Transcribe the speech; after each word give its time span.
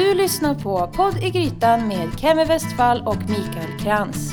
Du 0.00 0.14
lyssnar 0.14 0.54
på 0.54 0.86
Podd 0.86 1.16
i 1.22 1.30
Grytan 1.30 1.88
med 1.88 2.20
Kemi 2.20 2.44
Westfall 2.44 3.02
och 3.06 3.16
Mikael 3.16 3.78
Krantz. 3.80 4.32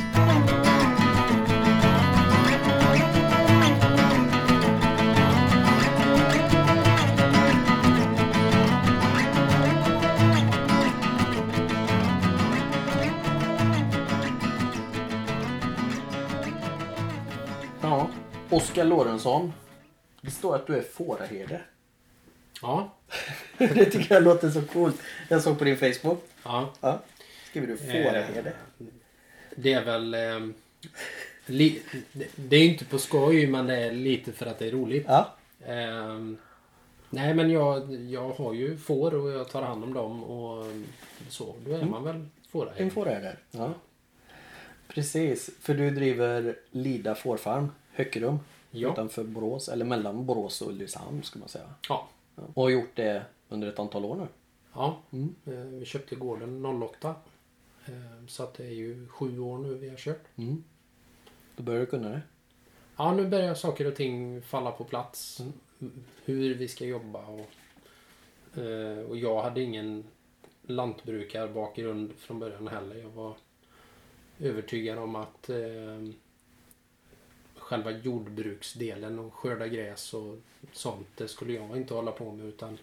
Ja. 17.82 18.10
Oskar 18.50 18.84
Lorentzon. 18.84 19.54
Det 20.22 20.32
står 20.32 20.56
att 20.56 20.68
du 20.68 20.78
är 20.78 20.82
fåraherde. 20.82 21.62
Ja. 22.62 22.94
det 23.76 23.86
tycker 23.86 24.14
jag 24.16 24.24
låter 24.24 24.50
så 24.50 24.62
coolt. 24.62 25.02
Jag 25.30 25.42
såg 25.42 25.58
på 25.60 25.64
din 25.64 25.78
Facebook. 25.78 26.24
ja. 26.44 26.74
Ja. 26.82 27.02
Skriver 27.50 27.68
du 27.68 27.78
fåraherde? 27.78 28.54
Det 29.56 29.74
är 29.74 29.86
väl... 29.86 30.14
Eh, 30.14 30.48
li, 31.46 31.82
det- 32.36 32.56
är 32.56 32.64
inte 32.64 32.86
på 32.86 32.98
skoj 33.00 33.48
men 33.48 33.68
det 33.68 33.76
är 33.76 33.92
lite 33.92 34.32
för 34.32 34.46
att 34.46 34.60
det 34.60 34.68
är 34.68 34.72
roligt. 34.72 35.06
Ja. 35.08 35.36
Eh, 35.66 36.20
nej 37.10 37.34
men 37.34 37.52
jag, 37.52 37.94
jag 37.96 38.30
har 38.30 38.54
ju 38.54 38.78
får 38.78 39.14
och 39.16 39.32
jag 39.32 39.50
tar 39.50 39.62
hand 39.62 39.84
om 39.84 39.94
dem 39.94 40.24
och 40.24 40.66
så. 41.30 41.56
Då 41.66 41.72
är 41.76 41.86
man 41.86 42.04
väl 42.04 42.16
En 42.16 42.30
fåraherde. 42.52 42.90
fåraherde. 42.90 43.38
Ja. 43.52 43.74
Precis. 44.88 45.50
För 45.62 45.74
du 45.74 45.90
driver 45.92 46.56
Lida 46.72 47.16
fårfarm, 47.16 47.72
Hökerum. 47.94 48.40
Ja. 48.72 48.92
Utanför 48.92 49.24
Borås. 49.24 49.70
Eller 49.70 49.86
mellan 49.86 50.26
Borås 50.26 50.62
och 50.62 50.70
Ulricehamn 50.70 51.24
ska 51.24 51.40
man 51.40 51.50
säga. 51.50 51.66
Ja. 51.90 52.08
Ja. 52.36 52.44
Och 52.54 52.64
har 52.64 52.70
gjort 52.70 52.92
det 52.96 53.22
under 53.50 53.68
ett 53.68 53.80
antal 53.80 54.06
år 54.06 54.16
nu. 54.16 54.28
Ja. 54.74 55.02
Mm. 55.12 55.36
Eh, 55.46 55.80
vi 55.80 55.86
köpte 55.86 56.16
gården 56.16 56.66
08. 56.66 57.16
Eh, 57.86 58.26
så 58.28 58.44
att 58.44 58.54
det 58.54 58.66
är 58.66 58.72
ju 58.72 59.08
sju 59.08 59.40
år 59.40 59.58
nu 59.58 59.74
vi 59.74 59.90
har 59.90 59.98
kört. 59.98 60.24
Mm. 60.36 60.64
Då 61.56 61.64
börjar 61.64 61.80
du 61.80 61.86
kunna 61.86 62.10
det. 62.10 62.22
Ja, 62.98 63.14
nu 63.14 63.28
börjar 63.28 63.54
saker 63.54 63.88
och 63.88 63.96
ting 63.96 64.42
falla 64.42 64.72
på 64.72 64.84
plats. 64.84 65.40
Mm. 65.40 65.94
Hur 66.26 66.56
vi 66.56 66.68
ska 66.68 66.86
jobba 66.86 67.26
och, 67.26 67.50
eh, 68.62 69.00
och 69.00 69.18
jag 69.18 69.42
hade 69.42 69.62
ingen 69.62 70.04
lantbrukarbakgrund 70.62 72.14
från 72.18 72.40
början 72.40 72.68
heller. 72.68 72.96
Jag 72.96 73.10
var 73.10 73.36
övertygad 74.40 74.98
om 74.98 75.16
att 75.16 75.50
eh, 75.50 76.10
själva 77.56 77.92
jordbruksdelen 77.92 79.20
och 79.20 79.34
skörda 79.34 79.68
gräs 79.68 80.14
och 80.14 80.38
sånt, 80.72 81.08
det 81.16 81.28
skulle 81.28 81.54
jag 81.54 81.78
inte 81.78 81.94
hålla 81.94 82.12
på 82.12 82.32
med 82.32 82.46
utan 82.46 82.78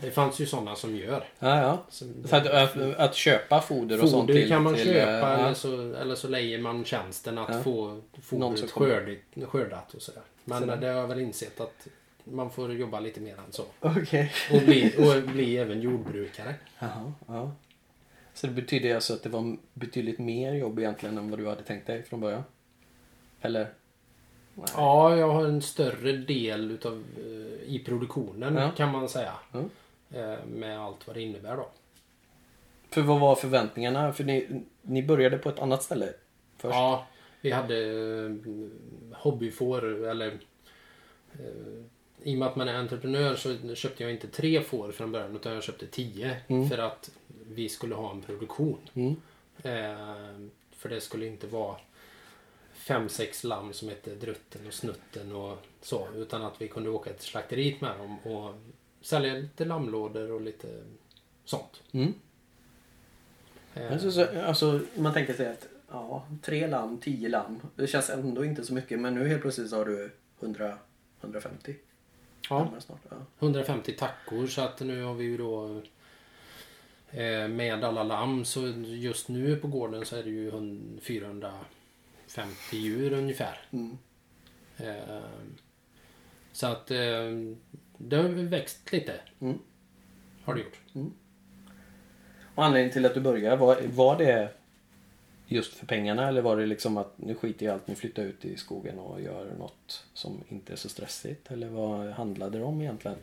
det 0.00 0.10
fanns 0.10 0.40
ju 0.40 0.46
sådana 0.46 0.74
som 0.76 0.96
gör. 0.96 1.24
Ja, 1.38 1.56
ja. 1.62 1.82
Som- 1.88 2.24
För 2.28 2.36
att, 2.36 2.46
att, 2.46 2.76
att 2.98 3.14
köpa 3.14 3.60
foder 3.60 4.02
och 4.02 4.08
sånt 4.08 4.22
Foder 4.28 4.34
till... 4.40 4.48
kan 4.48 4.62
man 4.62 4.74
till, 4.74 4.84
köpa 4.84 5.32
eh, 5.32 5.34
eller, 5.38 5.48
ja. 5.48 5.54
så, 5.54 5.94
eller 5.94 6.14
så 6.14 6.28
lejer 6.28 6.58
man 6.58 6.84
tjänsten 6.84 7.38
att 7.38 7.54
Ja. 7.54 7.62
få 7.62 8.00
fodret 8.22 8.70
skördigt, 8.70 9.44
skördat 9.48 9.94
och 9.94 10.02
sådär. 10.02 10.22
Men 10.44 10.58
Sådär. 10.60 10.76
det 10.76 10.86
har 10.86 10.94
jag 10.94 11.08
väl 11.08 11.20
insett 11.20 11.60
att 11.60 11.86
man 12.24 12.50
får 12.50 12.72
jobba 12.72 13.00
lite 13.00 13.20
mer 13.20 13.32
än 13.34 13.52
så. 13.52 13.64
Okej. 13.80 14.32
Och 14.52 14.62
bli, 14.62 14.94
och 14.98 15.22
bli 15.28 15.56
även 15.58 15.80
jordbrukare. 15.80 16.54
Jaha, 16.78 17.12
ja. 17.26 17.52
Så 18.34 18.46
det 18.46 18.52
betyder 18.52 18.94
alltså 18.94 19.14
att 19.14 19.22
det 19.22 19.28
var 19.28 19.56
betydligt 19.74 20.18
mer 20.18 20.52
jobb 20.54 20.78
egentligen 20.78 21.18
än 21.18 21.30
vad 21.30 21.38
du 21.38 21.48
hade 21.48 21.62
tänkt 21.62 21.86
dig 21.86 22.02
från 22.02 22.20
början? 22.20 22.42
Eller? 23.40 23.66
Nej. 24.54 24.66
Ja, 24.76 25.16
jag 25.16 25.28
har 25.28 25.44
en 25.44 25.62
större 25.62 26.12
del 26.12 26.70
utav, 26.70 27.04
eh, 27.16 27.74
i 27.74 27.82
produktionen 27.86 28.54
Ja. 28.56 28.70
kan 28.76 28.92
man 28.92 29.08
säga. 29.08 29.32
Ja. 29.52 29.60
Eh, 30.14 30.44
Med 30.46 30.80
allt 30.80 31.06
vad 31.06 31.16
det 31.16 31.22
innebär 31.22 31.56
då. 31.56 31.68
För 32.90 33.02
vad 33.02 33.20
var 33.20 33.34
förväntningarna? 33.34 34.12
För 34.12 34.24
ni, 34.24 34.62
ni 34.82 35.02
började 35.02 35.38
på 35.38 35.48
ett 35.48 35.58
annat 35.58 35.82
ställe 35.82 36.12
först? 36.56 36.74
Ja, 36.74 37.06
vi 37.40 37.50
hade 37.50 37.76
eh, 38.24 38.30
hobbyfår 39.12 39.84
eller 40.08 40.38
eh, 41.32 41.82
i 42.22 42.34
och 42.34 42.38
med 42.38 42.48
att 42.48 42.56
man 42.56 42.68
är 42.68 42.74
entreprenör 42.74 43.34
så 43.36 43.74
köpte 43.74 44.02
jag 44.02 44.12
inte 44.12 44.28
tre 44.28 44.60
får 44.62 44.92
från 44.92 45.12
början 45.12 45.36
utan 45.36 45.52
jag 45.54 45.62
köpte 45.62 45.86
tio 45.86 46.36
Mm. 46.48 46.68
för 46.68 46.78
att 46.78 47.10
vi 47.48 47.68
skulle 47.68 47.94
ha 47.94 48.10
en 48.10 48.22
produktion. 48.22 48.78
Mm. 48.94 49.16
Eh, 49.62 50.48
för 50.76 50.88
det 50.88 51.00
skulle 51.00 51.26
inte 51.26 51.46
vara 51.46 51.76
fem, 52.72 53.08
sex 53.08 53.44
lamm 53.44 53.72
som 53.72 53.88
hette 53.88 54.14
Drutten 54.14 54.66
och 54.66 54.72
Snutten 54.74 55.32
och 55.32 55.58
så 55.82 56.08
utan 56.16 56.42
att 56.42 56.62
vi 56.62 56.68
kunde 56.68 56.90
åka 56.90 57.12
till 57.12 57.24
slakteriet 57.26 57.80
med 57.80 57.98
dem 57.98 58.18
och 58.18 58.54
sälja 59.02 59.34
lite 59.34 59.64
lammlådor 59.64 60.30
och 60.32 60.40
lite 60.40 60.82
sånt. 61.44 61.82
Mm. 61.92 62.14
Eh, 63.74 63.92
Alltså, 63.92 64.10
så, 64.12 64.40
alltså, 64.42 64.80
man 64.96 65.12
tänker 65.12 65.34
sig 65.34 65.48
att 65.48 65.66
ja, 65.90 66.26
tre 66.42 66.66
lamm, 66.66 66.98
tio 66.98 67.28
lamm. 67.28 67.60
Det 67.76 67.86
känns 67.86 68.10
ändå 68.10 68.44
inte 68.44 68.64
så 68.64 68.74
mycket 68.74 69.00
men 69.00 69.14
nu 69.14 69.28
helt 69.28 69.42
plötsligt 69.42 69.70
så 69.70 69.76
har 69.76 69.84
du 69.84 70.12
100, 70.40 70.78
150 71.20 71.74
ja. 72.50 72.72
snart. 72.78 73.00
Ja. 73.10 73.16
150 73.38 73.92
tackor 73.92 74.46
så 74.46 74.60
att 74.60 74.80
nu 74.80 75.02
har 75.02 75.14
vi 75.14 75.24
ju 75.24 75.36
då 75.36 75.82
eh, 77.10 77.48
med 77.48 77.84
alla 77.84 78.02
lamm 78.02 78.44
så 78.44 78.66
just 78.86 79.28
nu 79.28 79.56
på 79.56 79.68
gården 79.68 80.04
så 80.04 80.16
är 80.16 80.22
det 80.22 80.30
ju 80.30 80.50
hun- 80.50 81.00
450 81.02 82.76
djur 82.76 83.12
ungefär. 83.12 83.58
Mm. 83.70 83.98
Eh, 84.76 85.20
så 86.52 86.66
att 86.66 86.90
eh, 86.90 86.98
det 88.08 88.16
har 88.16 88.28
växt 88.28 88.92
lite. 88.92 89.20
Mm. 89.40 89.58
Har 90.44 90.54
det 90.54 90.60
gjort. 90.60 90.80
Och 92.54 92.64
anledningen 92.64 92.92
till 92.92 93.06
att 93.06 93.14
du 93.14 93.20
började, 93.20 93.56
var, 93.56 93.80
var 93.94 94.18
det 94.18 94.48
just 95.46 95.74
för 95.74 95.86
pengarna 95.86 96.28
eller 96.28 96.42
var 96.42 96.56
det 96.56 96.66
liksom 96.66 96.96
att 96.96 97.18
nu 97.18 97.34
skiter 97.34 97.66
jag 97.66 97.72
i 97.72 97.74
allt, 97.74 97.86
nu 97.86 97.94
flyttar 97.94 98.22
jag 98.22 98.30
ut 98.30 98.44
i 98.44 98.56
skogen 98.56 98.98
och 98.98 99.20
gör 99.20 99.54
något 99.58 100.04
som 100.14 100.40
inte 100.48 100.72
är 100.72 100.76
så 100.76 100.88
stressigt? 100.88 101.50
Eller 101.50 101.68
vad 101.68 102.10
handlade 102.10 102.58
det 102.58 102.64
om 102.64 102.80
egentligen? 102.80 103.16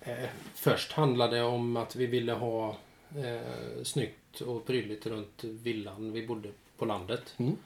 Eh, 0.00 0.28
först 0.54 0.92
handlade 0.92 1.36
det 1.36 1.42
om 1.42 1.76
att 1.76 1.96
vi 1.96 2.06
ville 2.06 2.32
ha 2.32 2.76
eh, 3.16 3.82
snyggt 3.82 4.40
och 4.40 4.66
prydligt 4.66 5.06
runt 5.06 5.44
villan. 5.44 6.12
Vi 6.12 6.26
bodde 6.26 6.48
på 6.78 6.84
landet. 6.84 7.34
Mm. 7.36 7.56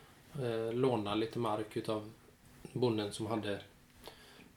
Eh, 0.42 0.72
låna 0.72 1.14
lite 1.14 1.38
mark 1.38 1.76
utav 1.76 2.10
bonden 2.72 3.12
som 3.12 3.26
hade 3.26 3.58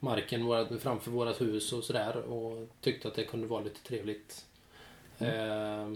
marken 0.06 0.80
framför 0.80 1.12
vårat 1.12 1.42
hus 1.42 1.74
och 1.74 1.84
sådär 1.84 2.18
och 2.18 2.68
tyckte 2.82 3.08
att 3.08 3.16
det 3.16 3.24
kunde 3.24 3.48
vara 3.48 3.64
lite 3.64 3.84
trevligt. 3.84 4.46
Eh, 5.20 5.90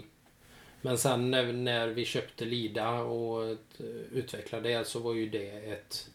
men 0.82 0.98
sen 0.98 1.32
när, 1.32 1.54
när 1.54 1.88
vi 1.88 2.06
köpte 2.06 2.46
Lida 2.46 3.00
och 3.02 3.44
eh, 3.50 3.56
utvecklade 4.12 4.70
det 4.70 4.86
så 4.88 5.00
var 5.00 5.14
ju 5.14 5.30
det 5.30 5.50
ett 5.50 6.10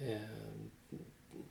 eh, 0.00 0.18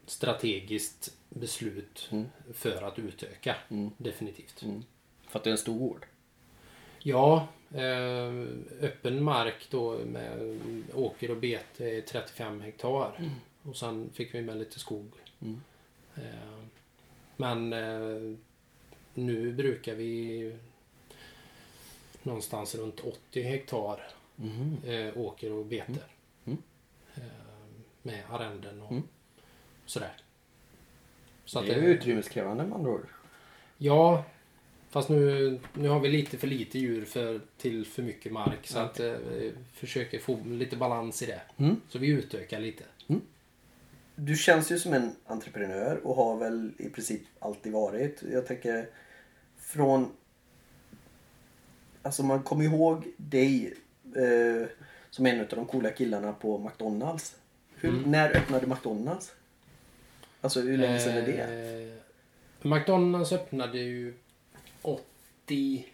strategiskt 0.05 1.13
beslut 1.29 2.07
Mm. 2.11 2.25
för 2.53 2.81
att 2.81 2.99
utöka. 2.99 3.55
Mm. 3.69 3.91
Definitivt. 3.97 4.61
Mm. 4.63 4.83
För 5.27 5.39
att 5.39 5.43
det 5.43 5.49
är 5.49 5.51
en 5.51 5.57
stor 5.57 5.79
gård? 5.79 6.05
Ja, 6.99 7.47
eh, 7.73 8.27
öppen 8.81 9.23
mark 9.23 9.67
då 9.69 9.99
med 10.05 10.59
åker 10.93 11.31
och 11.31 11.37
bete 11.37 11.97
är 11.97 12.01
35 12.01 12.61
hektar. 12.61 13.31
Och 13.63 13.75
sen 13.77 14.09
fick 14.13 14.33
vi 14.33 14.41
med 14.41 14.57
lite 14.57 14.79
skog. 14.79 15.11
Mm. 15.41 15.61
Eh, 16.15 16.59
men 17.37 17.73
eh, 17.73 18.35
nu 19.13 19.53
brukar 19.53 19.95
vi 19.95 20.55
någonstans 22.23 22.75
runt 22.75 22.99
80 22.99 23.41
hektar 23.41 24.01
Mhm. 24.35 24.77
eh, 24.85 25.17
åker 25.17 25.51
och 25.51 25.65
bete. 25.65 25.99
Mm. 26.45 26.57
Eh, 27.15 27.21
med 28.01 28.23
arrenden 28.29 28.81
och 28.81 28.91
Mm. 28.91 29.03
sådär. 29.85 30.13
Så 31.45 31.61
det 31.61 31.73
är 31.73 31.81
ju 31.81 31.87
utrymmeskrävande 31.87 32.63
med 32.63 32.75
andra 32.77 32.91
ord. 32.91 33.07
Ja, 33.77 34.23
fast 34.89 35.09
nu, 35.09 35.59
nu 35.73 35.89
har 35.89 35.99
vi 35.99 36.09
lite 36.09 36.37
för 36.37 36.47
lite 36.47 36.79
djur 36.79 37.05
för, 37.05 37.41
till 37.57 37.85
för 37.85 38.03
mycket 38.03 38.31
mark. 38.31 38.67
Så 38.67 38.79
att 38.79 38.99
eh, 38.99 39.11
vi 39.11 39.53
försöker 39.73 40.19
få 40.19 40.39
lite 40.45 40.75
balans 40.77 41.21
i 41.21 41.25
det. 41.25 41.41
Mm. 41.57 41.81
Så 41.89 41.99
vi 41.99 42.07
utökar 42.07 42.59
lite. 42.59 42.83
Du 44.19 44.35
känns 44.35 44.71
ju 44.71 44.79
som 44.79 44.93
en 44.93 45.15
entreprenör 45.25 45.95
och 46.03 46.15
har 46.15 46.37
väl 46.37 46.71
i 46.77 46.89
princip 46.89 47.21
alltid 47.39 47.73
varit. 47.73 48.23
Jag 48.31 48.47
tänker 48.47 48.89
från... 49.57 50.11
Alltså 52.01 52.23
man 52.23 52.43
kommer 52.43 52.65
ihåg 52.65 53.07
dig 53.17 53.73
eh, 54.15 54.67
som 55.09 55.25
en 55.25 55.39
av 55.39 55.47
de 55.47 55.65
coola 55.65 55.89
killarna 55.89 56.33
på 56.33 56.57
McDonalds. 56.57 57.35
Hur, 57.75 57.89
Mm. 57.89 58.11
När 58.11 58.37
öppnade 58.37 58.67
McDonalds? 58.67 59.31
Alltså 60.41 60.61
hur 60.61 60.77
länge 60.77 60.99
sedan 60.99 61.17
är 61.17 61.21
det? 61.21 61.93
Eh, 62.63 62.71
McDonalds 62.71 63.31
öppnade 63.31 63.77
ju 63.77 64.13
80... 64.81 65.85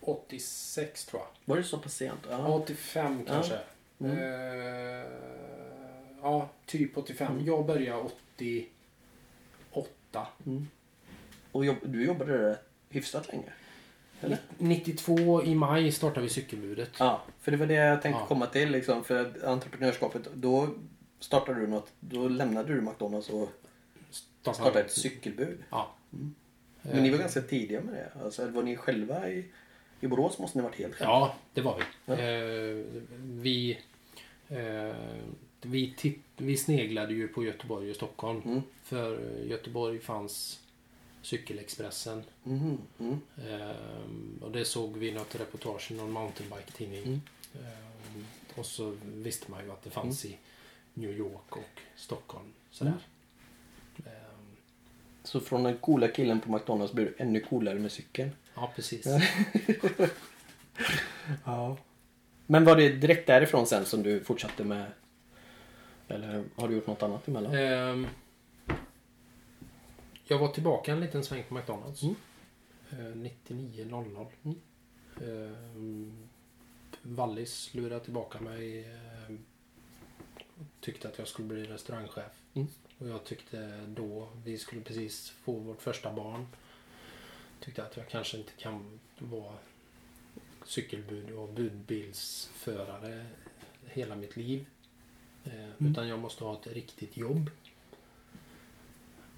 86 0.00 1.04
tror 1.04 1.22
jag. 1.22 1.28
Var 1.44 1.56
det 1.56 1.64
så 1.64 1.78
pass 1.78 1.94
sent? 1.94 2.20
Ja. 2.30 2.48
85 2.48 3.24
kanske. 3.26 3.58
Mm. 4.00 4.18
Eh, 4.18 5.06
ja, 6.22 6.48
typ 6.66 6.98
85. 6.98 7.32
Mm. 7.32 7.46
Jag 7.46 7.66
började 7.66 8.02
88. 8.02 10.26
Mm. 10.46 10.66
Och 11.52 11.64
jobb, 11.64 11.76
du 11.84 12.04
jobbade 12.04 12.38
där 12.38 12.56
hyfsat 12.88 13.28
länge? 13.28 13.52
Eller? 14.20 14.38
92 14.58 15.42
i 15.42 15.54
maj 15.54 15.92
startade 15.92 16.20
vi 16.20 16.28
cykelbudet. 16.28 16.90
Ja, 16.98 17.22
för 17.40 17.50
det 17.50 17.56
var 17.56 17.66
det 17.66 17.74
jag 17.74 18.02
tänkte 18.02 18.20
Ja. 18.20 18.26
komma 18.26 18.46
till. 18.46 18.70
Liksom, 18.70 19.04
för 19.04 19.46
entreprenörskapet, 19.46 20.28
då 20.34 20.68
startade 21.20 21.60
du 21.60 21.66
något. 21.66 21.92
Då 22.00 22.28
lämnade 22.28 22.74
du 22.74 22.80
McDonalds 22.80 23.28
och 23.30 23.48
startade 24.10 24.80
ett 24.80 24.92
cykelbud. 24.92 25.58
Ja. 25.70 25.94
Men 26.82 27.02
ni 27.02 27.10
var 27.10 27.18
ganska 27.18 27.40
tidiga 27.40 27.80
med 27.80 27.94
det. 27.94 28.12
Alltså, 28.24 28.48
var 28.48 28.62
ni 28.62 28.76
själva 28.76 29.28
i, 29.28 29.44
i 30.00 30.06
Borås 30.06 30.38
måste 30.38 30.58
ni 30.58 30.64
varit 30.64 30.76
helt 30.78 30.94
själva. 30.94 31.12
Ja, 31.12 31.34
det 31.54 31.60
var 31.60 31.76
vi. 31.78 31.84
Ja. 32.12 32.18
Eh, 32.18 32.84
vi, 33.22 33.78
eh, 34.48 34.96
vi, 35.62 35.94
titt, 35.96 36.20
vi 36.36 36.56
sneglade 36.56 37.14
ju 37.14 37.28
på 37.28 37.44
Göteborg 37.44 37.90
och 37.90 37.96
Stockholm. 37.96 38.42
Mm. 38.44 38.62
För 38.82 39.20
Göteborg 39.44 39.98
fanns 39.98 40.60
Cykelexpressen. 41.22 42.22
Mhm, 42.42 42.78
mm. 42.98 43.20
Eh, 43.48 44.42
och 44.42 44.50
det 44.50 44.64
såg 44.64 44.96
vi 44.96 45.08
i 45.08 45.12
något 45.12 45.34
reportage 45.34 45.90
i 45.90 45.94
någon 45.94 46.10
mountainbike-tidning. 46.12 47.02
Mm. 47.04 47.20
Eh, 47.54 48.58
och 48.58 48.66
så 48.66 48.96
visste 49.04 49.50
man 49.50 49.64
ju 49.64 49.72
att 49.72 49.82
det 49.82 49.90
fanns 49.90 50.24
i 50.24 50.38
New 50.94 51.10
York 51.10 51.56
och 51.56 51.80
Stockholm. 51.96 52.52
Sådär. 52.70 52.90
Mm. 53.96 54.12
Eh, 54.12 54.22
Så 55.22 55.40
från 55.40 55.62
den 55.62 55.78
coola 55.78 56.08
killen 56.08 56.40
på 56.40 56.52
McDonalds 56.52 56.92
blev 56.92 57.06
du 57.06 57.14
ännu 57.18 57.40
coolare 57.40 57.78
med 57.78 57.92
cykeln. 57.92 58.30
Ja, 58.56 58.72
precis. 58.76 59.06
Ja. 61.44 61.76
Men 62.46 62.64
var 62.64 62.76
det 62.76 62.88
direkt 62.88 63.26
därifrån 63.26 63.66
sen 63.66 63.84
som 63.84 64.02
du 64.02 64.24
fortsatte 64.24 64.64
med? 64.64 64.86
Eller 66.08 66.44
har 66.54 66.68
du 66.68 66.74
gjort 66.74 66.86
något 66.86 67.02
annat 67.02 67.28
emellan? 67.28 67.54
Ehm, 67.54 68.06
jag 70.24 70.38
var 70.38 70.48
tillbaka 70.48 70.92
en 70.92 71.00
liten 71.00 71.24
sväng 71.24 71.44
på 71.48 71.54
McDonalds. 71.54 72.02
Mm. 72.02 72.14
Eh, 72.90 72.96
99.00. 73.48 74.26
Mm. 74.44 74.60
Ehm, 75.22 76.28
Wallis 77.02 77.74
lurade 77.74 78.04
tillbaka 78.04 78.40
mig. 78.40 78.84
ehm, 78.84 79.38
tyckte 80.80 81.08
att 81.08 81.18
jag 81.18 81.28
skulle 81.28 81.48
bli 81.48 81.64
restaurangchef. 81.64 82.32
Mm. 82.54 82.68
Och 82.98 83.08
jag 83.08 83.24
tyckte 83.24 83.80
då, 83.86 84.28
vi 84.44 84.58
skulle 84.58 84.80
precis 84.80 85.30
få 85.30 85.52
vårt 85.52 85.82
första 85.82 86.12
barn. 86.12 86.46
Tyckte 87.60 87.84
att 87.84 87.96
jag 87.96 88.08
kanske 88.08 88.36
inte 88.36 88.52
kan 88.52 89.00
vara 89.18 89.54
cykelbud 90.64 91.30
och 91.30 91.48
budbilsförare 91.48 93.26
hela 93.86 94.16
mitt 94.16 94.36
liv. 94.36 94.66
Eh, 95.44 95.68
Utan 95.90 96.08
jag 96.08 96.18
måste 96.18 96.44
ha 96.44 96.60
ett 96.60 96.66
riktigt 96.66 97.16
jobb. 97.16 97.50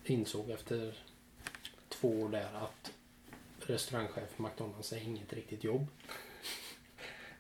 Insåg 0.05 0.51
efter 0.51 0.99
två 1.89 2.21
år 2.23 2.29
där 2.29 2.55
att 2.55 2.93
restaurangchef 3.67 4.37
på 4.37 4.43
McDonalds 4.43 4.93
är 4.93 4.97
inget 5.03 5.33
riktigt 5.33 5.65
jobb. 5.65 5.87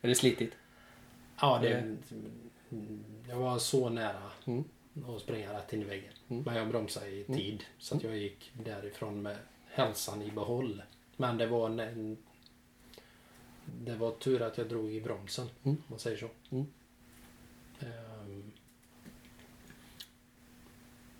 Är 0.00 0.08
det 0.08 0.14
slitigt? 0.14 0.54
Ja, 1.40 1.58
det, 1.62 1.96
jag 3.28 3.36
var 3.36 3.58
så 3.58 3.88
nära 3.88 4.32
Mm. 4.46 4.64
att 5.06 5.22
springa 5.22 5.52
rätt 5.58 5.72
in 5.72 5.82
i 5.82 5.84
väggen. 5.84 6.12
Mm. 6.28 6.42
Men 6.42 6.56
jag 6.56 6.68
bromsade 6.68 7.10
i 7.10 7.24
tid. 7.24 7.64
Så 7.78 7.96
att 7.96 8.02
jag 8.02 8.16
gick 8.16 8.50
därifrån 8.64 9.22
med 9.22 9.36
hälsan 9.78 10.22
i 10.22 10.30
behåll. 10.30 10.82
Men 11.16 11.38
det 11.38 11.46
var 11.46 11.66
en, 11.80 12.16
det 13.64 13.94
var 13.96 14.10
tur 14.12 14.42
att 14.42 14.58
jag 14.58 14.68
drog 14.68 14.92
i 14.92 15.00
bromsen. 15.00 15.46
Mm. 15.64 15.76
Om 15.76 15.82
man 15.88 15.98
säger 15.98 16.16
så. 16.16 16.28
Mm. 16.50 16.66
Ehm, 17.80 18.52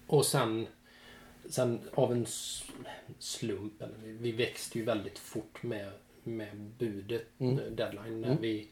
och 0.06 0.26
sen, 0.26 0.66
sen 1.48 1.80
av 1.94 2.12
en 2.12 2.26
slump, 3.18 3.82
eller 3.82 3.98
vi, 3.98 4.12
vi 4.12 4.32
växte 4.32 4.78
ju 4.78 4.84
väldigt 4.84 5.18
fort 5.18 5.62
med, 5.62 5.92
med 6.22 6.56
budet, 6.78 7.26
Mm. 7.38 7.76
deadline, 7.76 8.20
när 8.20 8.28
Mm. 8.28 8.42
vi 8.42 8.68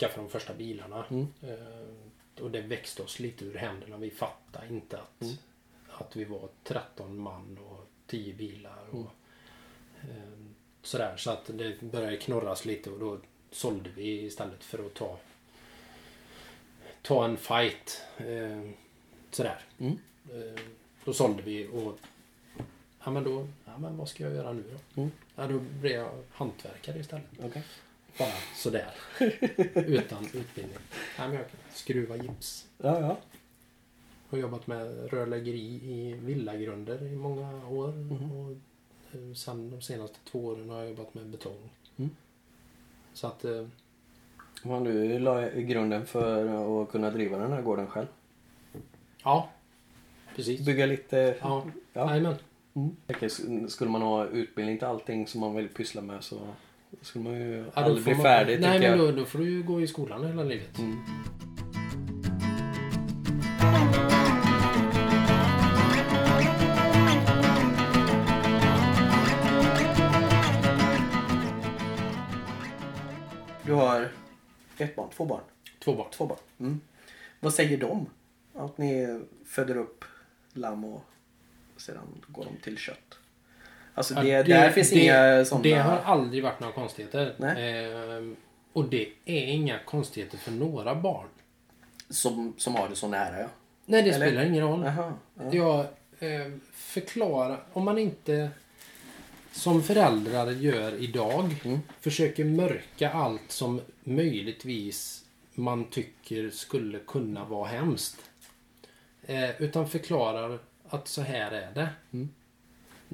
skaffade 0.00 0.22
de 0.22 0.30
första 0.30 0.54
bilarna. 0.54 1.04
Ehm, 1.10 1.26
och 2.40 2.50
det 2.50 2.60
växte 2.60 3.02
oss 3.02 3.20
lite 3.20 3.44
ur 3.44 3.54
händerna. 3.54 3.96
Vi 3.96 4.10
fattade 4.10 4.68
inte 4.68 4.98
att, 5.00 5.22
Mm. 5.22 5.34
att 5.88 6.16
vi 6.16 6.24
var 6.24 6.48
13 6.64 7.18
man 7.18 7.58
och 7.58 7.87
10 8.08 8.32
bilar. 8.34 8.78
Och, 8.90 9.10
Mm. 10.02 10.16
ehm, 10.16 10.54
sådär, 10.82 11.16
så 11.16 11.30
att 11.30 11.46
det 11.46 11.80
började 11.80 12.16
knorras 12.16 12.64
lite 12.64 12.90
och 12.90 12.98
då 12.98 13.18
sålde 13.50 13.90
vi 13.90 14.22
istället 14.22 14.64
för 14.64 14.86
att 14.86 14.94
ta 14.94 15.18
ta 17.02 17.24
en 17.24 17.36
fight. 17.36 18.02
Eh, 18.18 18.70
sådär. 19.30 19.60
Mm. 19.78 19.98
Eh, 20.32 20.60
då 21.04 21.12
sålde 21.12 21.42
vi 21.42 21.66
och 21.72 21.98
ja 23.04 23.10
men 23.10 23.24
då, 23.24 23.48
ja 23.64 23.78
men 23.78 23.96
vad 23.96 24.08
ska 24.08 24.24
jag 24.24 24.34
göra 24.34 24.52
nu 24.52 24.62
då? 24.94 25.00
Mm. 25.02 25.12
Ja 25.36 25.46
då 25.46 25.58
blev 25.58 25.92
jag 25.92 26.22
hantverkare 26.32 26.98
istället. 26.98 27.24
Okej. 27.42 27.62
Bara 28.18 28.32
sådär. 28.56 28.90
Utan 29.74 30.24
utbildning. 30.24 30.78
Ja, 31.18 31.26
men 31.28 31.32
jag 31.36 31.50
kan 31.50 31.60
skruva 31.74 32.16
gips. 32.16 32.66
Ja, 32.78 33.00
ja. 33.00 33.18
Har 34.30 34.38
jobbat 34.38 34.66
med 34.66 35.10
rörläggeri 35.12 35.80
i 35.84 36.16
villagrunder 36.22 37.02
i 37.12 37.16
många 37.16 37.68
år. 37.68 37.92
Mhm. 37.92 38.32
Och 38.32 38.50
eh, 39.12 39.34
sen 39.34 39.70
de 39.70 39.80
senaste 39.82 40.18
två 40.30 40.44
åren 40.44 40.70
har 40.70 40.78
jag 40.78 40.88
jobbat 40.88 41.14
med 41.14 41.26
betong. 41.26 41.70
Mm. 41.96 42.10
Så 43.12 43.26
att 43.26 43.44
eh, 43.44 43.66
Men 44.62 44.84
du 44.84 45.18
la 45.18 45.48
grunden 45.50 46.06
för 46.06 46.82
att 46.82 46.90
kunna 46.90 47.10
driva 47.10 47.38
den 47.38 47.52
här 47.52 47.62
gården 47.62 47.86
själv. 47.86 48.06
ja. 49.24 49.48
Precis. 50.36 50.66
Bygga 50.66 50.86
lite... 50.86 51.36
Ja. 51.40 51.64
Ja. 51.92 52.10
Jajamän. 52.10 52.34
Mm. 52.74 53.68
Skulle 53.68 53.90
man 53.90 54.02
ha 54.02 54.26
utbildning 54.26 54.78
till 54.78 54.86
allting 54.86 55.26
som 55.26 55.40
man 55.40 55.54
vill 55.54 55.68
pyssla 55.68 56.00
med 56.02 56.24
så 56.24 56.38
skulle 57.00 57.24
man 57.24 57.32
ju 57.34 57.56
Ja, 57.74 57.82
aldrig 57.82 58.04
bli 58.04 58.14
man- 58.14 58.22
färdig. 58.22 58.60
Nej, 58.60 58.80
men 58.80 58.98
då, 58.98 59.10
då 59.12 59.24
får 59.24 59.38
du 59.38 59.50
ju 59.50 59.62
gå 59.62 59.80
i 59.80 59.86
skolan 59.86 60.26
hela 60.26 60.42
livet. 60.44 60.78
Mm. 60.78 60.96
Ett 74.84 74.96
barn, 74.96 75.10
två 75.16 75.24
barn. 75.24 75.40
Två 75.78 75.94
barn. 75.94 76.06
Två 76.10 76.26
barn. 76.26 76.38
Mm. 76.60 76.80
Vad 77.40 77.54
säger 77.54 77.76
de? 77.78 78.06
Att 78.54 78.78
ni 78.78 79.20
föder 79.46 79.76
upp 79.76 80.04
lamm 80.52 80.84
och 80.84 81.02
sedan 81.76 82.24
går 82.26 82.44
de 82.44 82.56
till 82.62 82.78
kött? 82.78 83.18
Alltså 83.94 84.14
det, 84.14 84.28
Ja, 84.28 84.42
där 84.42 84.70
finns 84.70 84.92
inga 84.92 85.44
sådana... 85.44 85.62
Det 85.62 85.74
har 85.74 85.98
aldrig 85.98 86.42
varit 86.42 86.60
några 86.60 86.72
konstigheter. 86.74 87.34
Ehm, 87.56 88.36
och 88.72 88.84
det 88.88 89.08
är 89.24 89.46
inga 89.46 89.78
konstigheter 89.84 90.38
för 90.38 90.50
några 90.50 90.94
barn. 90.94 91.28
som, 92.10 92.54
som 92.58 92.74
har 92.74 92.88
det 92.88 92.96
så 92.96 93.08
nära 93.08 93.40
ja. 93.40 93.46
Nej, 93.86 94.02
det 94.02 94.10
Eller? 94.10 94.26
spelar 94.26 94.44
ingen 94.44 94.62
roll. 94.68 94.82
Jaha. 94.84 95.12
Ja. 95.34 95.44
Jag 95.52 95.80
eh, 96.30 96.52
förklarar, 96.72 97.60
om 97.72 97.84
man 97.84 97.98
inte 97.98 98.50
som 99.52 99.82
föräldrar 99.82 100.50
gör 100.50 100.94
idag 100.94 101.54
Mm. 101.64 101.78
försöker 102.00 102.44
mörka 102.44 103.10
allt 103.12 103.52
som 103.52 103.80
möjligtvis 104.04 105.24
man 105.54 105.84
tycker 105.84 106.50
skulle 106.50 106.98
kunna 106.98 107.44
vara 107.44 107.68
hemskt. 107.68 108.16
Eh, 109.22 109.62
utan 109.62 109.88
förklarar 109.88 110.58
att 110.88 111.08
så 111.08 111.22
här 111.22 111.50
är 111.52 111.74
det. 111.74 111.88
Mm. 112.12 112.28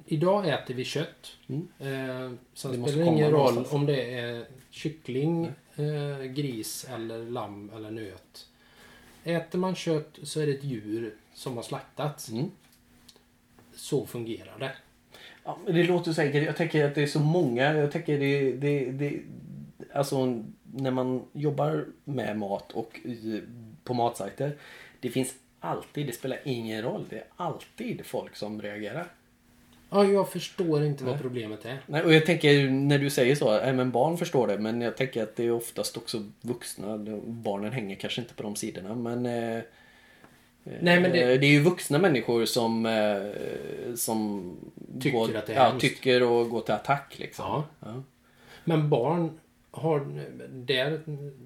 Idag 0.06 0.48
äter 0.48 0.74
vi 0.74 0.84
kött. 0.84 1.32
Mm. 1.46 1.68
Eh, 1.78 2.32
sen 2.54 2.82
Det 2.82 2.88
spelar 2.90 3.04
det 3.04 3.10
ingen 3.10 3.30
roll 3.30 3.40
någonstans. 3.54 3.72
om 3.72 3.86
det 3.86 4.14
är 4.14 4.46
kyckling, 4.70 5.44
eh, 5.76 6.22
gris 6.24 6.86
eller 6.94 7.24
lamm 7.30 7.70
eller 7.76 7.90
nöt. 7.90 8.48
Äter 9.24 9.58
man 9.58 9.74
kött 9.74 10.18
så 10.22 10.40
är 10.40 10.46
det 10.46 10.52
ett 10.52 10.64
djur 10.64 11.14
som 11.34 11.56
har 11.56 11.62
slaktats. 11.62 12.28
Mm. 12.28 12.50
Så 13.74 14.06
fungerar 14.06 14.58
det. 14.58 14.72
Ja, 15.44 15.58
men 15.64 15.74
det 15.74 15.84
låter 15.84 16.12
säkert. 16.12 16.44
Jag 16.44 16.56
tänker 16.56 16.84
att 16.84 16.94
det 16.94 17.02
är 17.02 17.06
så 17.06 17.20
många. 17.20 17.74
Jag 17.74 17.92
tänker 17.92 18.18
det, 18.18 18.52
det, 18.52 18.90
det 18.90 19.20
Alltså 19.92 20.42
när 20.76 20.90
man 20.90 21.24
jobbar 21.32 21.86
med 22.04 22.38
mat 22.38 22.72
och 22.72 23.00
i, 23.04 23.42
på 23.84 23.94
matsajter. 23.94 24.52
Det 25.00 25.08
finns 25.08 25.34
alltid, 25.60 26.06
det 26.06 26.12
spelar 26.12 26.38
ingen 26.44 26.82
roll. 26.82 27.04
Det 27.10 27.16
är 27.16 27.24
alltid 27.36 28.06
folk 28.06 28.36
som 28.36 28.62
reagerar. 28.62 29.06
Ja, 29.90 30.04
jag 30.04 30.28
förstår 30.28 30.84
inte 30.84 31.04
vad 31.04 31.12
Nej. 31.12 31.22
problemet 31.22 31.64
är. 31.64 31.78
Nej, 31.86 32.02
och 32.02 32.12
jag 32.12 32.26
tänker 32.26 32.70
när 32.70 32.98
du 32.98 33.10
säger 33.10 33.34
så, 33.34 33.60
men 33.74 33.90
barn 33.90 34.16
förstår 34.16 34.46
det. 34.46 34.58
Men 34.58 34.80
jag 34.80 34.96
tänker 34.96 35.22
att 35.22 35.36
det 35.36 35.44
är 35.44 35.50
oftast 35.50 35.96
också 35.96 36.24
vuxna. 36.40 36.98
Barnen 37.26 37.72
hänger 37.72 37.96
kanske 37.96 38.20
inte 38.20 38.34
på 38.34 38.42
de 38.42 38.56
sidorna. 38.56 38.94
Men, 38.94 39.26
eh, 39.26 39.62
Nej, 40.64 41.00
men 41.00 41.12
det- 41.12 41.33
eh, 41.33 41.40
det 41.40 41.47
är 41.47 41.50
ju 41.50 41.61
vuxna 41.62 41.99
människor 41.99 42.44
som, 42.44 42.87
eh, 42.87 43.94
som 43.94 44.56
Tycker 45.00 45.18
går, 45.18 45.37
att 45.37 45.47
det 45.47 45.54
är 45.54 45.56
ja, 45.73 45.78
tycker 45.80 46.23
och 46.23 46.50
går 46.50 46.61
till 46.61 46.75
attack. 46.75 47.18
Liksom. 47.18 47.44
Ja. 47.44 47.64
Ja. 47.80 48.02
Men 48.64 48.88
barn 48.90 49.38
har... 49.71 50.00
Där, 50.49 51.00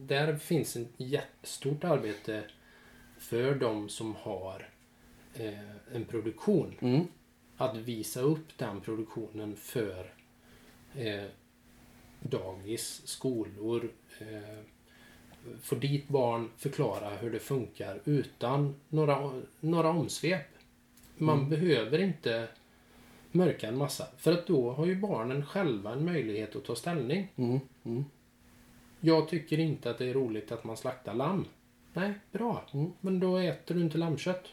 där 0.07 0.37
finns 0.37 0.77
ett 0.77 0.89
jättestort 0.97 1.85
arbete 1.85 2.43
för 3.19 3.55
de 3.55 3.89
som 3.89 4.15
har 4.21 4.69
eh, 5.35 5.95
en 5.95 6.05
produktion. 6.05 6.75
Mm. 6.81 7.05
att 7.57 7.77
visa 7.77 8.21
upp 8.21 8.59
den 8.59 8.81
produktionen 8.81 9.57
för 9.57 10.13
eh, 10.97 11.25
dagis, 12.21 13.03
skolor, 13.05 13.91
eh, 14.21 14.59
få 15.63 15.75
dit 15.75 16.09
barn, 16.09 16.51
förklara 16.57 17.09
hur 17.11 17.31
det 17.31 17.39
funkar 17.39 18.01
utan 18.05 18.75
några, 18.89 19.31
några 19.61 19.89
omsvep. 19.89 20.47
Man 21.17 21.39
Mm. 21.39 21.51
behöver 21.51 21.99
inte 21.99 22.49
mörka 23.33 23.69
en 23.69 23.77
massa. 23.79 24.07
För 24.17 24.33
att 24.33 24.47
då 24.47 24.73
har 24.73 24.87
ju 24.87 24.97
barnen 24.97 25.47
själva 25.47 25.93
en 25.93 26.05
möjlighet 26.05 26.57
att 26.57 26.65
ta 26.65 26.75
ställning. 26.77 27.33
Mm. 27.37 27.61
Mm. 27.85 28.05
Jag 29.01 29.29
tycker 29.29 29.59
inte 29.61 29.91
att 29.91 29.99
det 29.99 30.07
är 30.07 30.15
roligt 30.15 30.53
att 30.53 30.65
man 30.65 30.77
slaktar 30.77 31.15
lamm. 31.15 31.45
Nej, 31.93 32.13
bra. 32.33 32.65
Mm. 32.75 32.93
Men 33.01 33.21
då 33.21 33.37
äter 33.37 33.75
du 33.75 33.81
inte 33.81 33.99
lammkött. 33.99 34.45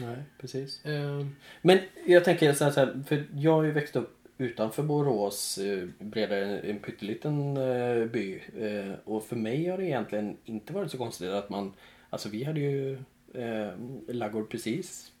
Nej, 0.00 0.16
precis. 0.40 0.84
Eh, 0.84 1.26
Men 1.62 1.78
jag 2.06 2.24
tänker 2.24 2.52
så 2.52 2.64
här, 2.64 3.02
för 3.08 3.26
jag 3.34 3.52
har 3.52 3.62
ju 3.62 3.70
växt 3.72 3.96
upp 3.96 4.15
utanför 4.38 4.82
Borås, 4.82 5.58
eh, 5.58 5.88
bredare 5.98 6.60
en 6.60 6.78
pytteliten 6.78 7.56
eh, 7.56 8.06
by. 8.06 8.42
Eh, 8.60 8.92
och 9.04 9.24
för 9.24 9.36
mig 9.36 9.68
har 9.68 9.78
det 9.78 9.84
egentligen 9.84 10.36
inte 10.44 10.72
varit 10.72 10.90
så 10.90 10.98
konstigt 10.98 11.30
att 11.30 11.50
man, 11.50 11.72
alltså 12.10 12.28
vi 12.28 12.44
hade 12.44 12.60
ju 12.60 12.98
eh, 13.34 13.70
laggård 14.08 14.50
precis 14.50 15.12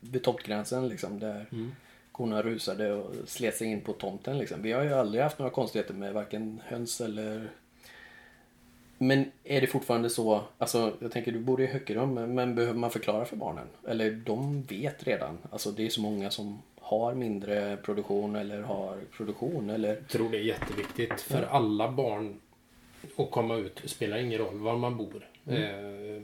vid 0.00 0.22
tomtgränsen 0.22 0.88
liksom 0.88 1.18
där 1.18 1.46
mm. 1.52 1.72
korna 2.12 2.42
rusade 2.42 2.92
och 2.92 3.14
slet 3.26 3.56
sig 3.56 3.68
in 3.68 3.80
på 3.80 3.92
tomten 3.92 4.38
liksom. 4.38 4.62
Vi 4.62 4.72
har 4.72 4.82
ju 4.82 4.92
aldrig 4.92 5.22
haft 5.22 5.38
några 5.38 5.52
konstigheter 5.52 5.94
med 5.94 6.14
varken 6.14 6.60
höns 6.64 7.00
eller 7.00 7.50
men 9.02 9.30
är 9.44 9.60
det 9.60 9.66
fortfarande 9.66 10.10
så, 10.10 10.44
alltså 10.58 10.96
jag 11.00 11.12
tänker 11.12 11.32
du 11.32 11.38
bor 11.38 11.60
i 11.60 11.66
Hökerum, 11.66 12.14
men, 12.14 12.34
men 12.34 12.54
behöver 12.54 12.78
man 12.78 12.90
förklara 12.90 13.24
för 13.24 13.36
barnen? 13.36 13.66
Eller 13.88 14.10
de 14.10 14.62
vet 14.62 15.06
redan, 15.06 15.38
alltså 15.50 15.70
det 15.70 15.86
är 15.86 15.90
så 15.90 16.00
många 16.00 16.30
som 16.30 16.62
har 16.90 17.14
mindre 17.14 17.76
produktion 17.76 18.36
eller 18.36 18.62
har 18.62 18.98
produktion 19.16 19.70
eller 19.70 19.88
Jag 19.88 20.08
tror 20.08 20.30
det 20.30 20.36
är 20.38 20.42
jätteviktigt 20.42 21.20
för 21.20 21.42
Ja. 21.42 21.48
alla 21.48 21.92
barn 21.92 22.40
att 23.16 23.30
komma 23.30 23.56
ut. 23.56 23.80
Det 23.82 23.88
spelar 23.88 24.18
ingen 24.18 24.38
roll 24.38 24.58
var 24.58 24.76
man 24.76 24.96
bor. 24.96 25.28
Mm. 25.46 25.62
Eh, 25.62 26.22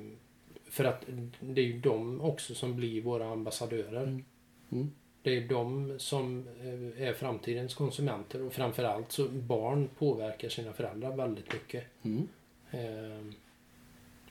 för 0.70 0.84
att 0.84 1.04
det 1.40 1.60
är 1.60 1.64
ju 1.64 1.78
de 1.78 2.20
också 2.20 2.54
som 2.54 2.76
blir 2.76 3.02
våra 3.02 3.30
ambassadörer. 3.30 4.02
Mm. 4.02 4.24
Mm. 4.72 4.90
Det 5.22 5.36
är 5.36 5.48
de 5.48 5.94
som 5.98 6.48
eh, 6.60 7.08
är 7.08 7.12
framtidens 7.12 7.74
konsumenter 7.74 8.42
och 8.42 8.52
framförallt 8.52 9.12
så 9.12 9.28
barn 9.28 9.88
påverkar 9.98 10.48
sina 10.48 10.72
föräldrar 10.72 11.16
väldigt 11.16 11.52
mycket. 11.52 11.84
Mm. 12.02 12.28
Eh, 12.70 13.34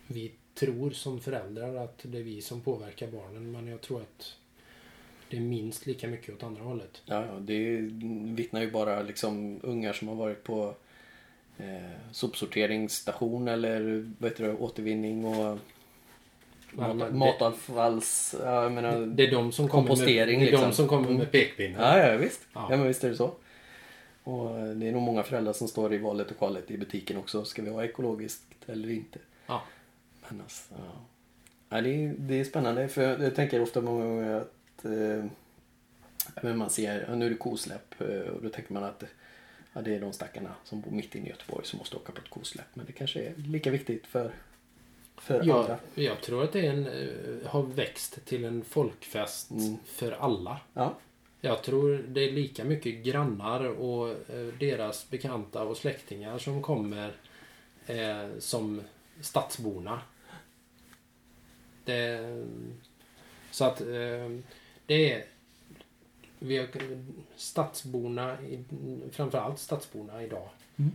vi 0.08 0.32
tror 0.54 0.92
som 0.92 1.20
föräldrar 1.20 1.76
att 1.76 2.00
det 2.04 2.18
är 2.18 2.24
vi 2.24 2.42
som 2.42 2.62
påverkar 2.62 3.08
barnen 3.08 3.52
men 3.52 3.68
jag 3.68 3.82
tror 3.82 4.02
att 4.02 4.38
det 5.30 5.38
är 5.38 5.42
minst 5.42 5.86
lika 5.86 6.08
mycket 6.08 6.36
åt 6.36 6.44
andra 6.44 6.64
hållet. 6.64 7.02
Ja, 7.06 7.26
ja, 7.26 7.34
det 7.40 7.78
vittnar 8.36 8.62
ju 8.62 8.72
bara 8.72 9.02
liksom 9.02 9.60
ungar 9.64 9.94
som 9.94 10.08
har 10.08 10.16
varit 10.16 10.44
på 10.44 10.74
eh, 11.58 11.66
sopsorteringsstation 12.12 13.48
eller 13.48 14.12
vad 14.20 14.32
heter 14.32 14.44
det, 14.44 14.54
återvinning 14.54 15.26
och 15.26 15.58
mat, 16.72 17.14
matavfalls... 17.16 18.36
Ja, 18.44 18.64
jag 18.64 18.72
menar, 18.72 19.00
Det 19.06 19.28
är 19.28 19.32
de 19.32 19.52
som 19.52 19.68
kommer 19.68 19.84
med, 19.84 19.90
Kompostering, 19.90 20.40
det 20.40 20.46
är 20.46 20.52
de 20.52 20.58
liksom. 20.58 20.74
som 20.74 20.88
kommer 20.88 21.06
Mm. 21.06 21.18
med 21.18 21.32
pekpinnar. 21.32 21.98
Ja, 21.98 22.12
ja 22.12 22.18
visst. 22.18 22.42
Ja. 22.54 22.68
Ja. 22.70 22.78
men 22.78 22.88
visst 22.88 23.04
är 23.04 23.10
det 23.10 23.16
så. 23.16 23.32
Och 24.24 24.60
eh, 24.60 24.66
det 24.66 24.88
är 24.88 24.92
nog 24.92 25.02
många 25.02 25.24
föräldrar 25.24 25.54
som 25.54 25.68
står 25.68 25.94
i 25.94 25.98
valet 25.98 26.32
och 26.32 26.38
kvalet 26.38 26.72
i 26.72 26.78
butiken 26.78 27.18
också. 27.18 27.46
Ska 27.46 27.62
vi 27.62 27.70
ha 27.70 27.84
ekologiskt 27.84 28.44
eller 28.68 28.90
inte? 28.90 29.20
Ja. 29.48 29.62
Men 30.30 30.42
alltså, 30.42 30.74
ja. 30.78 31.02
ja 31.70 31.82
det, 31.82 31.90
är, 32.06 32.14
det 32.18 32.40
är 32.40 32.44
spännande 32.44 32.88
för 32.88 33.02
jag, 33.04 33.22
jag 33.22 33.36
tänker 33.36 33.62
ofta 33.62 33.82
många 33.82 34.06
gånger 34.06 34.34
att 34.36 34.52
eh, 34.86 35.26
ja, 36.36 36.42
men 36.42 36.58
man 36.58 36.70
ser, 36.70 37.06
ja, 37.10 37.16
nu 37.16 37.26
är 37.26 37.30
det 37.30 37.36
kosläpp 37.36 38.02
eh, 38.02 38.08
och 38.20 38.42
då 38.44 38.50
tänker 38.50 38.74
man 38.74 38.84
att 38.84 39.04
ja, 39.74 39.82
det 39.82 39.96
är 39.96 40.00
de 40.02 40.14
stackarna 40.14 40.56
som 40.64 40.82
bor 40.82 40.92
mitt 40.92 41.16
inne 41.16 41.26
i 41.26 41.30
Göteborg 41.30 41.66
som 41.66 41.78
måste 41.80 41.96
åka 41.96 42.12
på 42.12 42.22
ett 42.22 42.30
kosläpp. 42.30 42.66
Men 42.74 42.86
det 42.86 42.92
kanske 42.92 43.20
är 43.24 43.34
lika 43.36 43.72
viktigt 43.72 44.08
för, 44.08 44.32
för 45.18 45.44
Jag, 45.44 45.60
andra. 45.60 45.80
jag 45.96 46.22
tror 46.22 46.44
att 46.44 46.54
det 46.54 46.66
är 46.68 46.72
en, 46.72 46.88
eh, 46.88 47.48
har 47.50 47.64
växt 47.64 48.26
till 48.26 48.46
en 48.46 48.64
folkfest 48.64 49.52
Mm. 49.52 49.78
för 49.86 50.12
alla. 50.12 50.60
Ja. 50.74 50.98
Jag 51.42 51.64
tror 51.64 52.06
det 52.08 52.22
är 52.22 52.32
lika 52.32 52.64
mycket 52.64 53.04
grannar 53.04 53.66
och 53.66 54.10
eh, 54.10 54.46
deras 54.60 55.10
bekanta 55.10 55.64
och 55.64 55.78
släktingar 55.78 56.38
som 56.38 56.62
kommer 56.62 57.12
eh, 57.88 58.28
som 58.40 58.82
stadsborna. 59.22 60.02
Det, 61.86 62.20
så 63.52 63.66
att 63.66 63.82
eh, 63.82 64.30
det 64.86 65.12
är 65.12 65.26
vi 66.40 66.58
har, 66.58 66.68
stadsborna, 67.36 68.38
framförallt 69.12 69.60
stadsborna 69.60 70.24
idag, 70.24 70.50
Mm. 70.78 70.92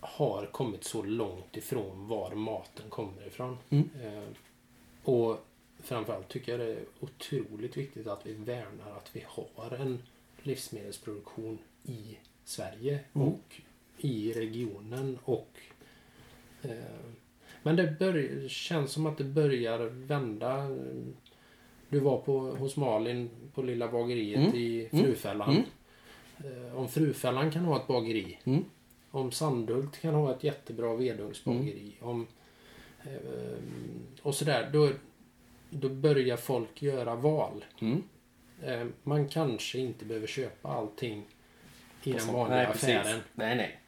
har 0.00 0.46
kommit 0.46 0.84
så 0.84 1.02
långt 1.02 1.56
ifrån 1.56 2.08
var 2.08 2.34
maten 2.34 2.84
kommer 2.90 3.26
ifrån. 3.26 3.58
Mm. 3.70 3.88
Eh, 4.04 4.28
och 5.04 5.44
framförallt 5.82 6.28
tycker 6.28 6.52
jag 6.52 6.60
det 6.60 6.72
är 6.72 6.84
otroligt 7.00 7.76
viktigt 7.76 8.06
att 8.06 8.26
vi 8.26 8.32
värnar 8.32 8.90
att 8.96 9.10
vi 9.16 9.24
har 9.26 9.70
en 9.80 10.02
livsmedelsproduktion 10.42 11.58
i 11.84 12.18
Sverige 12.44 13.00
Mm. 13.14 13.28
och 13.28 13.60
i 13.98 14.32
regionen 14.32 15.18
och 15.24 15.58
eh, 16.62 16.70
men 17.62 17.76
det 17.76 17.96
börjar, 17.98 18.48
känns 18.48 18.92
som 18.92 19.06
att 19.06 19.18
det 19.18 19.24
börjar 19.24 19.78
vända. 19.86 20.68
Du 21.94 22.00
var 22.00 22.18
på, 22.18 22.38
hos 22.40 22.76
Malin 22.76 23.30
på 23.54 23.62
lilla 23.62 23.88
bageriet 23.88 24.38
Mm. 24.40 24.54
i 24.56 24.88
Mm. 24.92 25.04
Frufällan. 25.04 25.50
Mm. 25.50 25.64
Eh, 26.68 26.78
Om 26.78 26.88
Frufällan 26.88 27.50
kan 27.50 27.64
ha 27.64 27.76
ett 27.76 27.86
bageri. 27.86 28.38
Mm. 28.44 28.64
Om 29.10 29.32
Sandhult 29.32 30.00
kan 30.00 30.14
ha 30.14 30.30
ett 30.34 30.44
jättebra 30.44 30.94
vedugnsbageri. 30.94 31.92
Om, 32.00 32.26
eh, 33.04 33.58
och 34.22 34.34
sådär. 34.34 34.70
Då, 34.72 34.90
då 35.70 35.88
börjar 35.88 36.36
folk 36.36 36.82
göra 36.82 37.14
val. 37.14 37.64
Mm. 37.80 38.02
Eh, 38.62 38.86
man 39.02 39.28
kanske 39.28 39.78
inte 39.78 40.04
behöver 40.04 40.26
köpa 40.26 40.68
allting 40.68 41.24
i 42.02 42.12
den 42.12 42.26
vanliga 42.32 42.56
nej, 42.56 42.66
precis. 42.66 42.88
affären. 42.88 43.20
Nej, 43.34 43.56
nej. 43.56 43.78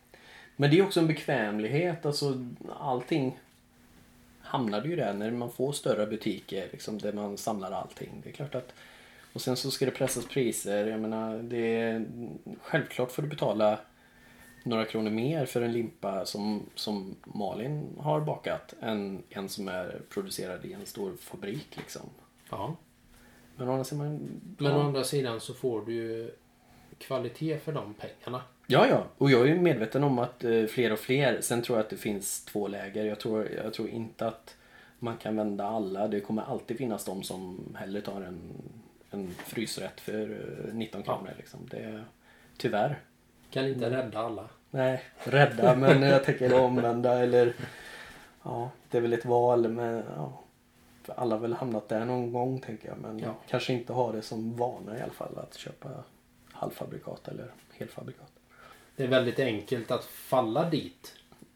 Men 0.57 0.71
det 0.71 0.79
är 0.79 0.83
också 0.85 1.01
en 1.01 1.07
bekvämlighet. 1.07 2.07
Alltså 2.07 2.47
allting 2.81 3.39
hamnar 4.47 4.85
ju 4.85 4.97
där 4.97 5.15
när 5.15 5.31
man 5.31 5.50
får 5.50 5.73
större 5.73 6.07
butiker 6.07 6.69
liksom, 6.73 6.99
där 6.99 7.12
man 7.12 7.37
samlar 7.37 7.73
allting. 7.73 8.21
Det 8.25 8.29
är 8.29 8.33
klart 8.33 8.55
att 8.55 8.73
och 9.37 9.43
sen 9.43 9.57
så 9.57 9.71
ska 9.71 9.85
det 9.85 9.91
pressas 9.91 10.26
priser. 10.26 10.87
Jag 10.87 11.00
menar, 11.00 11.38
det 11.38 11.81
är, 11.81 12.07
självklart 12.62 13.12
får 13.12 13.23
du 13.23 13.29
betala 13.29 13.79
några 14.62 14.85
kronor 14.85 15.11
mer 15.11 15.47
för 15.47 15.62
en 15.62 15.73
limpa 15.73 16.26
som, 16.26 16.62
som 16.75 17.17
Malin 17.25 17.97
har 18.00 18.21
bakat 18.21 18.75
än 18.81 19.23
en 19.31 19.49
som 19.49 19.69
är 19.69 20.00
producerad 20.09 20.65
i 20.65 20.73
en 20.73 20.87
stor 20.87 21.17
fabrik. 21.17 21.76
Liksom. 21.76 22.03
Ja. 22.50 22.76
Men 23.57 23.69
å 23.69 23.73
andra 23.73 23.85
sidan... 23.85 24.41
Men 24.59 24.73
å 24.73 24.81
andra 24.81 25.05
sidan 25.05 25.41
så 25.41 25.55
får 25.55 25.87
du 25.87 25.93
ju 25.93 26.31
kvalitet 26.99 27.59
för 27.59 27.73
de 27.73 27.95
pengarna. 27.95 28.43
Ja, 28.67 28.87
ja. 28.89 29.05
Och 29.19 29.31
jag 29.31 29.41
är 29.41 29.47
ju 29.47 29.61
medveten 29.61 30.05
om 30.05 30.19
att 30.19 30.45
eh, 30.45 30.65
fler 30.67 30.93
och 30.93 30.99
fler. 30.99 31.41
Sen 31.41 31.63
tror 31.63 31.79
jag 31.79 31.85
att 31.85 31.91
det 31.91 31.97
finns 31.97 32.45
två 32.45 32.69
läger. 32.69 33.05
Jag 33.05 33.21
tror, 33.21 33.49
jag 33.65 33.75
tror 33.75 33.89
inte 33.89 34.27
att 34.27 34.57
man 34.99 35.17
kan 35.17 35.37
vända 35.37 35.65
alla. 35.67 36.09
Det 36.09 36.21
kommer 36.21 36.43
alltid 36.43 36.79
finnas 36.79 37.05
de 37.05 37.23
som 37.23 37.59
hellre 37.79 38.01
tar 38.01 38.21
en, 38.21 38.41
en 39.11 39.31
frysrätt 39.31 40.01
för 40.01 40.31
eh, 40.69 40.75
19 40.75 41.03
Ja. 41.07 41.17
kronor. 41.17 41.31
Liksom. 41.37 41.61
Det, 41.71 42.05
tyvärr. 42.57 42.99
Kan 43.51 43.67
inte 43.69 43.91
rädda 43.91 44.19
alla. 44.19 44.49
Nej, 44.71 45.03
rädda. 45.25 45.77
men 45.77 46.03
jag 46.03 46.25
tänker 46.25 46.55
omvända 46.65 47.19
eller... 47.23 47.53
Ja, 48.43 48.71
det 48.91 48.99
är 48.99 49.03
väl 49.03 49.13
ett 49.13 49.25
val. 49.25 49.69
Men, 49.69 50.03
ja, 50.17 50.41
alla 51.15 51.35
har 51.35 51.41
väl 51.43 51.53
hamnat 51.53 51.89
där 51.89 52.05
någon 52.05 52.33
gång 52.33 52.61
tänker 52.61 52.89
jag. 52.89 52.99
Men 52.99 53.19
Ja. 53.19 53.35
kanske 53.49 53.73
inte 53.73 53.93
har 53.93 54.13
det 54.13 54.23
som 54.23 54.57
vana 54.57 54.99
i 54.99 55.03
alla 55.03 55.13
fall 55.13 55.39
att 55.39 55.55
köpa 55.55 55.89
halvfabrikat 56.53 57.29
eller 57.29 57.51
helfabrikat. 57.79 58.33
Det 58.97 59.05
är 59.05 59.09
väldigt 59.09 59.38
enkelt 59.38 59.91
att 59.91 60.05
falla 60.05 60.71
dit. 60.71 61.15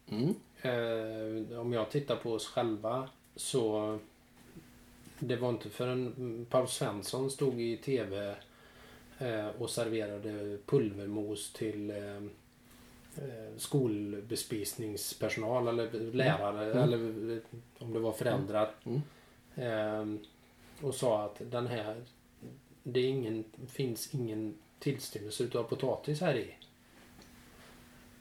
Mm. 0.08 0.34
Eh, 0.62 1.58
om 1.60 1.72
jag 1.72 1.90
tittar 1.90 2.16
på 2.16 2.32
oss 2.32 2.46
själva 2.46 3.08
så 3.36 3.98
det 5.18 5.36
var 5.36 5.50
inte 5.50 5.70
förrän 5.70 6.46
Paul 6.50 6.68
Svensson 6.68 7.30
stod 7.30 7.60
i 7.60 7.76
tv 7.76 8.34
eh, 9.18 9.46
och 9.58 9.70
serverade 9.70 10.58
pulvermos 10.66 11.52
till 11.52 11.90
eh, 11.90 12.22
skolbespisningspersonal 13.56 15.68
eller 15.68 16.12
lärare 16.12 16.72
Mm. 16.72 16.82
eller 16.82 16.98
om 17.78 17.92
det 17.92 17.98
var 17.98 18.12
föräldrar. 18.12 18.70
Mm. 18.84 19.00
Eh, 19.54 20.06
och 20.86 20.94
sa 20.94 21.22
att 21.24 21.40
den 21.50 21.66
här 21.66 22.04
det 22.82 23.00
ingen, 23.02 23.44
finns 23.68 24.14
ingen 24.14 24.54
tillstymmelse 24.78 25.44
utav 25.44 25.62
potatis 25.62 26.20
här 26.20 26.36
i. 26.36 26.54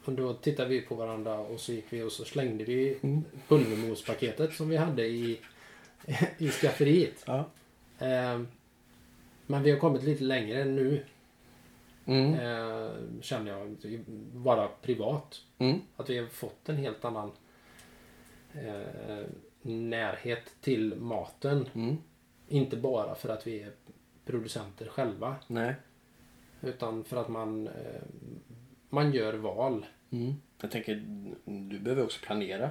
Och 0.06 0.14
då 0.14 0.34
tittade 0.34 0.70
vi 0.70 0.82
på 0.82 0.96
varandra 0.96 1.40
och 1.40 1.60
så 1.60 1.74
gick 1.74 1.86
vi 1.90 2.02
och 2.04 2.12
så 2.12 2.26
slängde 2.26 2.64
vi 2.64 2.98
Mm. 3.02 3.24
pulvermospaketet 3.48 4.54
som 4.54 4.70
vi 4.70 4.78
hade 4.78 5.06
i, 5.06 5.40
i 6.38 6.50
skafferiet. 6.50 7.24
Ja. 7.26 7.38
Eh, 8.00 8.42
Men 9.48 9.64
vi 9.64 9.72
har 9.72 9.80
kommit 9.80 10.04
lite 10.04 10.24
längre 10.24 10.66
nu. 10.66 11.06
Mm. 12.06 12.34
Eh, 12.34 12.92
känner 13.22 13.52
jag. 13.52 13.78
Bara 14.34 14.68
privat. 14.68 15.42
Mm. 15.58 15.80
Att 15.96 16.10
vi 16.10 16.18
har 16.18 16.28
fått 16.28 16.70
en 16.70 16.78
helt 16.78 17.06
annan 17.06 17.32
eh, 18.54 19.26
närhet 19.62 20.54
till 20.62 20.96
maten. 20.96 21.70
Mm. 21.76 21.98
Inte 22.48 22.78
bara 22.78 23.16
för 23.16 23.30
att 23.30 23.48
vi 23.48 23.62
är 23.62 23.72
producenter 24.26 24.88
själva. 24.88 25.36
Nej. 25.48 25.76
Utan 26.62 27.04
för 27.04 27.18
att 27.18 27.30
man, 27.30 27.68
eh, 27.68 28.02
man 28.90 29.14
gör 29.14 29.34
val. 29.34 29.86
Mm. 30.12 30.34
Jag 30.62 30.72
tänker, 30.72 31.04
du 31.46 31.80
behöver 31.80 32.04
också 32.04 32.20
planera 32.26 32.70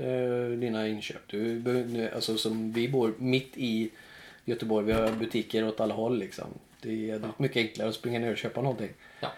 eh, 0.00 0.58
dina 0.58 0.88
inköp. 0.88 1.22
Du 1.26 1.60
behöver, 1.60 2.14
alltså, 2.14 2.36
som 2.38 2.72
vi 2.72 2.88
bor 2.88 3.14
mitt 3.18 3.52
i 3.56 3.90
Göteborg, 4.44 4.86
vi 4.86 4.92
har 4.92 5.12
butiker 5.12 5.68
åt 5.68 5.80
alla 5.80 5.94
håll 5.94 6.18
liksom. 6.18 6.44
Det 6.82 7.10
är 7.10 7.20
Ja. 7.22 7.28
mycket 7.38 7.56
enklare 7.56 7.88
att 7.88 7.94
springa 7.94 8.18
ner 8.18 8.30
och 8.32 8.38
köpa 8.38 8.62
någonting. 8.62 8.90
Ja. 9.20 9.28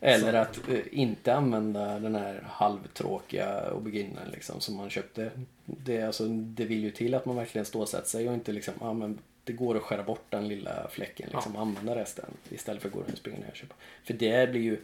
Eller 0.00 0.32
Så- 0.32 0.36
att 0.38 0.68
eh, 0.68 0.78
inte 0.92 1.34
använda 1.34 1.98
den 2.00 2.14
här 2.14 2.42
halvtråkiga 2.50 3.46
auberginen 3.72 4.28
liksom, 4.32 4.60
som 4.60 4.76
man 4.76 4.90
köpte. 4.90 5.30
Det, 5.64 6.02
alltså, 6.02 6.26
det 6.28 6.64
vill 6.64 6.82
ju 6.82 6.90
till 6.90 7.14
att 7.14 7.26
man 7.26 7.36
verkligen 7.36 7.64
stålsätter 7.64 8.08
sig 8.08 8.28
och 8.28 8.34
inte 8.34 8.52
liksom, 8.52 8.74
ja 8.80 8.92
men 8.92 9.18
det 9.44 9.52
går 9.52 9.76
att 9.76 9.82
skära 9.82 10.02
bort 10.02 10.24
den 10.30 10.48
lilla 10.48 10.88
fläcken 10.90 11.28
liksom, 11.34 11.56
och 11.56 11.62
använda 11.62 11.94
resten 11.96 12.24
istället 12.50 12.82
för 12.82 12.88
att 12.88 12.94
gå 12.94 13.00
runt 13.00 13.12
och 13.12 13.18
springa 13.18 13.38
ner 13.38 13.50
och 13.50 13.56
köpa. 13.56 13.74
För 14.04 14.14
det 14.14 14.50
blir 14.50 14.60
ju, 14.60 14.76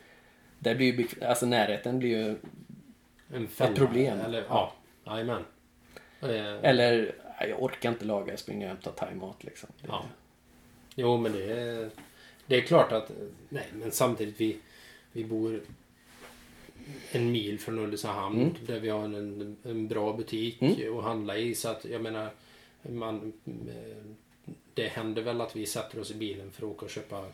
där 0.60 0.74
blir 0.74 1.00
ju, 1.00 1.24
alltså 1.24 1.46
närheten 1.46 1.98
blir 1.98 2.10
ju, 2.10 2.36
fälla, 3.48 3.76
problem. 3.76 4.20
Eller, 4.20 4.44
ja, 4.48 4.72
jajamän. 5.06 5.44
Eh, 6.22 6.64
eller 6.64 7.14
jag 7.40 7.62
orkar 7.62 7.88
inte 7.90 8.04
laga, 8.04 8.32
jag 8.32 8.38
springer 8.38 8.66
och 8.66 8.68
hämtar 8.72 8.92
thaimat 8.92 9.44
liksom. 9.44 9.68
Det, 9.80 9.86
Ja. 9.88 10.04
Jo, 10.94 11.16
men 11.16 11.32
det 11.32 11.44
är, 11.52 11.90
det 12.46 12.56
är 12.56 12.60
klart 12.60 12.92
att... 12.92 13.10
Nej, 13.48 13.66
men 13.72 13.90
samtidigt 13.90 14.40
vi, 14.40 14.56
vi 15.12 15.24
bor 15.24 15.60
en 17.12 17.32
mil 17.32 17.58
från 17.60 17.78
Ulricehamn 17.78 18.40
Mm. 18.40 18.54
där 18.66 18.80
vi 18.80 18.88
har 18.88 19.04
en, 19.04 19.56
en 19.62 19.88
bra 19.88 20.12
butik 20.12 20.62
Mm. 20.62 20.98
att 20.98 21.04
handla 21.04 21.36
i. 21.36 21.54
Så 21.54 21.68
att 21.68 21.84
jag 21.84 22.02
menar, 22.02 22.30
man, 22.82 23.32
det 24.74 24.86
händer 24.88 25.22
väl 25.22 25.40
att 25.40 25.56
vi 25.56 25.66
sätter 25.66 26.00
oss 26.00 26.10
i 26.10 26.14
bilen 26.14 26.50
för 26.50 26.66
att 26.66 26.72
åka 26.72 26.84
och 26.84 26.90
köpa 26.90 27.24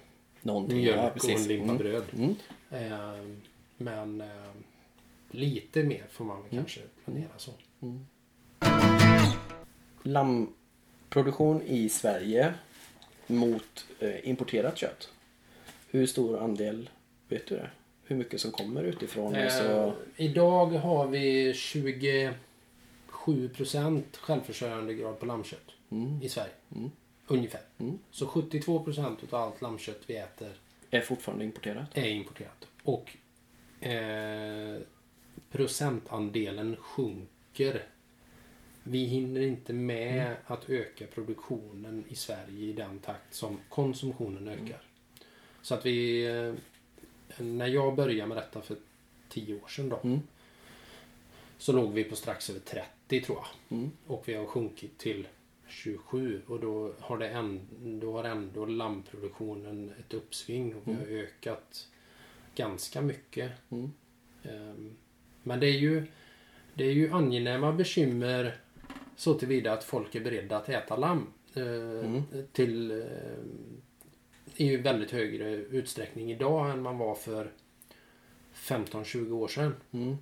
Någonting, 0.47 0.77
mjölk 0.79 0.99
ja, 0.99 1.07
och 1.07 1.15
precis. 1.15 1.41
en 1.43 1.49
limpa 1.49 1.65
Mm. 1.65 1.77
bröd. 1.79 2.03
Mm. 2.17 2.35
Eh, 2.71 3.37
men 3.77 4.21
eh, 4.21 4.27
lite 5.31 5.83
mer 5.83 6.05
får 6.11 6.25
man 6.25 6.37
väl 6.43 6.53
Mm. 6.53 6.65
kanske 6.65 6.81
planera 7.05 7.29
så. 7.37 7.51
Lammproduktion 10.03 11.63
i 11.63 11.89
Sverige 11.89 12.55
mot 13.27 13.85
eh, 14.01 14.29
importerat 14.29 14.79
kött. 14.79 15.09
Hur 15.91 16.07
stor 16.07 16.39
andel, 16.43 16.91
vet 17.29 17.47
du 17.47 17.55
det? 17.57 17.71
Hur 18.05 18.17
mycket 18.17 18.41
som 18.41 18.51
kommer 18.51 18.83
utifrån? 18.83 19.35
Eh, 19.35 19.45
Alltså, 19.45 19.95
idag 20.17 20.67
har 20.67 21.07
vi 21.07 21.55
27 21.55 22.35
procent 23.57 24.17
självförsörjande 24.17 24.95
grad 24.95 25.21
på 25.21 25.27
lammkött 25.27 25.71
mm, 25.91 26.23
i 26.23 26.29
Sverige. 26.29 26.53
Mm. 26.77 26.91
Ungefär. 27.27 27.61
Mm. 27.79 27.99
Så 28.11 28.27
72 28.27 28.83
procent 28.85 29.33
av 29.33 29.43
allt 29.43 29.63
lammkött 29.63 30.01
vi 30.07 30.17
äter 30.17 30.53
är 30.91 31.01
fortfarande 31.01 31.45
importerat. 31.45 31.97
är 31.99 32.09
importerat. 32.09 32.69
Och 32.83 33.17
eh, 33.87 34.79
procentandelen 35.51 36.77
sjunker. 36.77 37.83
Vi 38.83 39.05
hinner 39.05 39.41
inte 39.41 39.73
med 39.73 40.27
Mm. 40.27 40.37
att 40.47 40.71
öka 40.71 41.07
produktionen 41.07 42.05
i 42.09 42.15
Sverige 42.15 42.67
i 42.67 42.73
den 42.73 42.99
takt 42.99 43.35
som 43.35 43.59
konsumtionen 43.69 44.49
ökar. 44.49 44.81
Så 45.63 45.75
att 45.75 45.87
vi... 45.87 46.27
Eh, 46.27 46.55
när 47.39 47.67
jag 47.67 47.95
började 47.97 48.29
med 48.29 48.37
detta 48.37 48.63
för 48.63 48.77
10 49.29 49.55
år 49.55 49.69
sedan 49.69 49.89
då. 49.89 50.01
Mm. 50.05 50.21
Så 51.59 51.73
låg 51.73 51.93
vi 51.93 52.05
på 52.05 52.17
strax 52.17 52.51
över 52.51 52.61
30 52.61 53.21
tror 53.21 53.39
jag. 53.39 53.79
Mm. 53.79 53.91
Och 54.07 54.29
vi 54.29 54.35
har 54.35 54.47
sjunkit 54.47 54.99
till 54.99 55.29
27 55.69 56.43
och 56.47 56.61
då 56.61 56.93
har, 57.01 57.19
det 57.19 57.29
ändå, 57.29 58.07
då 58.07 58.13
har 58.17 58.25
ändå 58.25 58.67
lammproduktionen 58.67 59.93
ett 60.01 60.15
uppsving 60.15 60.75
och 60.75 60.83
vi 60.85 60.93
har 60.95 61.23
ökat 61.23 61.89
ganska 62.55 63.01
mycket. 63.03 63.53
Mm. 63.71 63.91
Ehm, 64.43 64.97
Men 65.43 65.61
det 65.61 65.67
är 65.67 65.79
ju, 65.79 66.07
det 66.75 66.85
är 66.85 66.93
ju 66.93 67.11
angenäma 67.13 67.73
bekymmer 67.73 68.57
så 69.17 69.35
tillvida 69.35 69.73
att 69.73 69.85
folk 69.85 70.15
är 70.15 70.21
beredda 70.21 70.57
att 70.57 70.69
äta 70.69 70.97
lamm. 70.97 71.27
eh, 71.55 71.63
Mm. 71.63 72.23
Till 72.53 72.91
eh, 72.91 73.07
i 74.57 74.77
väldigt 74.77 75.11
högre 75.11 75.51
utsträckning 75.55 76.33
idag 76.33 76.71
än 76.71 76.83
man 76.83 76.99
var 76.99 77.15
för 77.15 77.53
15-20 78.55 79.31
år 79.33 79.49
sedan. 79.49 79.75
Mm. 79.93 80.17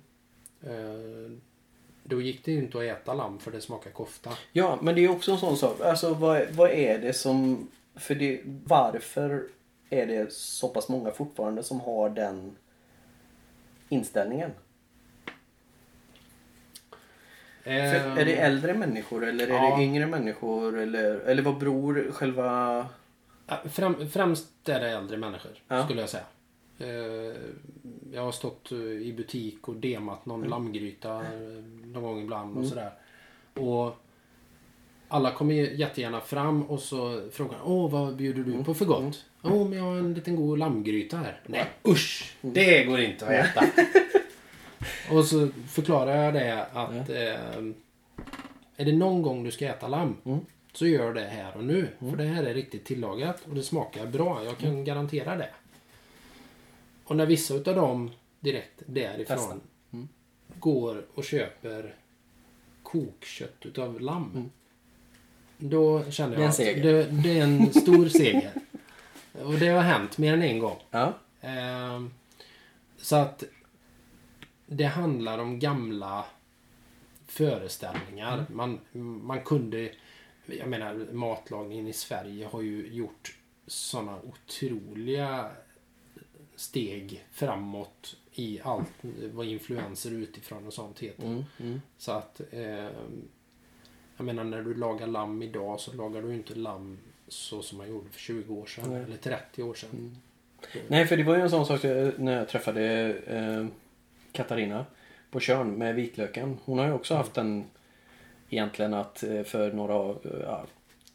Då 2.07 2.21
gick 2.21 2.45
det 2.45 2.51
ju 2.51 2.57
inte 2.57 2.77
att 2.77 2.83
äta 2.83 3.13
lamm 3.13 3.39
för 3.39 3.51
det 3.51 3.61
smakar 3.61 3.91
kofta. 3.91 4.29
Ja, 4.51 4.79
men 4.81 4.95
det 4.95 5.05
är 5.05 5.09
också 5.11 5.31
en 5.31 5.37
sån 5.37 5.57
sak. 5.57 5.81
Alltså 5.81 6.13
vad, 6.13 6.41
vad 6.51 6.69
är 6.69 6.99
det 6.99 7.13
som... 7.13 7.67
För 7.95 8.15
det, 8.15 8.41
varför 8.65 9.47
är 9.89 10.05
det 10.05 10.33
så 10.33 10.69
pass 10.69 10.89
många 10.89 11.11
fortfarande 11.11 11.63
som 11.63 11.79
har 11.81 12.09
den 12.09 12.55
inställningen? 13.89 14.51
För 17.63 17.71
är 18.19 18.25
det 18.25 18.35
äldre 18.35 18.73
människor 18.73 19.25
eller 19.27 19.47
är 19.47 19.51
Ehm. 19.57 19.63
Ja. 19.63 19.77
det 19.77 19.83
yngre 19.83 20.05
människor? 20.05 20.79
Eller, 20.79 21.15
eller 21.19 21.43
vad 21.43 21.57
beror 21.57 22.11
själva... 22.11 22.87
Främ, 23.65 24.09
främst 24.09 24.69
är 24.69 24.79
det 24.79 24.89
äldre 24.89 25.17
människor, 25.17 25.51
Ja. 25.67 25.85
skulle 25.85 26.01
jag 26.01 26.09
säga. 26.09 26.23
Eh, 26.79 27.35
Jag 28.13 28.21
har 28.23 28.31
stått 28.31 28.71
eh, 28.71 28.77
i 28.79 29.13
butik 29.17 29.67
och 29.67 29.75
demat 29.75 30.25
någon 30.25 30.43
lammgryta 30.43 31.15
eh, 31.19 31.63
någon 31.85 32.03
gång 32.03 32.21
ibland 32.21 32.57
och 32.57 32.65
sådär. 32.65 32.91
Och 33.53 33.95
alla 35.07 35.31
kommer 35.31 35.53
jättegärna 35.53 36.21
fram 36.21 36.63
och 36.63 36.79
så 36.79 37.29
frågar 37.31 37.57
Åh, 37.65 37.91
vad 37.91 38.15
bjuder 38.15 38.43
du 38.43 38.63
på 38.63 38.73
för 38.73 38.85
gott? 38.85 39.25
Åh, 39.43 39.67
men 39.69 39.77
jag 39.77 39.85
har 39.85 39.95
en 39.97 40.13
liten 40.13 40.35
god 40.35 40.59
lammgryta 40.59 41.17
här. 41.17 41.41
Nej, 41.45 41.65
usch! 41.87 42.35
Det 42.41 42.83
går 42.83 42.99
inte 42.99 43.25
att 43.25 43.31
äta. 43.31 43.65
och 45.15 45.25
så 45.25 45.47
förklarar 45.69 46.15
jag 46.23 46.33
det 46.33 46.65
att 46.73 47.09
eh, 47.09 47.65
är 48.77 48.85
det 48.85 48.93
någon 48.93 49.21
gång 49.21 49.43
du 49.43 49.51
ska 49.51 49.65
äta 49.67 49.87
lamm 49.87 50.15
Mm. 50.25 50.39
så 50.73 50.87
gör 50.87 51.13
det 51.13 51.21
här 51.25 51.57
och 51.57 51.63
nu. 51.63 51.87
För 51.99 52.17
det 52.17 52.23
här 52.23 52.43
är 52.43 52.53
riktigt 52.53 52.85
tillagat 52.85 53.45
och 53.49 53.55
det 53.55 53.63
smakar 53.63 54.05
bra. 54.05 54.43
Jag 54.43 54.57
kan 54.57 54.83
garantera 54.83 55.35
det. 55.35 55.49
Och 57.05 57.15
när 57.15 57.25
vissa 57.25 57.53
utav 57.53 57.75
dem 57.75 58.11
direkt 58.39 58.81
därifrån. 58.85 59.61
Mm. 59.91 60.07
går 60.59 61.05
och 61.13 61.23
köper 61.23 61.95
kokkött 62.83 63.65
utav 63.65 64.01
lamm. 64.01 64.31
Mm. 64.35 64.51
Då 65.57 66.11
känner 66.11 66.39
jag 66.39 66.49
att 66.49 66.57
det, 66.57 67.03
det 67.03 67.39
är 67.39 67.43
en 67.43 67.73
stor 67.73 68.07
seger. 68.07 68.51
Och 69.43 69.53
det 69.53 69.67
har 69.67 69.81
hänt 69.81 70.17
mer 70.17 70.33
än 70.33 70.41
en 70.41 70.59
gång. 70.59 70.77
Ja. 70.91 71.13
Ehm, 71.41 72.13
så 72.97 73.15
att 73.15 73.43
det 74.65 74.83
handlar 74.83 75.39
om 75.39 75.59
gamla 75.59 76.25
föreställningar. 77.27 78.45
Man, 78.49 78.79
man 79.23 79.41
kunde... 79.41 79.91
Jag 80.45 80.69
menar, 80.69 81.07
matlagningen 81.11 81.87
i 81.87 81.93
Sverige 81.93 82.47
har 82.51 82.61
ju 82.61 82.87
gjort 82.87 83.37
sådana 83.67 84.19
otroliga 84.21 85.51
steg 86.55 87.25
framåt 87.31 88.15
i 88.33 88.59
allt 88.63 88.93
vad 89.33 89.45
influenser 89.45 90.11
utifrån 90.11 90.67
och 90.67 90.73
sånt 90.73 90.99
heter. 90.99 91.25
Mm. 91.25 91.43
Mm. 91.59 91.81
Så 91.97 92.11
att... 92.11 92.41
ehm, 92.51 93.27
jag 94.17 94.25
menar, 94.25 94.43
när 94.43 94.61
du 94.61 94.73
lagar 94.73 95.07
lamm 95.07 95.41
idag 95.41 95.79
så 95.79 95.93
lagar 95.93 96.21
du 96.21 96.33
inte 96.33 96.55
lamm 96.55 96.97
så 97.27 97.61
som 97.61 97.77
man 97.77 97.89
gjorde 97.89 98.09
för 98.09 98.19
20 98.19 98.53
år 98.53 98.65
sedan. 98.65 98.89
Nej. 98.89 99.03
Eller 99.03 99.17
30 99.17 99.63
år 99.63 99.73
sedan. 99.73 100.17
Nej, 100.87 101.07
för 101.07 101.17
det 101.17 101.23
var 101.23 101.35
ju 101.35 101.41
en 101.41 101.49
sån 101.49 101.65
sak 101.65 101.83
eh, 101.83 102.11
när 102.17 102.37
jag 102.37 102.49
träffade 102.49 103.13
eh, 103.27 103.67
Katarina 104.31 104.85
på 105.31 105.39
Tjörn 105.39 105.71
med 105.71 105.95
vitlöken. 105.95 106.57
Hon 106.65 106.79
har 106.79 106.85
ju 106.85 106.93
också 106.93 107.15
haft 107.15 107.37
en 107.37 107.65
egentligen 108.49 108.93
att 108.93 109.23
eh, 109.23 109.43
för 109.43 109.71
några 109.71 110.09
eh, 110.09 110.41
ja, 110.43 110.65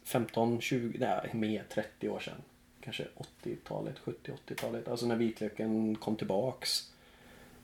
15, 0.03 0.61
20, 0.61 0.97
nej 0.99 1.29
mer 1.33 1.63
30 1.73 2.09
år 2.09 2.19
sedan. 2.19 2.41
Kanske 2.81 3.07
80-talet, 3.43 3.95
70-80-talet. 4.05 4.87
Alltså 4.87 5.05
när 5.05 5.15
vitlöken 5.15 5.95
kom 5.95 6.15
tillbaks. 6.15 6.91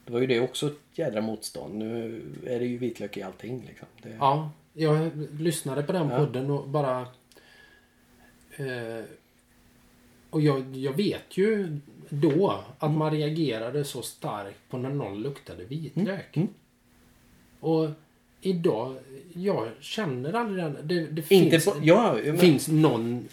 Det 0.05 0.13
var 0.13 0.19
ju 0.19 0.27
det 0.27 0.39
också 0.39 0.67
ett 0.67 0.79
jädra 0.93 1.21
motstånd. 1.21 1.75
Nu 1.75 2.21
är 2.45 2.59
det 2.59 2.65
ju 2.65 2.77
vitlök 2.77 3.17
i 3.17 3.21
allting 3.23 3.63
liksom. 3.67 3.87
Det, 4.03 4.15
Ja, 4.19 4.51
jag 4.73 5.11
lyssnade 5.39 5.83
på 5.83 5.91
den 5.91 6.09
Ja. 6.09 6.17
podden 6.17 6.51
och 6.51 6.69
bara... 6.69 7.01
Eh, 8.57 9.03
och 10.29 10.41
jag, 10.41 10.75
jag 10.75 10.93
vet 10.93 11.37
ju 11.37 11.79
då 12.09 12.63
att 12.79 12.91
man 12.91 13.11
reagerade 13.11 13.83
så 13.83 14.01
starkt 14.01 14.69
på 14.69 14.77
när 14.77 14.89
någon 14.89 15.21
luktade 15.21 15.63
vitlök. 15.63 16.37
Mm. 16.37 16.47
Och 17.59 17.89
idag, 18.41 18.95
jag 19.33 19.69
känner 19.79 20.33
aldrig 20.33 20.63
den. 20.63 20.77
Det, 20.83 21.07
det 21.07 21.21
finns, 21.21 21.65
på, 21.65 21.73
ja, 21.81 22.17
men, 22.23 22.37
finns 22.37 22.67
någon 22.67 23.27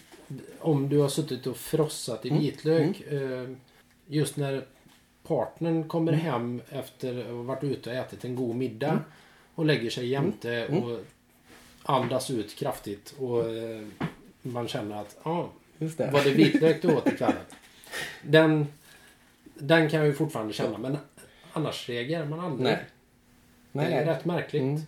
om 0.59 0.89
du 0.89 0.97
har 0.97 1.09
suttit 1.09 1.47
och 1.47 1.57
frossat 1.57 2.25
i 2.25 2.29
Mm. 2.29 2.41
vitlök. 2.41 3.01
Eh, 3.01 3.49
just 4.07 4.37
när 4.37 4.65
partnern 5.27 5.87
kommer 5.87 6.11
hem 6.13 6.61
efter 6.69 7.19
att 7.19 7.25
ha 7.27 7.33
varit 7.43 7.63
ute 7.63 7.89
och 7.89 7.95
ätit 7.95 8.25
en 8.25 8.35
god 8.35 8.55
middag. 8.55 8.89
Mm. 8.89 9.03
Och 9.55 9.65
lägger 9.65 9.89
sig 9.89 10.07
jämte 10.07 10.53
Mm. 10.55 10.83
och 10.83 10.99
andas 11.83 12.31
ut 12.31 12.55
kraftigt. 12.55 13.15
Och 13.19 13.49
eh, 13.49 13.81
man 14.41 14.67
känner 14.67 15.01
att 15.01 15.17
ja, 15.23 15.49
det. 15.77 16.11
var 16.11 16.23
det 16.23 16.31
vitlök 16.31 16.81
du 16.81 16.95
åt 16.95 17.07
ikväll? 17.07 17.33
Den, 18.21 18.67
den 19.53 19.89
kan 19.89 19.99
jag 19.99 20.07
ju 20.07 20.13
fortfarande 20.13 20.53
känna. 20.53 20.77
Men 20.77 20.97
annars 21.53 21.89
reagerar 21.89 22.25
man 22.25 22.39
aldrig. 22.39 22.63
Nej. 22.63 22.85
Nej, 23.71 23.89
det 23.89 23.95
är 23.95 24.05
rätt 24.05 24.25
märkligt. 24.25 24.81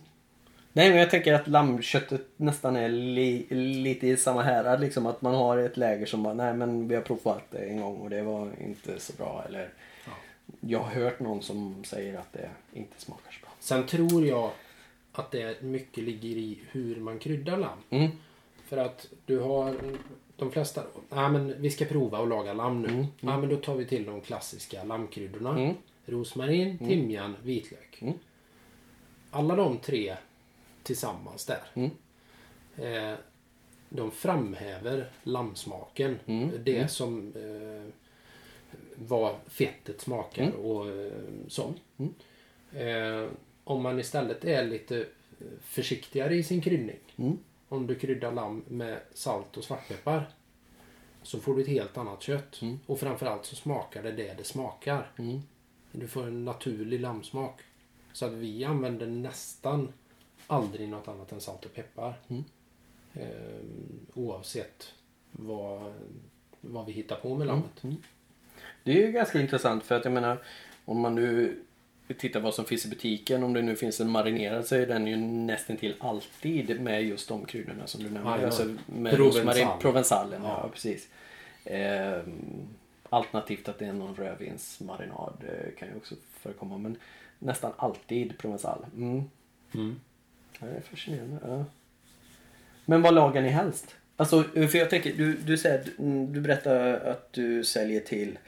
Mm. 0.78 0.84
Nej, 0.86 0.90
men 0.90 0.98
jag 1.00 1.10
tänker 1.10 1.34
att 1.34 1.48
lammköttet 1.48 2.26
nästan 2.36 2.76
är 2.76 2.88
li, 2.88 3.46
lite 3.50 4.06
i 4.06 4.16
samma 4.16 4.42
härad. 4.42 4.80
Liksom 4.80 5.06
att 5.06 5.22
man 5.22 5.34
har 5.34 5.58
ett 5.58 5.76
läger 5.76 6.06
som 6.06 6.22
bara, 6.22 6.34
nej 6.34 6.54
men 6.54 6.88
vi 6.88 6.94
har 6.94 7.02
provat 7.02 7.42
det 7.50 7.58
en 7.58 7.80
gång 7.80 7.96
och 7.96 8.10
det 8.10 8.22
var 8.22 8.48
inte 8.60 8.98
så 9.00 9.12
bra. 9.12 9.44
Eller 9.48 9.68
Ja. 10.06 10.12
jag 10.60 10.78
har 10.78 10.90
hört 11.02 11.20
någon 11.20 11.42
som 11.42 11.84
säger 11.84 12.18
att 12.18 12.32
det 12.32 12.48
inte 12.72 13.00
smakar 13.00 13.32
så 13.32 13.40
bra. 13.40 13.50
Sen 13.60 13.86
tror 13.86 14.26
jag 14.26 14.50
att 15.12 15.30
det 15.30 15.62
mycket 15.62 16.04
ligger 16.04 16.28
i 16.28 16.58
hur 16.70 16.96
man 16.96 17.18
kryddar 17.18 17.56
lamm. 17.56 17.78
Mm. 17.90 18.10
För 18.64 18.76
att 18.76 19.06
du 19.26 19.38
har 19.38 19.74
de 20.36 20.50
flesta 20.52 20.82
ja 21.10 21.28
men 21.28 21.54
vi 21.62 21.70
ska 21.70 21.84
prova 21.84 22.18
att 22.18 22.28
laga 22.28 22.52
lamm 22.52 22.82
nu. 22.82 22.88
Mm, 22.88 23.06
Ja 23.20 23.38
men 23.38 23.48
då 23.48 23.56
tar 23.56 23.74
vi 23.74 23.84
till 23.84 24.04
de 24.06 24.20
klassiska 24.20 24.84
lammkryddorna. 24.84 25.50
Mm. 25.50 25.74
Rosmarin, 26.06 26.78
timjan, 26.78 27.36
vitlök. 27.42 27.98
Mm. 28.02 28.14
Alla 29.30 29.56
de 29.56 29.78
tre 29.78 30.16
tillsammans 30.88 31.44
där. 31.44 31.62
Mm. 31.74 31.90
Eh, 32.76 33.18
de 33.88 34.10
framhäver 34.10 35.10
lammsmaken. 35.22 36.18
Mm, 36.26 36.50
Det 36.64 36.76
mm. 36.76 36.88
som 36.88 37.32
eh, 37.36 37.92
vad 38.94 39.36
fettet 39.46 40.00
smakar 40.00 40.42
Mm. 40.42 40.54
och 40.54 40.88
eh, 40.88 41.12
så. 41.48 41.74
Mm. 41.98 42.14
Eh, 42.72 43.30
om 43.64 43.82
man 43.82 44.00
istället 44.00 44.44
är 44.44 44.64
lite 44.64 45.06
försiktigare 45.60 46.34
i 46.34 46.42
sin 46.42 46.60
kryddning. 46.60 46.98
Mm. 47.16 47.38
Om 47.68 47.86
du 47.86 47.94
kryddar 47.94 48.32
lamm 48.32 48.64
med 48.68 49.00
salt 49.14 49.56
och 49.56 49.64
svartpeppar. 49.64 50.28
Så 51.22 51.38
får 51.40 51.54
du 51.54 51.62
ett 51.62 51.68
helt 51.68 51.96
annat 51.96 52.22
kött. 52.22 52.62
Mm. 52.62 52.78
Och 52.86 53.00
framförallt 53.00 53.44
så 53.46 53.56
smakar 53.56 54.02
det 54.02 54.12
det 54.12 54.34
det 54.38 54.44
smakar. 54.44 55.10
Du 55.92 56.08
får 56.08 56.22
en 56.26 56.44
naturlig 56.44 57.00
lammsmak. 57.00 57.60
Så 58.12 58.26
att 58.26 58.32
vi 58.32 58.64
använder 58.64 59.06
nästan 59.06 59.92
aldrig 60.48 60.88
något 60.88 61.08
annat 61.08 61.32
än 61.32 61.40
salt 61.40 61.64
och 61.64 61.74
peppar. 61.74 62.14
Mm. 62.28 62.44
Eh, 63.14 63.60
oavsett 64.14 64.92
vad, 65.32 65.92
vad 66.60 66.86
vi 66.86 66.92
hittar 66.92 67.16
på 67.16 67.34
med 67.36 67.46
lammet. 67.46 67.84
Mm. 67.84 67.96
Det 68.84 69.02
är 69.02 69.06
ju 69.06 69.12
ganska 69.12 69.40
intressant 69.40 69.84
för 69.84 69.94
att 69.94 70.04
jag 70.04 70.14
menar 70.14 70.38
om 70.84 71.00
man 71.00 71.14
nu 71.14 71.58
tittar 72.18 72.40
vad 72.40 72.54
som 72.54 72.64
finns 72.64 72.86
i 72.86 72.88
butiken. 72.88 73.42
Om 73.42 73.52
det 73.52 73.62
nu 73.62 73.76
finns 73.76 74.00
en 74.00 74.10
marinerad 74.10 74.66
så 74.66 74.74
är 74.74 74.86
den 74.86 75.06
ju 75.06 75.16
nästan 75.16 75.76
till 75.76 75.94
alltid 75.98 76.80
med 76.80 77.04
just 77.04 77.28
de 77.28 77.44
kryddorna 77.44 77.86
som 77.86 78.02
du 78.02 78.10
nämnde. 78.10 78.30
Ja, 78.30 78.38
ja. 78.40 78.46
Alltså 78.46 78.64
med 78.86 79.14
Provençal. 79.14 79.16
rosmarin, 79.16 79.68
provensalen. 79.80 80.42
Ja. 80.42 80.60
Ja. 80.62 80.68
precis. 80.68 81.08
Ehm, 81.64 82.68
alternativt 83.08 83.68
att 83.68 83.78
det 83.78 83.86
är 83.86 83.92
någon 83.92 84.14
rödvinsmarinad 84.14 85.44
eh, 85.48 85.74
kan 85.78 85.88
ju 85.88 85.96
också 85.96 86.14
förekomma. 86.40 86.78
Men 86.78 86.96
nästan 87.38 87.72
alltid 87.76 88.38
provensal. 88.38 88.86
Mm. 88.96 89.22
Mm. 89.74 90.00
Ja, 90.58 90.66
det 90.66 90.76
är 90.76 90.80
fascinerande. 90.80 91.38
Ja. 91.42 91.64
Men 92.84 93.02
vad 93.02 93.14
lagar 93.14 93.42
ni 93.42 93.48
helst? 93.48 93.94
Alltså, 94.16 94.42
för 94.42 94.76
jag 94.76 94.90
tänker, 94.90 95.12
du, 95.12 95.32
du, 95.32 95.58
säger, 95.58 95.84
mm, 95.98 96.32
du 96.32 96.40
berättar 96.40 96.94
att 96.94 97.32
du 97.32 97.64
säljer 97.64 98.00
till 98.00 98.38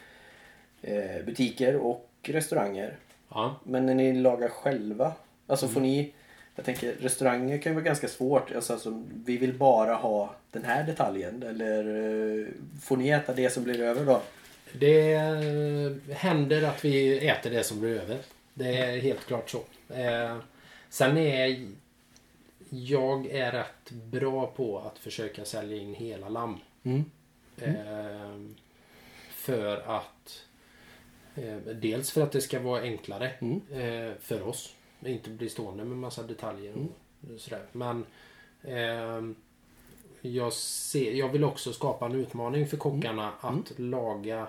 eh, 0.83 1.25
butiker 1.27 1.77
och 1.77 2.11
restauranger. 2.23 2.97
Ja. 3.29 3.61
Men 3.65 3.87
när 3.87 3.95
ni 3.95 4.13
lagar 4.13 4.49
själva, 4.49 5.13
alltså 5.47 5.69
får 5.69 5.81
ni... 5.81 6.13
Jag 6.57 6.65
tänker 6.65 6.93
restauranger 6.93 7.59
kan 7.59 7.73
ju 7.73 7.75
vara 7.75 7.85
ganska 7.85 8.09
svårt. 8.09 8.55
Alltså, 8.55 8.73
alltså, 8.73 9.05
vi 9.25 9.37
vill 9.37 9.55
bara 9.55 9.95
ha 9.95 10.35
den 10.51 10.65
här 10.65 10.87
detaljen. 10.87 11.43
Eller 11.43 11.85
eh, 12.41 12.47
får 12.83 12.97
ni 12.97 13.09
äta 13.09 13.33
det 13.35 13.51
som 13.51 13.65
blir 13.65 13.81
över 13.81 14.05
då? 14.05 14.23
Det 14.73 15.19
händer 16.13 16.63
att 16.63 16.85
vi 16.85 17.29
äter 17.29 17.51
det 17.51 17.65
som 17.65 17.81
blir 17.81 18.01
över. 18.01 18.19
Det 18.55 18.77
är 18.77 19.01
helt 19.01 19.27
klart 19.27 19.51
så. 19.51 19.59
Eh, 19.95 20.37
sen 20.89 21.17
är 21.17 21.67
jag 22.71 23.27
är 23.27 23.53
rätt 23.53 23.91
bra 23.91 24.47
på 24.47 24.79
att 24.79 24.99
försöka 24.99 25.45
sälja 25.45 25.77
in 25.77 25.95
hela 25.95 26.29
lamm. 26.29 26.59
Mm. 26.83 27.05
Eh, 27.59 28.55
för 29.31 29.77
att 29.77 30.45
eh, 31.35 31.57
dels 31.57 32.11
för 32.11 32.23
att 32.23 32.33
det 32.33 32.41
ska 32.41 32.61
vara 32.61 32.83
enklare 32.83 33.31
Mm. 33.41 33.61
eh, 33.73 34.13
för 34.21 34.43
oss. 34.43 34.75
Inte 35.07 35.31
bli 35.31 35.49
stående 35.49 35.85
med 35.85 35.97
massa 35.97 36.23
detaljer 36.23 36.75
och 37.35 37.41
sådär. 37.41 37.63
Men 37.73 38.07
ehm, 38.63 39.35
jag, 40.21 40.53
ser, 40.53 41.13
jag 41.13 41.29
vill 41.29 41.45
också 41.45 41.73
skapa 41.73 42.07
en 42.07 42.15
utmaning 42.15 42.67
för 42.69 42.77
kockarna 42.77 43.33
att 43.41 43.79
laga 43.79 44.49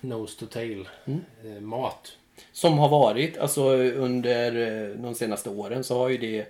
nose 0.00 0.40
to 0.40 0.46
tail 0.46 0.88
Mm. 1.04 1.20
eh, 1.44 1.60
mat. 1.60 2.16
Som 2.52 2.78
har 2.78 2.88
varit, 2.88 3.38
alltså 3.38 3.62
under 3.76 4.56
eh, 4.90 4.96
de 4.96 5.14
senaste 5.14 5.50
åren 5.50 5.84
så 5.84 5.98
har 5.98 6.08
ju 6.08 6.18
det 6.18 6.46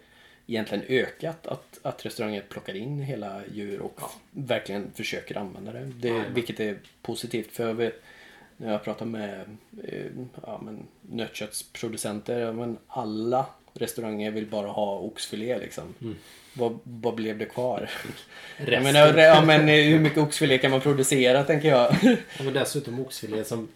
egentligen 0.46 0.84
ökat 0.88 1.46
att, 1.46 1.78
att 1.82 2.06
restauranger 2.06 2.42
plockar 2.48 2.76
in 2.76 3.00
hela 3.02 3.40
djur 3.54 3.80
och 3.80 4.00
verkligen 4.30 4.90
försöker 4.94 5.36
använda 5.38 5.72
det. 5.72 5.84
det 6.00 6.08
Jajamän. 6.08 6.34
vilket 6.34 6.60
är 6.60 6.76
positivt 7.02 7.52
för 7.52 7.66
jag 7.66 7.74
vet, 7.74 8.02
när 8.56 8.72
jag 8.72 8.84
pratar 8.84 9.06
med 9.06 9.40
eh, 9.84 10.04
ja, 10.46 10.60
men, 10.64 10.78
nötköttsproducenter, 11.10 12.38
ja, 12.40 12.52
men 12.52 12.76
alla 12.88 13.46
restauranger 13.74 14.30
vill 14.30 14.46
bara 14.46 14.66
ha 14.68 14.98
oxfilé 14.98 15.58
liksom. 15.58 15.94
Mm. 16.02 16.16
Vad, 16.54 16.78
vad 16.82 17.14
blev 17.14 17.38
det 17.38 17.44
kvar? 17.44 17.90
Jag 18.66 18.82
menar, 18.82 19.14
ja, 19.18 19.44
men 19.44 19.68
eh, 19.68 19.74
hur 19.84 19.98
mycket 19.98 20.18
oxfilé 20.18 20.58
kan 20.58 20.70
man 20.70 20.80
producera 20.80 21.44
tänker 21.44 21.68
jag? 21.68 21.94
Och 22.46 22.52
dessutom 22.52 23.00
oxfilé 23.00 23.44
som 23.44 23.68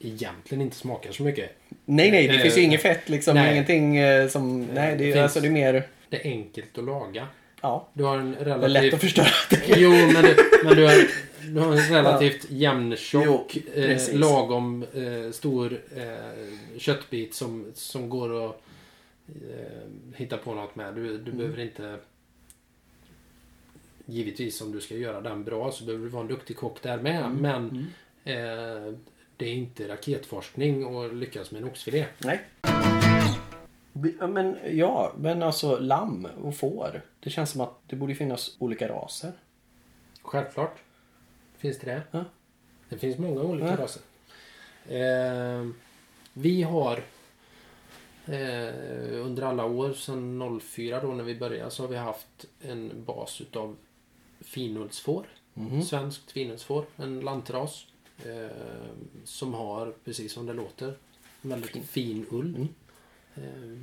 egentligen 0.00 0.62
inte 0.62 0.76
smakar 0.76 1.12
så 1.12 1.22
mycket. 1.22 1.50
nej, 1.84 2.10
nej, 2.10 2.28
det 2.28 2.34
Eh, 2.34 2.40
finns 2.42 2.58
ju 2.58 2.62
inget 2.62 2.82
fett 2.82 3.08
liksom. 3.08 3.34
nej. 3.34 3.52
Ingenting 3.52 3.98
som... 4.30 4.62
Nej, 4.66 4.90
det, 4.96 5.04
det 5.04 5.12
finns- 5.12 5.16
alltså, 5.22 5.40
det 5.40 5.46
är 5.48 5.50
mer... 5.50 5.86
Det 6.14 6.28
är 6.28 6.30
enkelt 6.32 6.78
att 6.78 6.84
laga. 6.84 7.28
Ja, 7.62 7.88
Du 7.92 8.04
har 8.04 8.18
en 8.18 8.30
det 8.30 8.38
är 8.40 8.44
lätt 8.44 8.62
relativt... 8.64 8.94
att 8.94 9.00
förstöra. 9.00 9.26
Jo, 9.66 9.90
men, 9.90 10.22
du, 10.24 10.36
men 10.64 10.76
du, 10.76 10.84
har, 10.86 11.08
du 11.54 11.60
har 11.60 11.72
en 11.72 11.78
relativt 11.94 12.50
jämntjock, 12.50 13.56
Jo, 13.76 13.82
eh, 13.82 14.14
lagom 14.18 14.82
eh, 14.94 15.30
stor 15.32 15.80
eh, 15.96 16.78
köttbit 16.78 17.34
som, 17.34 17.66
som 17.74 18.08
går 18.08 18.46
att 18.50 18.62
eh, 19.28 20.16
hitta 20.16 20.36
på 20.36 20.54
något 20.54 20.76
med. 20.76 20.94
Du, 20.94 21.08
Mm. 21.10 21.24
du 21.24 21.32
behöver 21.32 21.60
inte... 21.62 21.96
Givetvis 24.06 24.60
om 24.60 24.72
du 24.72 24.80
ska 24.80 24.94
göra 24.94 25.20
den 25.20 25.44
bra 25.44 25.72
så 25.72 25.84
behöver 25.84 26.04
du 26.04 26.10
vara 26.10 26.22
en 26.22 26.28
duktig 26.28 26.56
kock 26.56 26.82
där 26.82 26.98
med. 26.98 27.24
Mm. 27.24 27.36
Men 27.36 27.86
eh, 28.24 28.94
det 29.36 29.44
är 29.46 29.52
inte 29.52 29.88
raketforskning 29.88 30.96
att 30.96 31.14
lyckas 31.14 31.50
med 31.50 31.62
en 31.62 31.68
oxfilé. 31.68 32.04
Nej. 32.18 32.40
Ja, 34.20 34.26
Men 34.26 34.56
ja, 34.72 35.12
men 35.18 35.42
alltså 35.42 35.78
lamm 35.78 36.28
och 36.42 36.56
får. 36.56 37.02
Det 37.20 37.30
känns 37.30 37.50
som 37.50 37.60
att 37.60 37.74
det 37.86 37.96
borde 37.96 38.14
finnas 38.14 38.56
olika 38.58 38.88
raser. 38.88 39.32
Självklart. 40.22 40.78
Finns 41.56 41.78
det 41.78 41.86
det? 41.86 42.02
Ja. 42.10 42.24
Det 42.88 42.98
finns 42.98 43.18
många 43.18 43.42
olika 43.42 43.66
Ja. 43.68 43.76
raser. 43.76 44.02
Eh, 44.86 45.68
vi 46.32 46.62
har 46.62 46.96
eh, 48.26 49.24
under 49.26 49.42
alla 49.42 49.64
år 49.64 49.92
sedan 49.92 50.60
04 50.60 51.00
då 51.00 51.08
när 51.08 51.24
vi 51.24 51.34
började 51.34 51.70
så 51.70 51.82
har 51.82 51.88
vi 51.88 51.96
haft 51.96 52.44
en 52.62 53.04
bas 53.04 53.40
utav 53.40 53.76
finullsfår. 54.40 55.26
Mhm. 55.54 55.82
Svenskt 55.82 56.32
finullsfår. 56.32 56.84
En 56.96 57.20
lantras. 57.20 57.86
Eh, 58.24 58.56
som 59.24 59.54
har, 59.54 59.94
precis 60.04 60.32
som 60.32 60.46
det 60.46 60.52
låter, 60.52 60.94
väldigt 61.42 61.70
Fin. 61.70 61.82
fin, 61.82 62.26
ull. 62.30 62.54
Mm. 62.56 62.68
Eh, 63.34 63.78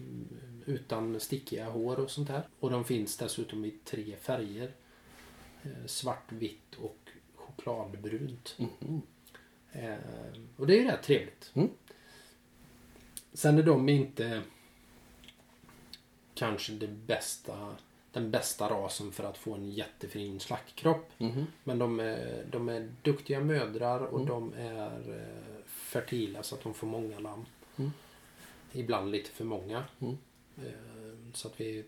utan 0.65 1.19
stickiga 1.19 1.69
hår 1.69 1.99
och 1.99 2.11
sånt 2.11 2.29
här. 2.29 2.43
Och 2.59 2.69
de 2.69 2.85
finns 2.85 3.17
dessutom 3.17 3.65
i 3.65 3.71
tre 3.85 4.15
färger. 4.15 4.71
Eh, 5.63 5.85
svart, 5.85 6.31
vitt 6.31 6.75
och 6.81 6.97
chokladbrunt. 7.35 8.57
Eh, 9.71 9.95
och 10.57 10.67
det 10.67 10.73
är 10.77 10.81
ju 10.81 10.87
rätt 10.87 11.03
trevligt. 11.03 11.51
Mm. 11.53 11.69
Sen 13.33 13.57
är 13.57 13.63
de 13.63 13.89
inte 13.89 14.41
kanske 16.33 16.73
det 16.73 16.87
bästa, 16.87 17.75
den 18.11 18.31
bästa 18.31 18.69
rasen 18.69 19.11
för 19.11 19.23
att 19.23 19.37
få 19.37 19.53
en 19.53 19.71
jättefin 19.71 20.39
slaktkropp. 20.39 21.11
Mhm. 21.17 21.45
Men 21.63 21.79
de 21.79 21.99
är, 21.99 22.45
de 22.51 22.69
är 22.69 22.91
duktiga 23.01 23.39
mödrar 23.39 23.99
och 23.99 24.19
Mm. 24.21 24.29
de 24.29 24.53
är 24.53 25.25
fertila 25.65 26.43
så 26.43 26.55
att 26.55 26.63
de 26.63 26.73
får 26.73 26.87
många 26.87 27.19
lamm. 27.19 27.45
Mm. 28.71 28.83
Ibland 28.83 29.11
lite 29.11 29.29
för 29.29 29.45
många. 29.45 29.83
Mm. 29.99 30.17
Eh, 30.57 31.33
så 31.33 31.47
att 31.47 31.61
vi 31.61 31.83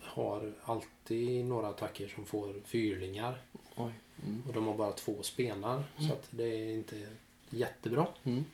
har 0.00 0.52
alltid 0.64 1.44
några 1.44 1.68
attacker 1.68 2.08
som 2.08 2.26
får 2.26 2.54
fyrlingar. 2.64 3.42
Mm. 3.76 4.42
Och 4.46 4.52
de 4.52 4.66
har 4.66 4.74
bara 4.74 4.92
två 4.92 5.22
spenar. 5.22 5.84
Så 5.98 6.12
att 6.12 6.28
det 6.30 6.44
är 6.44 6.74
inte 6.74 7.06
jättebra. 7.50 8.06
Mm. 8.24 8.44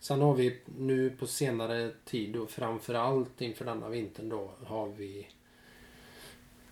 Sen 0.00 0.20
har 0.20 0.34
vi 0.34 0.58
nu 0.78 1.10
på 1.10 1.26
senare 1.26 1.92
tid 2.04 2.36
och 2.36 2.50
framförallt 2.50 3.40
inför 3.40 3.64
denna 3.64 3.88
vintern 3.88 4.28
då 4.28 4.50
har 4.66 4.88
vi 4.88 5.28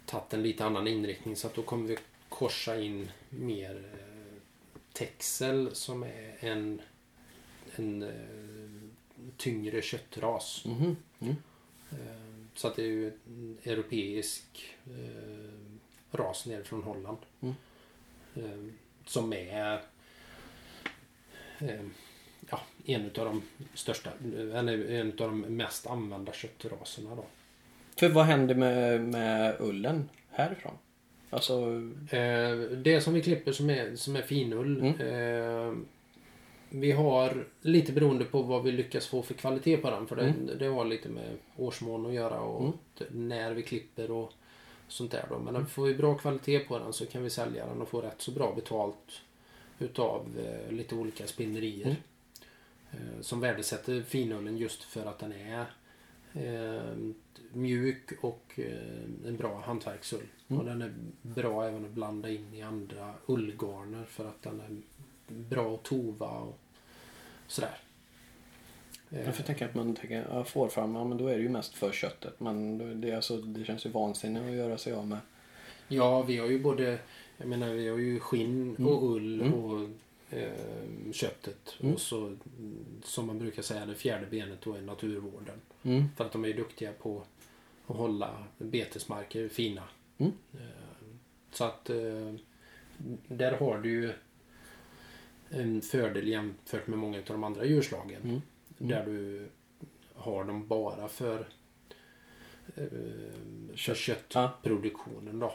tagit 0.06 0.34
en 0.34 0.42
lite 0.42 0.64
annan 0.64 0.86
inriktning 0.86 1.36
så 1.36 1.46
att 1.46 1.54
då 1.54 1.62
kommer 1.62 1.88
vi 1.88 1.98
korsa 2.28 2.80
in 2.80 3.10
mer 3.28 3.76
eh, 3.76 4.42
texel 4.92 5.74
som 5.74 6.02
är 6.02 6.36
en, 6.40 6.80
en 7.76 8.02
eh, 8.02 8.61
tyngre 9.42 9.82
köttras. 9.82 10.64
Mhm. 10.64 10.96
Mm. 11.20 11.36
Eh, 11.90 11.96
Så 12.54 12.68
att 12.68 12.76
det 12.76 12.82
är 12.82 12.86
ju 12.86 13.08
en 13.26 13.58
europeisk 13.64 14.74
eh, 14.86 16.16
ras 16.18 16.46
ner 16.46 16.62
från 16.62 16.82
Holland. 16.82 17.18
Mm. 17.40 17.54
Eh, 18.34 18.72
som 19.06 19.32
är 19.32 19.80
ja, 22.50 22.60
en 22.86 23.04
av 23.04 23.12
de 23.12 23.42
största, 23.74 24.10
eller 24.54 24.90
en 24.90 25.08
av 25.08 25.16
de 25.16 25.40
mest 25.40 25.86
använda 25.86 26.32
köttraserna 26.32 27.14
då. 27.14 27.24
För 27.96 28.08
vad 28.08 28.24
händer 28.24 28.54
med, 28.54 29.00
med 29.00 29.56
ullen 29.60 30.08
härifrån? 30.30 30.74
Alltså, 31.30 31.80
det 32.76 33.00
som 33.00 33.14
vi 33.14 33.22
klipper 33.22 33.52
som 33.52 33.70
är, 33.70 33.96
som 33.96 34.16
är 34.16 34.22
finull. 34.22 34.80
Mm. 34.80 35.86
Vi 36.74 36.92
har 36.92 37.44
lite 37.60 37.92
beroende 37.92 38.24
på 38.24 38.42
vad 38.42 38.62
vi 38.62 38.72
lyckas 38.72 39.06
få 39.06 39.22
för 39.22 39.34
kvalitet 39.34 39.76
på 39.76 39.90
den. 39.90 40.06
För 40.06 40.16
det, 40.16 40.22
Mm. 40.22 40.58
det 40.58 40.66
har 40.66 40.84
lite 40.84 41.08
med 41.08 41.36
årsmån 41.56 42.06
att 42.06 42.12
göra 42.12 42.40
och 42.40 42.60
Mm. 42.62 43.28
när 43.28 43.52
vi 43.54 43.62
klipper 43.62 44.10
och 44.10 44.32
sånt 44.88 45.10
där. 45.10 45.26
Då. 45.30 45.38
Men 45.38 45.66
får 45.66 45.84
vi 45.86 45.94
bra 45.94 46.14
kvalitet 46.18 46.58
på 46.58 46.78
den 46.78 46.92
så 46.92 47.06
kan 47.06 47.22
vi 47.22 47.30
sälja 47.30 47.66
den 47.66 47.82
och 47.82 47.88
få 47.88 48.00
rätt 48.00 48.20
så 48.22 48.30
bra 48.30 48.52
betalt 48.54 49.20
utav 49.78 50.26
eh, 50.38 50.72
lite 50.72 50.94
olika 50.94 51.26
spinnerier. 51.26 51.84
Mm. 51.86 51.96
Eh, 52.90 53.20
som 53.20 53.40
värdesätter 53.40 54.02
finullen 54.02 54.56
just 54.56 54.82
för 54.84 55.06
att 55.06 55.18
den 55.18 55.32
är 55.32 55.66
eh, 56.34 56.96
mjuk 57.52 58.10
och 58.20 58.52
eh, 58.56 59.28
en 59.28 59.36
bra 59.36 59.62
hantverksull. 59.66 60.26
Mm. 60.48 60.60
Och 60.60 60.66
den 60.66 60.82
är 60.82 60.92
bra 61.22 61.64
även 61.64 61.84
att 61.84 61.90
blanda 61.90 62.30
in 62.30 62.54
i 62.54 62.62
andra 62.62 63.14
ullgarner 63.26 64.04
för 64.04 64.24
att 64.24 64.42
den 64.42 64.60
är 64.60 64.76
bra 65.34 65.74
att 65.74 65.82
tova 65.82 66.28
och 66.28 66.58
sådär. 67.46 67.76
Jag 69.08 69.36
får 69.36 69.42
tänka 69.42 69.64
att 69.66 69.74
man 69.74 69.94
tänker, 69.94 70.26
ja, 70.30 70.44
fårfarm, 70.44 70.94
ja, 70.94 71.04
men 71.04 71.18
då 71.18 71.26
är 71.26 71.36
det 71.36 71.42
ju 71.42 71.48
mest 71.48 71.74
för 71.74 71.92
köttet. 71.92 72.40
Men 72.40 72.78
det, 73.00 73.10
är 73.10 73.16
alltså, 73.16 73.36
det 73.36 73.64
känns 73.64 73.86
ju 73.86 73.90
vansinnigt 73.90 74.44
att 74.46 74.52
göra 74.52 74.78
sig 74.78 74.92
av 74.92 75.06
med. 75.06 75.18
Ja, 75.88 76.22
vi 76.22 76.36
har 76.38 76.46
ju 76.48 76.58
både 76.62 76.98
jag 77.36 77.48
menar, 77.48 77.68
vi 77.68 77.88
har 77.88 77.98
ju 77.98 78.20
skinn 78.20 78.76
Mm. 78.78 78.86
och 78.92 79.10
ull 79.12 79.40
Mm. 79.40 79.54
och 79.54 79.88
eh, 80.30 81.12
köttet. 81.12 81.76
Mm. 81.80 81.94
Och 81.94 82.00
så 82.00 82.26
mm, 82.26 82.38
som 83.04 83.26
man 83.26 83.38
brukar 83.38 83.62
säga 83.62 83.86
det 83.86 83.94
fjärde 83.94 84.26
benet 84.26 84.60
då 84.60 84.74
är 84.74 84.80
naturvården. 84.82 85.60
Mm. 85.82 86.04
För 86.16 86.24
att 86.24 86.32
de 86.32 86.44
är 86.44 86.48
ju 86.48 86.54
duktiga 86.54 86.92
på 86.92 87.22
att 87.86 87.96
hålla 87.96 88.44
betesmarker 88.58 89.48
fina. 89.48 89.82
Mm. 90.18 90.32
Eh, 90.54 90.58
Så 91.52 91.64
att 91.64 91.90
eh, 91.90 92.34
där 93.28 93.52
har 93.52 93.78
du 93.78 93.90
ju 93.90 94.12
en 95.52 95.82
fördel 95.82 96.28
jämfört 96.28 96.86
med 96.86 96.98
många 96.98 97.18
av 97.18 97.24
de 97.24 97.44
andra 97.44 97.64
djurslagen. 97.64 98.22
Mm. 98.24 98.42
Där 98.78 99.04
du 99.06 99.48
har 100.14 100.44
dem 100.44 100.66
bara 100.66 101.08
för, 101.08 101.46
eh, 102.76 103.74
köttproduktionen 103.74 105.38
då. 105.38 105.52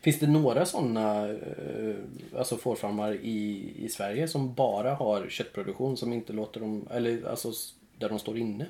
Finns 0.00 0.18
det 0.18 0.26
några 0.26 0.66
sådana 0.66 1.28
eh, 1.28 1.94
alltså 2.36 2.56
fårfarmar 2.56 3.12
i, 3.12 3.72
i 3.76 3.88
Sverige 3.88 4.28
som 4.28 4.54
bara 4.54 4.94
har 4.94 5.28
köttproduktion 5.28 5.96
som 5.96 6.12
inte 6.12 6.32
låter 6.32 6.60
dem, 6.60 6.88
eller 6.90 7.28
alltså 7.28 7.52
där 7.98 8.08
de 8.08 8.18
står 8.18 8.38
inne 8.38 8.66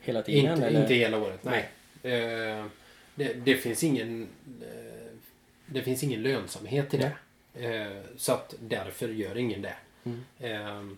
hela 0.00 0.22
tiden? 0.22 0.52
Inte, 0.52 0.66
eller? 0.66 0.82
inte 0.82 0.94
hela 0.94 1.18
året, 1.18 1.44
nej. 1.44 1.68
Eh, 2.02 2.66
det, 3.14 3.32
det, 3.34 3.56
finns 3.56 3.84
ingen, 3.84 4.28
eh, 4.62 5.12
det 5.66 5.82
finns 5.82 6.02
ingen 6.02 6.22
lönsamhet 6.22 6.94
i 6.94 6.96
det. 6.96 7.12
Eh, 7.66 8.02
så 8.16 8.32
att 8.32 8.54
därför 8.60 9.08
gör 9.08 9.38
ingen 9.38 9.62
det. 9.62 9.76
Mm. 10.06 10.20
Eh, 10.38 10.96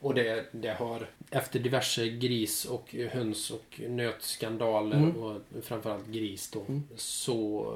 och 0.00 0.14
det, 0.14 0.46
det 0.52 0.72
har 0.72 1.06
efter 1.30 1.60
diverse 1.60 2.08
gris 2.08 2.64
och 2.64 2.94
höns 2.94 3.50
och 3.50 3.80
nötskandaler 3.88 4.96
Mm. 4.96 5.16
och 5.16 5.40
framförallt 5.62 6.06
gris 6.08 6.50
då 6.50 6.60
Mm. 6.60 6.82
så 6.96 7.66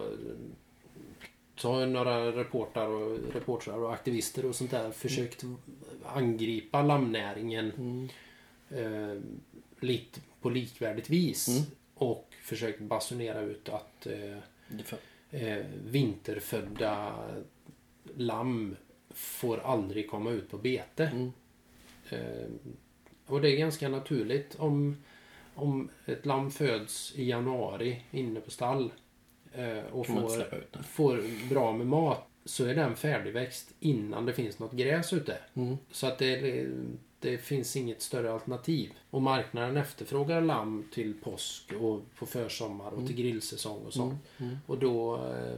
så 1.57 1.73
har 1.73 1.87
några 1.87 2.33
reportrar 2.33 2.89
och, 2.89 3.19
reportrar 3.35 3.79
och 3.79 3.93
aktivister 3.95 4.45
och 4.47 4.55
sånt 4.55 4.71
där 4.71 4.91
försökt 4.91 5.45
angripa 6.05 6.83
lammnäringen 6.83 7.73
Mm. 7.79 8.09
eh, 8.71 9.23
lite 9.81 10.21
på 10.41 10.51
likvärdigt 10.51 11.11
vis. 11.11 11.49
Mm. 11.49 11.63
Och 11.95 12.29
försökt 12.43 12.81
basunera 12.81 13.41
ut 13.41 13.69
att 13.69 14.07
eh, 14.07 14.39
eh, 15.31 15.65
vinterfödda 15.85 17.13
lamm 18.17 18.77
får 19.17 19.59
aldrig 19.59 20.11
komma 20.11 20.31
ut 20.31 20.51
på 20.51 20.59
bete. 20.59 21.05
Mm. 21.05 21.33
Eh, 22.11 22.49
och 23.27 23.41
det 23.41 23.51
är 23.51 23.57
ganska 23.57 23.89
naturligt 23.89 24.55
om, 24.59 24.97
om 25.55 25.89
ett 26.07 26.27
lamm 26.27 26.51
föds 26.51 27.13
i 27.17 27.29
januari 27.29 28.03
inne 28.11 28.41
på 28.41 28.51
stall 28.51 28.93
eh, 29.53 29.85
och 29.93 30.07
får, 30.07 30.83
får 30.83 31.49
bra 31.49 31.73
med 31.73 31.87
mat 31.87 32.29
så 32.45 32.65
är 32.65 32.75
den 32.75 32.97
färdigväxt 32.97 33.75
innan 33.81 34.27
det 34.27 34.33
finns 34.33 34.59
något 34.59 34.73
gräs 34.73 35.13
ute. 35.13 35.39
Mm. 35.55 35.77
Så 35.91 36.07
att 36.07 36.19
det, 36.19 36.67
det 37.21 37.39
finns 37.39 37.77
inget 37.77 38.03
större 38.03 38.33
alternativ. 38.33 38.93
Och 39.11 39.23
marknaden 39.23 39.77
efterfrågar 39.77 40.41
lamm 40.41 40.89
till 40.93 41.15
påsk 41.15 41.73
och 41.73 42.03
på 42.19 42.27
försommar 42.27 42.91
och 42.91 43.07
till 43.07 43.17
grillsäsong 43.17 43.83
och 43.87 43.93
sånt. 43.93 44.21
Mm. 44.39 44.51
Mm. 44.51 44.61
Och 44.67 44.79
då, 44.79 45.17
eh, 45.17 45.57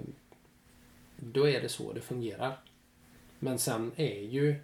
då 1.16 1.48
är 1.48 1.60
det 1.60 1.68
så 1.68 1.92
det 1.92 2.00
fungerar. 2.00 2.56
Men 3.38 3.58
sen 3.58 3.92
är 3.96 4.20
ju 4.20 4.54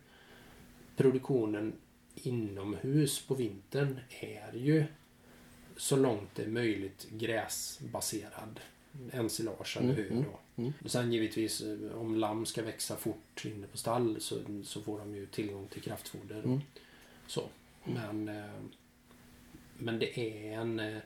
produktionen 0.97 1.73
inomhus 2.15 3.27
på 3.27 3.35
vintern 3.35 4.01
är 4.21 4.53
ju 4.57 4.85
så 5.77 5.97
långt 5.97 6.29
det 6.35 6.43
är 6.43 6.49
möjligt 6.49 7.07
gräsbaserad 7.11 8.61
ensilage 9.13 9.77
eller 9.77 9.91
Mm, 9.93 9.97
hö. 10.05 10.09
mm, 10.11 10.25
Då. 10.25 10.63
mm. 10.63 10.73
Och 10.85 10.91
sen 10.91 11.13
givetvis 11.13 11.61
eh, 11.61 11.99
om 11.99 12.17
lamm 12.17 12.47
ska 12.47 12.63
växa 12.63 12.97
fort 12.97 13.45
inne 13.45 13.67
på 13.67 13.77
stall 13.77 14.21
så, 14.21 14.39
så 14.65 14.83
får 14.83 14.99
de 14.99 15.15
ju 15.15 15.27
tillgång 15.27 15.67
till 15.67 15.83
kraftfoder. 15.83 16.43
Mm. 16.45 16.61
Så. 17.27 17.49
Men, 17.85 18.29
eh, 18.29 18.45
men 19.79 19.99
det 19.99 20.21
är 20.21 20.53
en 20.61 20.81
eh, 20.81 20.99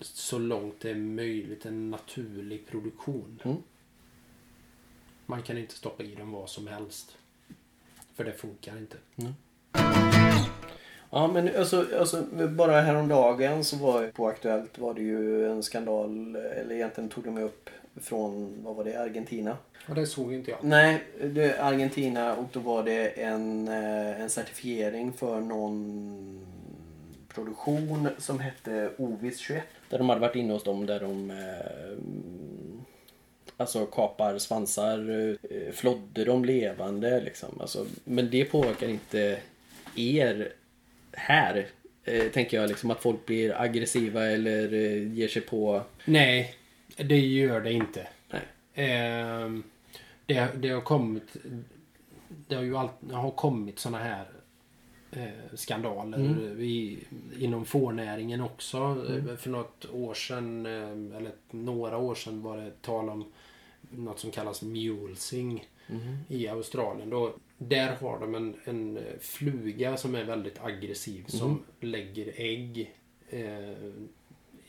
så 0.00 0.38
långt 0.38 0.80
det 0.80 0.90
är 0.90 0.94
möjligt 0.94 1.66
en 1.66 1.90
naturlig 1.90 2.66
produktion. 2.66 3.40
Mm. 5.28 5.38
Man 5.38 5.42
kan 5.42 5.58
inte 5.58 5.74
stoppa 5.74 6.02
i 6.02 6.14
dem 6.14 6.32
vad 6.32 6.48
som 6.48 6.66
helst. 6.66 7.16
För 8.14 8.24
det 8.24 8.32
funkar 8.32 8.76
inte. 8.76 8.96
Ja 11.10 11.26
men 11.26 11.56
alltså, 11.56 11.86
alltså 11.98 12.22
bara 12.48 12.80
häromdagen 12.80 13.64
så 13.64 13.76
var 13.76 14.06
på 14.06 14.28
Aktuellt 14.28 14.78
var 14.78 14.94
det 14.94 15.02
ju 15.02 15.50
en 15.50 15.62
skandal, 15.62 16.36
eller 16.36 16.74
egentligen 16.74 17.10
tog 17.10 17.24
de 17.24 17.38
upp 17.38 17.70
från, 17.96 18.62
vad 18.64 18.76
var 18.76 18.84
det, 18.84 18.96
Argentina? 18.96 19.56
Och 19.88 19.94
det 19.94 20.06
såg 20.06 20.32
inte 20.32 20.50
jag. 20.50 20.58
Nej, 20.62 21.04
det 21.24 21.44
är 21.44 21.62
Argentina 21.62 22.36
och 22.36 22.46
då 22.52 22.60
var 22.60 22.82
det 22.82 23.08
en, 23.08 23.68
eh, 23.68 24.20
en 24.20 24.30
certifiering 24.30 25.12
för 25.12 25.40
någon 25.40 26.46
produktion 27.28 28.08
som 28.18 28.40
hette 28.40 28.90
Ovis 28.96 29.38
21. 29.38 29.62
Där 29.90 29.98
de 29.98 30.08
hade 30.08 30.20
varit 30.20 30.36
inne 30.36 30.52
hos 30.52 30.64
dem 30.64 30.86
där 30.86 31.00
de 31.00 31.30
eh, 31.30 31.36
Alltså 33.60 33.86
kapar 33.86 34.38
svansar, 34.38 35.10
eh, 35.50 35.72
flodder 35.72 36.26
dem 36.26 36.44
levande 36.44 37.20
liksom. 37.20 37.60
Alltså, 37.60 37.86
men 38.04 38.30
det 38.30 38.44
påverkar 38.44 38.88
inte 38.88 39.38
er 39.96 40.52
här. 41.12 41.66
Eh, 42.04 42.28
tänker 42.32 42.60
jag 42.60 42.68
liksom 42.68 42.90
att 42.90 43.02
folk 43.02 43.26
blir 43.26 43.60
aggressiva 43.60 44.24
eller 44.26 44.72
eh, 44.72 45.12
ger 45.12 45.28
sig 45.28 45.42
på... 45.42 45.82
Nej, 46.04 46.54
det 46.96 47.18
gör 47.20 47.60
det 47.60 47.72
inte. 47.72 48.06
Nej. 48.30 48.42
Ehm, 48.74 49.62
det, 50.26 50.48
det 50.56 50.68
har 50.68 50.80
kommit 50.80 51.36
det 52.48 52.54
har 52.54 52.62
ju 52.62 52.76
all, 52.76 52.88
har 53.12 53.30
kommit 53.30 53.78
såna 53.78 53.98
här 53.98 54.24
eh, 55.12 55.56
skandaler 55.56 56.18
Mm. 56.18 56.60
i, 56.60 56.98
inom 57.38 57.64
fårnäringen 57.64 58.40
också. 58.40 58.78
Eh, 58.78 59.36
För 59.36 59.50
något 59.50 59.86
år 59.92 60.14
sedan, 60.14 60.66
eller 60.66 61.32
några 61.50 61.96
år 61.98 62.14
sedan 62.14 62.42
var 62.42 62.56
det 62.56 62.70
tal 62.82 63.08
om 63.08 63.24
något 63.90 64.18
som 64.18 64.30
kallas 64.30 64.62
mulesing 64.62 65.68
i 66.28 66.48
Australien. 66.48 67.10
Då, 67.10 67.34
där 67.58 67.96
har 67.96 68.18
de 68.20 68.34
en, 68.34 68.56
en 68.64 68.98
fluga 69.20 69.96
som 69.96 70.14
är 70.14 70.24
väldigt 70.24 70.60
aggressiv 70.60 71.24
som 71.28 71.62
lägger 71.80 72.32
ägg 72.36 72.94
eh, 73.28 73.70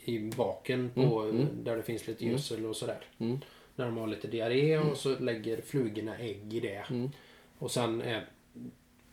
i 0.05 0.31
baken 0.37 0.89
på, 0.93 1.21
Mm, 1.23 1.35
mm. 1.41 1.63
där 1.63 1.75
det 1.77 1.83
finns 1.83 2.07
lite 2.07 2.25
gödsel 2.25 2.65
och 2.65 2.75
sådär. 2.75 3.05
Mm. 3.17 3.39
När 3.75 3.85
de 3.85 3.97
har 3.97 4.07
lite 4.07 4.27
diarré 4.27 4.77
och 4.77 4.97
så 4.97 5.19
lägger 5.19 5.61
flugorna 5.61 6.17
ägg 6.17 6.53
i 6.53 6.59
det. 6.59 6.85
Mm. 6.89 7.09
Och 7.57 7.71
sen 7.71 8.01
är, 8.01 8.25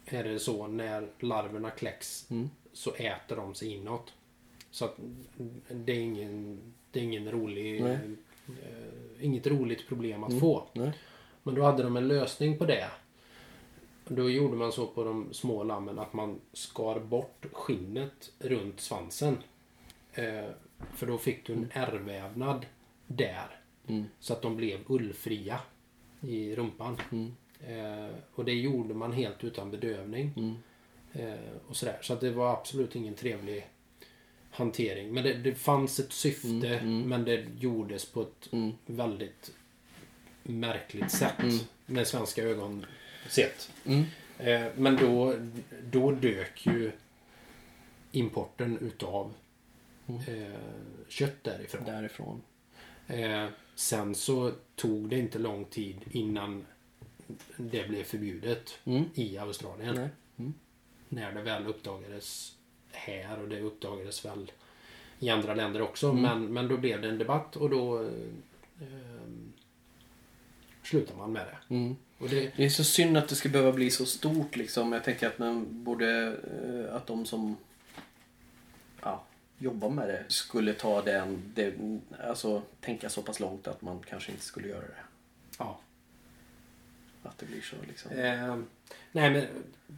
är 0.07 0.25
det 0.25 0.39
så 0.39 0.67
när 0.67 1.09
larverna 1.21 1.71
kläcks 1.71 2.27
Mm. 2.31 2.51
så 2.73 2.95
äter 2.95 3.37
de 3.37 3.55
sig 3.55 3.69
inåt. 3.75 4.13
Så 4.71 4.85
att 4.85 4.97
det 5.71 5.93
är 5.93 6.01
ingen, 6.01 6.59
det 6.91 7.01
är 7.01 7.05
ingen 7.05 7.31
rolig, 7.31 7.83
Nej. 7.83 7.99
Eh, 8.49 9.25
inget 9.25 9.47
roligt 9.47 9.89
problem 9.89 10.25
att 10.25 10.31
Mm. 10.31 10.41
få. 10.41 10.69
Nej. 10.73 10.93
Men 11.43 11.55
då 11.55 11.63
hade 11.63 11.83
de 11.83 11.97
en 11.97 12.09
lösning 12.09 12.59
på 12.59 12.65
det. 12.65 12.89
Då 14.09 14.31
gjorde 14.31 14.57
man 14.57 14.73
så 14.73 14.87
på 14.87 15.05
de 15.05 15.35
små 15.35 15.65
lammen 15.65 15.99
att 15.99 16.13
man 16.13 16.41
skar 16.53 17.01
bort 17.01 17.47
skinnet 17.53 18.33
runt 18.39 18.81
svansen. 18.81 19.39
Eh, 20.13 20.45
för 20.95 21.07
då 21.07 21.19
fick 21.19 21.47
du 21.47 21.53
en 21.53 21.71
ärrvävnad 21.75 22.67
där. 23.07 23.61
Mm. 23.87 24.05
Så 24.21 24.33
att 24.33 24.43
de 24.43 24.57
blev 24.57 24.79
ullfria 24.87 25.61
i 26.21 26.55
rumpan. 26.57 26.97
Mm. 27.13 27.33
Eh, 27.67 28.15
och 28.35 28.45
det 28.45 28.53
gjorde 28.55 28.95
man 28.95 29.13
helt 29.13 29.45
utan 29.45 29.71
bedövning. 29.71 30.33
Mm. 30.37 30.55
Eh, 31.13 31.41
och 31.69 31.77
sådär. 31.77 31.99
Så 32.03 32.13
att 32.13 32.21
det 32.21 32.31
var 32.31 32.53
absolut 32.53 32.97
ingen 32.97 33.15
trevlig 33.15 33.67
hantering. 34.57 35.15
Men 35.15 35.25
det, 35.25 35.35
det 35.35 35.55
fanns 35.55 36.01
ett 36.01 36.13
syfte 36.13 36.49
Mm, 36.49 36.65
mm. 36.79 37.09
men 37.09 37.25
det 37.25 37.47
gjordes 37.59 38.07
på 38.07 38.23
ett 38.23 38.53
Mm. 38.53 38.73
väldigt 38.87 39.53
märkligt 40.43 41.11
sätt. 41.11 41.39
Mm. 41.43 41.59
Med 41.87 42.07
svenska 42.07 42.43
ögon 42.43 42.87
sett. 43.29 43.71
Mm. 43.87 44.05
Eh, 44.39 44.67
men 44.77 44.97
då, 44.97 45.35
då 45.93 46.11
dök 46.11 46.67
ju 46.67 46.93
importen 48.13 48.79
utav 48.79 49.35
Mm. 50.09 50.21
eh, 50.21 50.59
kött 51.09 51.45
därifrån. 51.45 51.85
Därifrån. 51.85 52.43
Eh, 53.07 53.47
sen 53.75 54.15
så 54.15 54.53
tog 54.77 55.09
det 55.09 55.19
inte 55.19 55.39
lång 55.39 55.65
tid 55.65 55.97
innan 56.11 56.67
det 57.57 57.89
blev 57.89 58.03
förbjudet 58.05 58.79
i 59.15 59.39
Australien. 59.39 60.09
När 61.09 61.33
det 61.33 61.43
väl 61.43 61.67
uppdagades 61.67 62.56
här 62.97 63.43
och 63.43 63.49
det 63.49 63.61
uppdagades 63.61 64.25
väl 64.25 64.53
i 65.19 65.31
andra 65.31 65.55
länder 65.55 65.83
också. 65.83 66.11
Mm. 66.11 66.23
Men, 66.23 66.53
men 66.53 66.69
då 66.69 66.77
blev 66.77 67.01
det 67.01 67.09
en 67.09 67.19
debatt 67.19 67.57
och 67.57 67.71
då 67.71 68.03
eh, 68.81 68.87
slutade 70.83 71.19
man 71.19 71.33
med 71.33 71.47
det. 71.47 71.75
Mm. 71.75 71.97
Det 72.19 72.53
Det 72.57 72.65
är 72.65 72.69
så 72.69 72.85
synd 72.85 73.17
att 73.17 73.29
det 73.29 73.35
ska 73.35 73.49
behöva 73.49 73.73
bli 73.73 73.91
så 73.91 74.07
stort 74.07 74.57
liksom. 74.57 74.93
Jag 74.93 75.05
tänker 75.05 75.27
att 75.27 75.39
man 75.39 75.85
borde, 75.85 76.27
eh, 76.27 76.97
att 76.97 77.07
de 77.07 77.27
som 77.27 77.57
ja, 79.03 79.25
jobbar 79.59 79.91
med 79.91 80.09
det 80.09 80.25
skulle 80.29 80.73
ta 80.73 81.03
den, 81.03 81.53
det, 81.55 81.75
alltså 82.29 82.63
tänka 82.81 83.09
så 83.09 83.23
pass 83.23 83.41
långt 83.41 83.69
att 83.69 83.83
man 83.83 83.99
kanske 84.09 84.33
inte 84.33 84.45
skulle 84.45 84.69
göra 84.69 84.81
det. 84.81 85.06
Att 87.27 87.39
det 87.39 87.47
blir 87.47 87.61
så 87.61 87.77
liksom. 87.89 88.11
Eh, 88.13 88.57
nej 89.13 89.31
men 89.31 89.45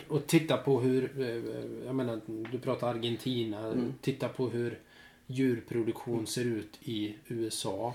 och 0.08 0.26
titta 0.26 0.56
på 0.56 0.80
hur, 0.80 1.20
eh, 1.20 1.86
jag 1.86 1.94
menar 1.94 2.20
du 2.52 2.58
pratar 2.58 2.88
Argentina. 2.94 3.66
Mm. 3.66 3.94
Titta 4.00 4.28
på 4.28 4.48
hur 4.48 4.78
djurproduktion 5.26 6.26
ser 6.26 6.44
ut 6.44 6.78
i 6.82 7.14
USA. 7.28 7.94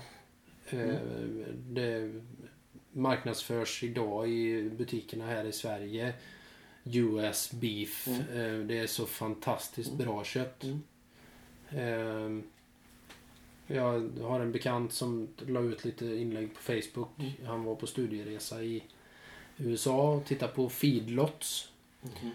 Eh, 0.68 0.80
Mm. 0.80 1.44
Det 1.70 2.20
marknadsförs 2.92 3.82
idag 3.84 4.28
i 4.28 4.70
butikerna 4.70 5.26
här 5.26 5.44
i 5.44 5.52
Sverige. 5.52 6.12
US 6.84 7.52
beef. 7.52 8.08
Mm. 8.08 8.20
Eh, 8.20 8.66
det 8.66 8.78
är 8.78 8.86
så 8.86 9.06
fantastiskt 9.06 9.92
bra 9.92 10.24
kött. 10.24 10.64
Mm. 10.64 10.82
Eh, 11.70 12.44
jag 13.76 14.10
har 14.22 14.40
en 14.40 14.52
bekant 14.52 14.92
som 14.92 15.28
la 15.46 15.60
ut 15.60 15.84
lite 15.84 16.06
inlägg 16.06 16.54
på 16.54 16.60
Facebook. 16.60 17.08
Mm. 17.18 17.32
Han 17.46 17.64
var 17.64 17.74
på 17.74 17.86
studieresa 17.86 18.62
i 18.62 18.82
USA 19.56 20.12
och 20.12 20.24
tittade 20.24 20.52
på 20.52 20.68
feedlots. 20.68 21.68
Mhm. 22.00 22.30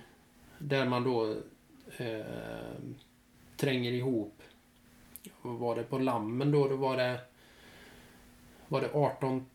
Där 0.57 0.85
man 0.85 1.03
då 1.03 1.35
eh, 1.97 2.25
tränger 3.57 3.91
ihop. 3.91 4.41
Var 5.41 5.75
det 5.75 5.83
på 5.83 5.97
lammen 5.97 6.51
då? 6.51 6.67
Då 6.67 6.75
var 6.75 6.97
det 6.97 7.19
var 8.67 8.81
det 8.81 8.89
18 8.93 9.45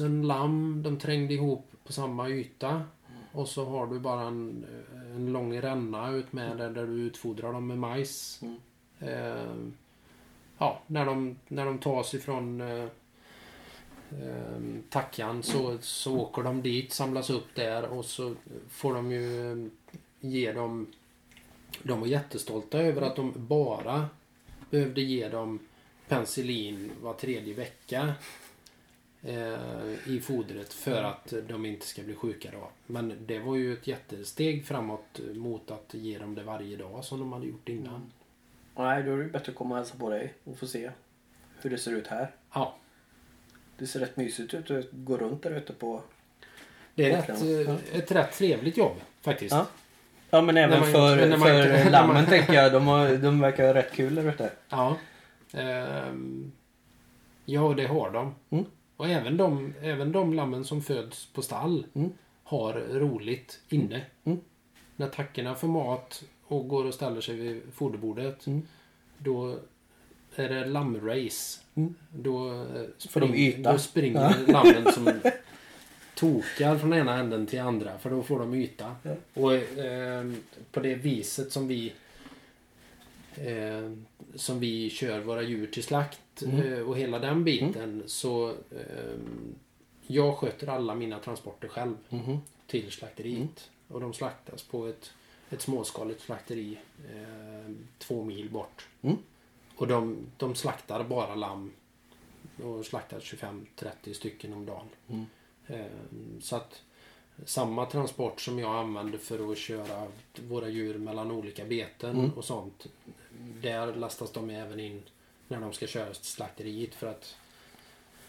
000 0.00 0.26
lamm 0.26 0.82
de 0.82 0.98
trängde 0.98 1.34
ihop 1.34 1.66
på 1.84 1.92
samma 1.92 2.28
yta. 2.28 2.82
Och 3.32 3.48
så 3.48 3.64
har 3.64 3.86
du 3.86 3.98
bara 3.98 4.22
en, 4.22 4.66
en 5.14 5.32
lång 5.32 5.60
ränna 5.60 6.10
ut 6.10 6.32
med 6.32 6.56
där, 6.56 6.70
där 6.70 6.86
du 6.86 6.92
utfodrar 6.92 7.52
dem 7.52 7.66
med 7.66 7.78
majs. 7.78 8.42
Mm. 8.42 8.56
Eh, 9.00 9.54
ja, 10.58 10.80
när 10.86 11.06
de, 11.06 11.36
när 11.48 11.64
de 11.64 11.78
tas 11.78 12.14
ifrån 12.14 12.60
eh, 12.60 12.88
eh, 14.10 14.60
tackan 14.90 15.42
så, 15.42 15.78
så 15.80 16.18
åker 16.18 16.42
de 16.42 16.62
dit, 16.62 16.92
samlas 16.92 17.30
upp 17.30 17.54
där 17.54 17.82
och 17.88 18.04
så 18.04 18.34
får 18.68 18.94
de 18.94 19.12
ju 19.12 19.52
eh, 19.52 19.68
ge 20.20 20.52
dem... 20.52 20.86
De 21.82 22.00
var 22.00 22.06
jättestolta 22.06 22.78
över 22.78 23.02
att 23.02 23.16
de 23.16 23.32
bara 23.36 24.08
behövde 24.70 25.00
ge 25.00 25.28
dem 25.28 25.58
penicillin 26.08 26.90
var 27.00 27.14
tredje 27.14 27.54
vecka 27.54 28.14
eh, 29.22 30.08
i 30.08 30.20
fodret 30.22 30.72
för 30.72 31.02
att 31.02 31.32
de 31.48 31.66
inte 31.66 31.86
ska 31.86 32.02
bli 32.02 32.14
sjuka 32.14 32.50
då. 32.52 32.70
Men 32.86 33.16
det 33.26 33.38
var 33.38 33.56
ju 33.56 33.72
ett 33.72 33.86
jättesteg 33.86 34.66
framåt 34.66 35.20
mot 35.34 35.70
att 35.70 35.94
ge 35.94 36.18
dem 36.18 36.34
det 36.34 36.42
varje 36.42 36.76
dag 36.76 37.04
som 37.04 37.18
de 37.18 37.32
hade 37.32 37.46
gjort 37.46 37.68
innan. 37.68 38.12
Nej, 38.76 39.02
då 39.02 39.12
är 39.12 39.16
det 39.16 39.24
bättre 39.24 39.52
att 39.52 39.58
komma 39.58 39.74
och 39.74 39.76
hälsa 39.76 39.98
på 39.98 40.10
dig 40.10 40.34
och 40.44 40.58
få 40.58 40.66
se 40.66 40.90
hur 41.60 41.70
det 41.70 41.78
ser 41.78 41.92
ut 41.92 42.06
här. 42.06 42.34
Ja, 42.52 42.76
Det 43.80 43.86
ser 43.86 44.00
rätt 44.00 44.16
mysigt 44.16 44.54
ut 44.54 44.70
att 44.70 44.84
gå 44.92 45.16
runt 45.16 45.42
där 45.42 45.50
ute 45.56 45.72
på... 45.72 46.02
det 46.94 47.12
är 47.12 47.16
rätt, 47.16 47.68
eh, 47.68 47.98
ett 47.98 48.12
rätt 48.12 48.32
trevligt 48.32 48.76
jobb 48.76 48.96
faktiskt. 49.20 49.52
Ja. 49.54 49.66
Ja 50.30 50.40
men 50.40 50.56
även 50.56 50.80
man- 50.80 50.92
för, 50.92 51.28
man- 51.28 51.40
för 51.40 51.78
man- 51.84 51.92
lammen 51.92 52.26
tänker 52.26 52.52
jag. 52.54 52.72
De, 52.72 52.86
har, 52.86 53.16
de 53.16 53.40
verkar 53.40 53.66
ha 53.66 53.74
rätt 53.74 53.92
kul 53.92 54.14
där 54.14 54.28
ute. 54.28 54.50
Ja. 54.68 54.96
Ehm, 55.52 56.52
ja, 57.44 57.74
det 57.76 57.86
har 57.86 58.10
de. 58.10 58.34
Mm. 58.50 58.64
Och 58.96 59.08
även 59.08 59.36
de, 59.36 59.74
även 59.82 60.12
de 60.12 60.34
lammen 60.34 60.64
som 60.64 60.82
föds 60.82 61.26
på 61.26 61.42
stall 61.42 61.86
Mm. 61.94 62.10
har 62.44 62.72
roligt 62.72 63.60
inne. 63.68 64.00
Mm. 64.24 64.40
När 64.96 65.08
tackorna 65.08 65.54
får 65.54 65.68
mat 65.68 66.22
och 66.46 66.68
går 66.68 66.84
och 66.84 66.94
ställer 66.94 67.20
sig 67.20 67.34
vid 67.36 67.62
foderbordet. 67.74 68.46
Mm. 68.46 68.62
Då 69.18 69.58
är 70.36 70.48
det 70.48 70.64
lammrace. 70.66 71.60
Mm. 71.80 71.94
Då, 72.12 72.50
eh, 72.52 72.64
Får 73.08 73.20
de 73.20 73.28
spring- 73.28 73.34
yta. 73.48 73.72
då 73.72 73.78
springer 73.78 74.46
lammen 74.52 74.92
som 74.92 75.12
tokar 76.14 76.78
från 76.78 76.92
ena 76.94 77.18
änden 77.18 77.46
till 77.46 77.60
andra. 77.60 77.98
För 77.98 78.10
då 78.10 78.22
får 78.22 78.38
de 78.38 78.54
yta. 78.54 78.96
Ja. 79.02 79.14
Och 79.34 79.54
eh, 79.54 80.32
på 80.72 80.80
det 80.80 80.94
viset 80.94 81.52
som 81.52 81.68
vi 81.68 81.92
eh, 83.34 83.92
som 84.34 84.60
vi 84.60 84.90
kör 84.90 85.20
våra 85.20 85.42
djur 85.42 85.66
till 85.66 85.82
slakt 85.82 86.20
Mm. 86.42 86.72
eh, 86.72 86.78
och 86.80 86.98
hela 86.98 87.18
den 87.18 87.44
biten 87.44 88.02
så 88.06 88.48
eh, 88.50 89.18
jag 90.06 90.36
sköter 90.36 90.66
alla 90.66 90.94
mina 90.94 91.18
transporter 91.18 91.68
själv 91.68 91.96
Mhm. 92.08 92.38
till 92.66 92.90
slakteriet. 92.90 93.70
Och 93.88 94.00
de 94.00 94.12
slaktas 94.12 94.62
på 94.62 94.86
ett, 94.86 95.10
ett 95.50 95.60
småskaligt 95.62 96.22
slakteri 96.22 96.78
eh, 97.14 97.72
två 97.98 98.24
mil 98.24 98.50
bort. 98.50 98.86
Mm. 99.80 99.96
Och 99.96 100.02
de, 100.02 100.26
de 100.36 100.54
slaktar 100.54 101.04
bara 101.04 101.34
lamm 101.34 101.72
och 102.64 102.86
slaktar 102.86 103.20
25-30 103.20 104.12
stycken 104.12 104.52
om 104.52 104.66
dagen. 104.66 104.86
Mm. 105.08 105.24
Eh, 105.66 105.86
så 106.40 106.56
att 106.56 106.82
samma 107.44 107.86
transport 107.86 108.40
som 108.40 108.58
jag 108.58 108.74
använder 108.76 109.18
för 109.18 109.52
att 109.52 109.58
köra 109.58 110.06
våra 110.48 110.68
djur 110.68 110.98
mellan 110.98 111.30
olika 111.30 111.64
beten 111.64 112.10
Mm. 112.18 112.30
och 112.30 112.44
sånt. 112.44 112.86
Där 113.62 113.94
lastas 113.94 114.32
de 114.32 114.50
även 114.50 114.80
in 114.80 115.02
när 115.48 115.60
de 115.60 115.72
ska 115.72 115.86
köras 115.86 116.18
till 116.18 116.30
slakteriet 116.30 116.94
för 116.94 117.06
att 117.06 117.36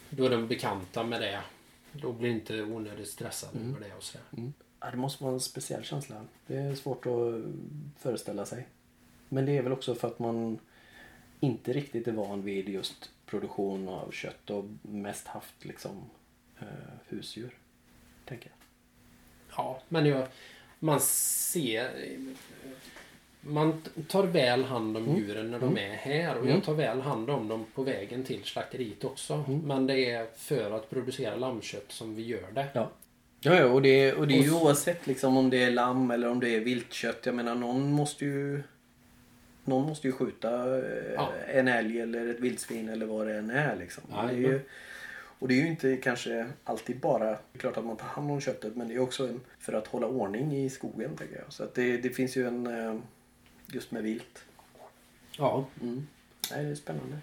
då 0.10 0.26
är 0.26 0.30
de 0.30 0.48
bekanta 0.48 1.04
med 1.04 1.22
det. 1.22 1.42
Då 1.94 2.12
blir 2.12 2.30
inte 2.30 2.62
onödigt 2.62 3.08
stressade 3.10 3.58
Mm. 3.60 3.76
över 3.76 3.90
det 3.90 3.96
och 3.96 4.04
sådär. 4.04 4.52
Ja, 4.80 4.92
det 4.92 4.98
måste 4.98 5.24
vara 5.24 5.34
en 5.34 5.40
speciell 5.40 5.84
känsla. 5.84 6.26
Det 6.48 6.56
är 6.58 6.76
svårt 6.76 7.06
att 7.06 7.42
föreställa 8.00 8.46
sig. 8.46 8.68
Men 9.30 9.46
det 9.46 9.58
är 9.58 9.62
väl 9.64 9.72
också 9.74 9.96
för 9.96 10.08
att 10.08 10.20
man 10.20 10.60
inte 11.44 11.74
riktigt 11.74 12.08
är 12.08 12.12
van 12.12 12.42
vid 12.44 12.70
just 12.70 13.10
produktion 13.26 13.90
av 13.90 14.12
kött 14.12 14.50
och 14.50 14.66
mest 14.82 15.28
haft 15.28 15.66
liksom 15.66 15.92
eh, 16.60 16.66
husdjur. 17.08 17.58
Tänker 18.26 18.50
jag. 18.50 18.58
Ja, 19.58 19.82
men 19.90 20.06
jag, 20.06 20.28
man 20.80 21.00
ser... 21.02 21.92
Man 23.44 23.82
tar 24.08 24.24
väl 24.24 24.64
hand 24.64 24.98
om 24.98 25.04
Mm. 25.06 25.18
djuren 25.18 25.52
när 25.52 25.60
de 25.60 25.70
Mm. 25.78 25.92
är 25.92 25.96
här 25.96 26.36
och 26.36 26.42
Mm. 26.42 26.54
jag 26.56 26.64
tar 26.64 26.74
väl 26.74 27.02
hand 27.02 27.30
om 27.30 27.48
dem 27.48 27.66
på 27.76 27.84
vägen 27.84 28.24
till 28.24 28.44
slakteriet 28.44 29.04
också. 29.04 29.34
Mm. 29.48 29.60
Men 29.60 29.88
det 29.88 30.12
är 30.12 30.28
för 30.36 30.72
att 30.72 30.90
producera 30.90 31.36
lammkött 31.36 31.92
som 31.92 32.16
vi 32.16 32.26
gör 32.26 32.52
det. 32.52 32.68
Ja. 32.74 32.92
Ja, 33.40 33.56
ja 33.56 33.66
och 33.66 33.82
det, 33.82 34.14
och 34.14 34.28
det 34.28 34.34
är 34.38 34.44
ju 34.44 34.54
oavsett 34.54 35.08
liksom 35.08 35.38
om 35.38 35.50
det 35.50 35.64
är 35.64 35.72
lamm 35.72 36.12
eller 36.12 36.30
om 36.30 36.40
det 36.40 36.50
är 36.56 36.60
viltkött. 36.60 37.26
Jag 37.26 37.36
menar 37.36 37.56
någon 37.56 37.92
måste 37.92 38.26
ju 38.26 38.64
någon 39.66 39.86
måste 39.88 40.08
ju 40.08 40.14
skjuta 40.14 40.78
eh, 40.78 41.14
Ja. 41.16 41.32
en 41.48 41.68
älg 41.68 42.02
eller 42.02 42.28
ett 42.28 42.40
vildsvin 42.40 42.90
eller 42.90 43.06
vad 43.06 43.28
det 43.28 43.38
än 43.38 43.50
är 43.50 43.76
liksom. 43.76 44.04
Det 44.10 44.34
är 44.34 44.38
ju, 44.38 44.60
Och 45.40 45.48
det 45.48 45.54
är 45.54 45.62
ju 45.62 45.68
inte 45.68 45.98
kanske 45.98 46.48
alltid 46.64 47.00
bara, 47.00 47.26
det 47.30 47.38
är 47.54 47.58
klart 47.60 47.78
att 47.78 47.86
man 47.86 47.98
tar 47.98 48.06
hand 48.08 48.32
om 48.32 48.42
köttet 48.42 48.76
men 48.76 48.88
det 48.88 48.94
är 48.96 49.00
också 49.00 49.28
en, 49.28 49.42
för 49.60 49.74
att 49.74 49.88
hålla 49.88 50.08
ordning 50.08 50.56
i 50.58 50.70
skogen 50.70 51.16
tänker 51.16 51.36
jag. 51.36 51.54
Så 51.54 51.64
att 51.64 51.74
det, 51.76 51.98
det 51.98 52.10
finns 52.10 52.36
ju 52.38 52.48
en, 52.48 52.68
eh, 52.68 52.96
just 53.68 53.92
med 53.92 54.04
vilt. 54.04 54.46
Ja, 55.38 55.66
Mm. 55.82 56.08
Nej, 56.52 56.64
det 56.66 56.72
är 56.72 56.76
spännande. 56.76 57.18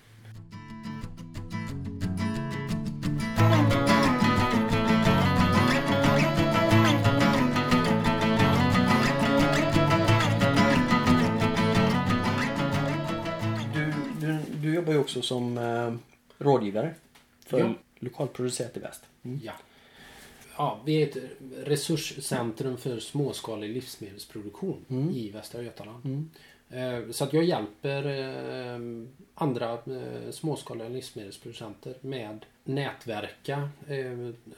Du, 14.69 14.75
jobbar 14.75 14.93
ju 14.93 14.99
också 14.99 15.23
som 15.23 15.59
eh, 15.59 15.95
rådgivare 16.39 16.95
för 17.47 17.59
Ja. 17.59 17.75
lokalproducerat 17.99 18.77
i 18.77 18.81
väst. 18.81 19.03
Mm. 19.23 19.41
ja. 19.45 19.53
Ja, 20.57 20.81
vi 20.85 21.03
är 21.03 21.07
ett 21.09 21.17
resurscentrum 21.65 22.77
för 22.77 22.99
småskalig 23.01 23.71
livsmedelsproduktion 23.71 24.85
Mm. 24.91 25.11
i 25.11 25.31
Västra 25.31 25.63
Götaland. 25.63 26.05
Mm. 26.05 26.31
Eh, 26.71 27.11
Så 27.11 27.25
att 27.25 27.33
jag 27.33 27.45
hjälper 27.45 28.05
eh, 28.07 28.79
andra 29.35 29.73
eh, 29.73 30.31
småskaliga 30.31 30.89
livsmedelsproducenter 30.89 31.95
med 32.01 32.47
nätverka 32.65 33.69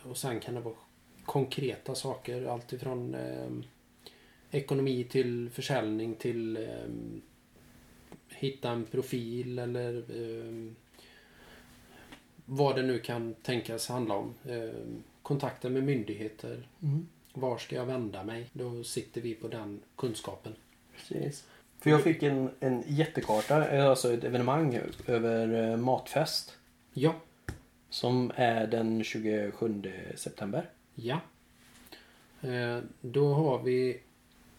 och 0.02 0.16
sen 0.16 0.40
kan 0.40 0.54
det 0.54 0.60
vara 0.60 0.74
konkreta 1.24 1.94
saker. 1.94 2.44
Allt 2.46 2.72
ifrån 2.72 3.14
eh, 3.14 3.50
ekonomi 4.50 5.04
till 5.04 5.50
försäljning 5.52 6.14
till 6.14 6.68
hitta 8.40 8.70
en 8.70 8.84
profil 8.84 9.58
eller 9.58 9.96
eh, 9.96 10.72
vad 12.44 12.76
det 12.76 12.82
nu 12.82 12.98
kan 12.98 13.34
tänkas 13.34 13.88
handla 13.88 14.14
om. 14.14 14.34
Eh, 14.48 14.70
kontakter 15.22 15.70
med 15.70 15.82
myndigheter. 15.84 16.68
Mm. 16.82 17.06
Var 17.32 17.58
ska 17.58 17.76
jag 17.76 17.86
vända 17.86 18.24
mig? 18.24 18.46
Då 18.52 18.84
sitter 18.84 19.20
vi 19.20 19.34
på 19.34 19.48
den 19.48 19.80
kunskapen. 19.96 20.54
Precis. 20.96 21.44
För 21.78 21.90
jag 21.90 22.02
fick 22.02 22.22
en, 22.22 22.50
en 22.60 22.82
jättekarta, 22.86 23.68
eh, 23.70 23.86
alltså 23.86 24.12
ett 24.14 24.24
evenemang 24.24 24.80
över 25.06 25.70
eh, 25.70 25.76
matfest. 25.76 26.56
Ja, 26.92 27.14
Som 27.90 28.32
är 28.34 28.66
den 28.66 29.04
27 29.04 29.82
september. 30.16 30.70
Ja. 30.94 31.20
Eh, 32.42 32.78
Då 33.00 33.34
har 33.34 33.62
vi 33.62 34.00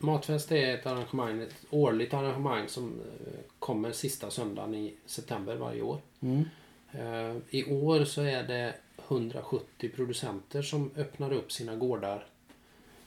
Matfest 0.03 0.51
är 0.51 0.73
ett 0.73 0.85
arrangemang, 0.85 1.41
ett 1.41 1.65
årligt 1.69 2.13
arrangemang 2.13 2.67
som 2.67 2.83
eh, 2.85 3.39
kommer 3.59 3.91
sista 3.91 4.29
söndagen 4.29 4.75
i 4.75 4.93
september 5.05 5.55
varje 5.55 5.81
år. 5.81 5.97
Mm. 6.19 6.45
Eh, 6.91 7.35
I 7.49 7.73
år 7.73 8.03
så 8.03 8.21
är 8.21 8.43
det 8.43 8.73
170 9.07 9.89
producenter 9.95 10.61
som 10.61 10.91
öppnar 10.97 11.33
upp 11.33 11.51
sina 11.51 11.75
gårdar. 11.75 12.25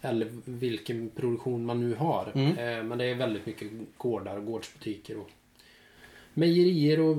Eller 0.00 0.28
vilken 0.44 1.10
produktion 1.10 1.66
man 1.66 1.80
nu 1.80 1.94
har. 1.94 2.32
Mm. 2.34 2.58
Eh, 2.58 2.84
Men 2.84 2.98
det 2.98 3.04
är 3.04 3.14
väldigt 3.14 3.46
mycket 3.46 3.72
gårdar, 3.96 4.40
gårdsbutiker 4.40 5.16
och 5.16 5.30
mejerier 6.34 7.00
och 7.00 7.16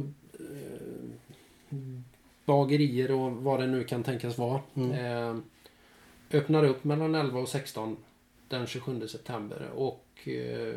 bagerier 2.45 3.11
och 3.11 3.31
vad 3.31 3.59
det 3.59 3.67
nu 3.67 3.83
kan 3.83 4.03
tänkas 4.03 4.37
vara. 4.37 4.61
Mm. 4.73 5.43
Öppnar 6.31 6.63
upp 6.63 6.83
mellan 6.83 7.15
11 7.15 7.39
och 7.39 7.49
16 7.49 7.97
den 8.57 8.67
27 8.67 9.07
september. 9.07 9.69
Och 9.75 10.27
eh, 10.27 10.75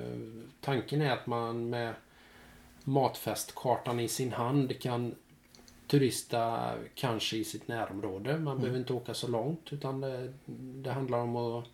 tanken 0.60 1.00
är 1.00 1.10
att 1.10 1.26
man 1.26 1.70
med 1.70 1.94
matfestkartan 2.84 4.00
i 4.00 4.08
sin 4.08 4.32
hand 4.32 4.80
kan 4.80 5.14
turista 5.86 6.72
kanske 6.94 7.36
i 7.36 7.44
sitt 7.44 7.68
närområde. 7.68 8.38
Man 8.38 8.58
behöver 8.58 8.78
inte 8.78 8.92
åka 8.92 9.14
så 9.14 9.28
långt 9.28 9.72
utan 9.72 10.00
det, 10.00 10.32
det 10.82 10.90
handlar 10.90 11.18
om 11.18 11.36
att 11.36 11.64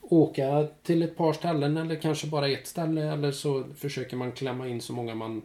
åka 0.00 0.68
till 0.82 1.02
ett 1.02 1.16
par 1.16 1.32
ställen 1.32 1.76
eller 1.76 2.00
kanske 2.00 2.26
bara 2.26 2.48
ett 2.48 2.66
ställe 2.66 3.12
eller 3.12 3.32
så 3.32 3.64
försöker 3.74 4.16
man 4.16 4.32
klämma 4.32 4.68
in 4.68 4.80
så 4.80 4.92
många 4.92 5.14
man 5.14 5.42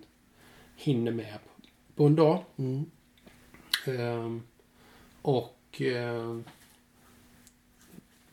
hinner 0.75 1.11
med 1.11 1.37
på 1.95 2.05
en 2.05 2.15
dag. 2.15 2.43
Mm. 2.57 2.85
Ehm, 3.85 4.41
och 5.21 5.81
ehm, 5.81 6.43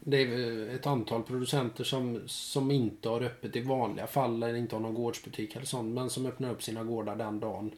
det 0.05 0.23
är 0.23 0.69
ett 0.69 0.87
antal 0.87 1.23
producenter 1.23 1.85
som, 1.85 2.21
som 2.27 2.71
inte 2.71 3.09
har 3.09 3.21
öppet 3.21 3.57
i 3.57 3.61
vanliga 3.61 4.07
fall 4.07 4.43
eller 4.43 4.55
inte 4.55 4.77
har 4.77 4.81
någon 4.81 4.95
gårdsbutik 4.95 5.57
eller 5.57 5.67
sånt 5.67 5.95
men 5.95 6.11
som 6.11 6.27
öppnar 6.27 6.51
upp 6.51 6.63
sina 6.63 6.85
gårdar 6.85 7.17
den 7.17 7.41
dagen 7.41 7.71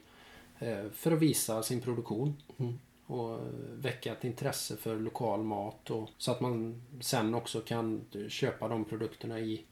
eh, 0.59 0.89
för 0.93 1.11
att 1.11 1.19
visa 1.19 1.63
sin 1.63 1.81
produktion. 1.81 2.41
Mm. 2.57 2.79
Och 3.05 3.33
eh, 3.33 3.39
väcka 3.75 4.11
ett 4.11 4.23
intresse 4.23 4.77
för 4.77 4.95
lokal 4.95 5.43
mat 5.43 5.91
och 5.91 6.09
så 6.17 6.31
att 6.31 6.41
man 6.41 6.81
sen 7.01 7.33
också 7.33 7.61
kan 7.61 8.05
köpa 8.29 8.67
de 8.67 8.85
produkterna 8.85 9.39
i 9.39 9.63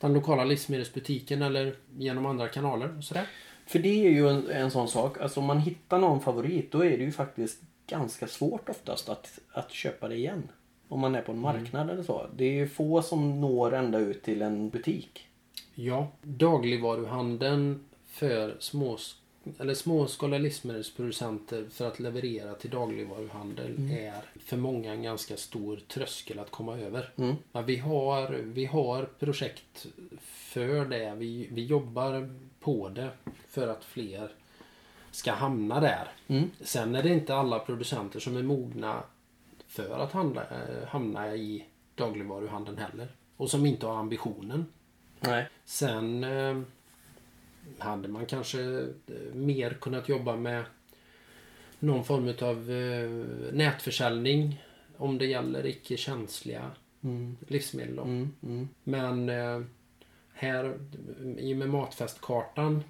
den 0.00 0.12
lokala 0.12 0.44
livsmedelsbutiken 0.44 1.42
eller 1.42 1.76
genom 1.98 2.26
andra 2.26 2.48
kanaler. 2.48 3.00
Sådär. 3.00 3.28
För 3.66 3.78
det 3.78 4.06
är 4.06 4.10
ju 4.10 4.28
en, 4.28 4.50
en 4.50 4.70
sån 4.70 4.88
sak. 4.88 5.20
Alltså 5.20 5.40
om 5.40 5.46
man 5.46 5.58
hittar 5.58 5.98
någon 5.98 6.20
favorit 6.20 6.72
då 6.72 6.84
är 6.84 6.98
det 6.98 7.04
ju 7.04 7.12
faktiskt 7.12 7.62
ganska 7.86 8.26
svårt 8.26 8.68
oftast 8.68 9.08
att, 9.08 9.38
att 9.52 9.72
köpa 9.72 10.08
det 10.08 10.16
igen. 10.16 10.48
Om 10.92 11.00
man 11.00 11.14
är 11.14 11.22
på 11.22 11.32
en 11.32 11.38
marknad 11.38 11.90
eller 11.90 12.02
så. 12.02 12.26
Det 12.36 12.44
är 12.44 12.52
ju 12.52 12.68
få 12.68 13.02
som 13.02 13.40
når 13.40 13.74
ända 13.74 13.98
ut 13.98 14.22
till 14.22 14.42
en 14.42 14.70
butik. 14.70 15.26
Ja, 15.74 16.08
dagligvaruhandeln 16.22 17.84
för 18.06 18.56
små, 18.58 18.98
eller 19.58 19.74
småskaliga 19.74 20.38
livsmedelsproducenter 20.38 21.66
för 21.70 21.88
att 21.88 22.00
leverera 22.00 22.54
till 22.54 22.70
dagligvaruhandel 22.70 23.90
är 23.90 24.22
för 24.44 24.56
många 24.56 24.92
en 24.92 25.02
ganska 25.02 25.36
stor 25.36 25.80
tröskel 25.88 26.38
att 26.38 26.50
komma 26.50 26.78
över. 26.78 27.12
Mm. 27.16 27.36
Ja, 27.52 27.60
vi, 27.60 27.76
har, 27.76 28.28
vi 28.28 28.64
har 28.64 29.04
projekt 29.18 29.86
för 30.20 30.84
det. 30.84 31.14
Vi, 31.18 31.48
vi 31.50 31.64
jobbar 31.64 32.34
på 32.60 32.88
det 32.88 33.08
för 33.48 33.68
att 33.68 33.84
fler 33.84 34.30
ska 35.10 35.32
hamna 35.32 35.80
där. 35.80 36.08
Mm. 36.28 36.50
Sen 36.60 36.94
är 36.94 37.02
det 37.02 37.08
inte 37.08 37.34
alla 37.34 37.58
producenter 37.58 38.20
som 38.20 38.36
är 38.36 38.42
mogna 38.42 39.02
för 39.72 39.98
att 39.98 40.12
handla, 40.12 40.42
eh, 40.42 40.88
hamna 40.88 41.34
i 41.36 41.64
dagligvaruhandeln 41.94 42.78
heller. 42.78 43.08
Och 43.36 43.50
som 43.50 43.66
inte 43.66 43.86
har 43.86 43.96
ambitionen. 43.96 44.66
Nej. 45.20 45.48
Sen 45.64 46.24
eh, 46.24 46.60
hade 47.78 48.08
man 48.08 48.26
kanske 48.26 48.60
eh, 49.06 49.34
mer 49.34 49.74
kunnat 49.80 50.08
jobba 50.08 50.36
med 50.36 50.64
någon 51.78 52.04
form 52.04 52.34
av 52.48 52.70
nätförsäljning 53.52 54.62
om 54.96 55.18
det 55.18 55.26
gäller 55.26 55.66
icke 55.66 55.96
känsliga 55.96 56.70
Mm. 57.04 57.36
livsmedel. 57.48 57.98
Mm. 57.98 58.32
Mm. 58.42 58.68
Men 58.84 59.28
här 60.32 60.78
i 61.38 61.52
och 61.54 61.56
med 61.56 61.68
matfestkartan 61.68 62.84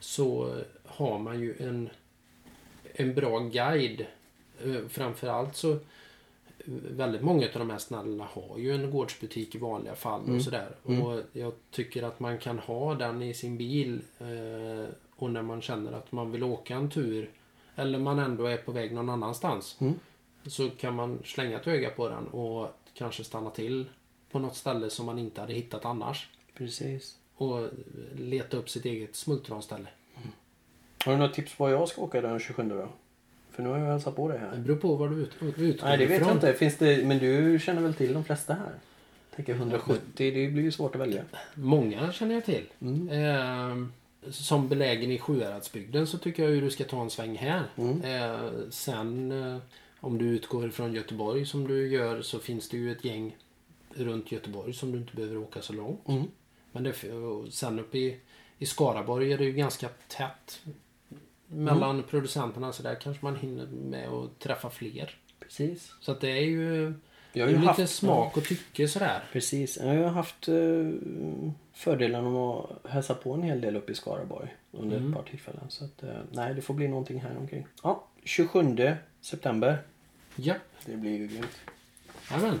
så 0.00 0.56
har 0.84 1.18
man 1.18 1.40
ju 1.40 1.56
en, 1.58 1.88
en 2.94 3.14
bra 3.14 3.38
guide. 3.38 4.06
Eh, 4.64 4.88
Framförallt 4.88 5.56
så 5.56 5.78
väldigt 6.90 7.22
många 7.22 7.46
av 7.46 7.52
de 7.58 7.70
här 7.70 7.78
ställena 7.78 8.24
har 8.24 8.58
ju 8.58 8.74
en 8.74 8.90
gårdsbutik 8.90 9.54
i 9.54 9.58
vanliga 9.58 9.94
fall 9.94 10.20
Mm. 10.24 10.36
och 10.36 10.42
sådär. 10.42 10.68
Mm. 10.88 11.02
Och 11.02 11.20
jag 11.32 11.52
tycker 11.70 12.02
att 12.02 12.20
man 12.20 12.38
kan 12.38 12.58
ha 12.58 12.94
den 12.94 13.22
i 13.22 13.34
sin 13.34 13.58
bil 13.58 14.00
eh, 14.18 14.88
och 15.16 15.30
när 15.30 15.42
man 15.42 15.62
känner 15.62 15.92
att 15.92 16.12
man 16.12 16.32
vill 16.32 16.42
åka 16.44 16.74
en 16.76 16.90
tur 16.90 17.30
eller 17.76 17.98
man 17.98 18.18
ändå 18.18 18.46
är 18.46 18.56
på 18.56 18.72
väg 18.72 18.92
någon 18.92 19.08
annanstans 19.08 19.76
Mm. 19.80 19.94
så 20.46 20.70
kan 20.70 20.94
man 20.94 21.18
slänga 21.24 21.60
ett 21.60 21.66
öga 21.66 21.90
på 21.90 22.08
den 22.08 22.26
och 22.28 22.68
kanske 22.94 23.24
stanna 23.24 23.50
till 23.50 23.84
på 24.30 24.38
något 24.38 24.56
ställe 24.56 24.90
som 24.90 25.06
man 25.06 25.18
inte 25.18 25.40
hade 25.40 25.52
hittat 25.52 25.84
annars. 25.84 26.28
Precis. 26.54 27.16
Och 27.36 27.68
leta 28.14 28.56
upp 28.56 28.70
sitt 28.70 28.84
eget 28.84 29.16
smultronställe. 29.16 29.88
Har 31.04 31.12
du 31.12 31.18
några 31.18 31.32
tips 31.32 31.54
på 31.54 31.64
var 31.64 31.70
jag 31.70 31.88
ska 31.88 32.02
åka 32.02 32.20
den 32.20 32.38
27 32.40 32.62
då? 32.62 32.88
För 33.56 33.62
nu 33.62 33.68
har 33.68 33.78
jag 33.78 33.86
hälsat 33.86 34.16
på 34.16 34.28
dig 34.28 34.38
Det 34.38 34.46
här. 34.46 34.56
beror 34.56 34.76
på 34.76 34.94
var 34.94 35.08
du 35.08 35.16
ut, 35.16 35.30
utgår 35.40 35.86
Nej 35.86 35.98
det 35.98 36.06
vet 36.06 36.16
ifrån. 36.16 36.28
jag 36.28 36.36
inte. 36.36 36.52
Finns 36.52 36.76
det, 36.76 37.06
men 37.06 37.18
du 37.18 37.58
känner 37.58 37.82
väl 37.82 37.94
till 37.94 38.12
de 38.12 38.24
flesta 38.24 38.54
här? 38.54 38.72
Tänker 39.36 39.54
170, 39.54 40.00
det 40.16 40.48
blir 40.48 40.62
ju 40.62 40.72
svårt 40.72 40.94
att 40.94 41.00
välja. 41.00 41.22
Många 41.54 42.12
känner 42.12 42.34
jag 42.34 42.44
till. 42.44 42.64
Mm. 42.80 43.08
Eh, 43.08 43.88
som 44.30 44.68
belägen 44.68 45.10
i 45.10 45.18
Sjuhäradsbygden 45.18 46.06
så 46.06 46.18
tycker 46.18 46.42
jag 46.42 46.52
ju 46.52 46.60
du 46.60 46.70
ska 46.70 46.84
ta 46.84 47.02
en 47.02 47.10
sväng 47.10 47.36
här. 47.36 47.62
Mm. 47.76 48.02
Eh, 48.02 48.50
sen 48.70 49.32
eh, 49.32 49.58
om 50.00 50.18
du 50.18 50.24
utgår 50.24 50.68
från 50.68 50.92
Göteborg 50.92 51.46
som 51.46 51.68
du 51.68 51.88
gör 51.88 52.22
så 52.22 52.38
finns 52.38 52.68
det 52.68 52.76
ju 52.76 52.92
ett 52.92 53.04
gäng 53.04 53.36
runt 53.94 54.32
Göteborg 54.32 54.72
som 54.72 54.92
du 54.92 54.98
inte 54.98 55.16
behöver 55.16 55.36
åka 55.36 55.62
så 55.62 55.72
långt. 55.72 56.08
Mm. 56.08 56.24
Men 56.72 56.82
det, 56.82 56.94
sen 57.50 57.78
uppe 57.78 57.98
i, 57.98 58.16
i 58.58 58.66
Skaraborg 58.66 59.32
är 59.32 59.38
det 59.38 59.44
ju 59.44 59.52
ganska 59.52 59.88
tätt 60.08 60.60
mellan 61.48 61.90
Mm. 61.90 62.02
producenterna 62.02 62.72
så 62.72 62.82
där 62.82 62.94
kanske 62.94 63.24
man 63.24 63.36
hinner 63.36 63.66
med 63.66 64.08
att 64.08 64.38
träffa 64.38 64.70
fler. 64.70 65.14
Precis. 65.40 65.92
Så 66.00 66.12
att 66.12 66.20
det 66.20 66.30
är 66.30 66.44
ju... 66.44 66.94
Jag 67.32 67.44
har 67.44 67.50
ju 67.50 67.58
lite 67.58 67.66
haft, 67.82 67.88
smak 67.94 68.36
och 68.36 68.44
tycke 68.44 68.88
sådär. 68.88 69.24
Precis. 69.32 69.76
Jag 69.82 69.86
har 70.02 70.08
haft 70.08 70.48
eh, 70.48 70.54
fördelen 71.74 72.26
av 72.26 72.36
att 72.84 72.90
hälsa 72.90 73.14
på 73.14 73.32
en 73.32 73.42
hel 73.42 73.60
del 73.60 73.76
uppe 73.76 73.92
i 73.92 73.94
Skaraborg 73.94 74.54
under 74.72 74.96
Mm. 74.96 75.08
ett 75.08 75.16
par 75.16 75.22
tillfällen. 75.22 75.64
Så 75.68 75.84
att, 75.84 76.02
eh, 76.02 76.08
nej, 76.32 76.54
det 76.54 76.62
får 76.62 76.74
bli 76.74 76.88
någonting 76.88 77.20
här 77.20 77.36
omkring. 77.38 77.66
Ja, 77.82 78.04
27 78.24 78.96
september. 79.20 79.78
Ja, 80.36 80.54
Det 80.86 80.96
blir 80.96 81.10
ju 81.18 81.26
grymt. 81.28 81.56
jajamän. 82.30 82.60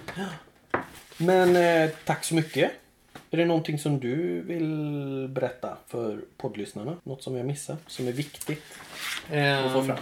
Men 1.18 1.56
eh, 1.56 1.90
tack 2.04 2.24
så 2.24 2.34
mycket. 2.34 2.70
Är 3.30 3.36
det 3.36 3.44
någonting 3.44 3.78
som 3.78 4.00
du 4.00 4.40
vill 4.40 5.28
berätta 5.28 5.78
för 5.86 6.24
poddlyssnarna? 6.36 6.96
Något 7.04 7.22
som 7.22 7.36
jag 7.36 7.46
missat? 7.46 7.78
Som 7.86 8.08
är 8.08 8.12
viktigt 8.12 8.58
att 8.58 9.28
få 9.28 9.34
Ehm, 9.34 9.86
fram? 9.86 9.96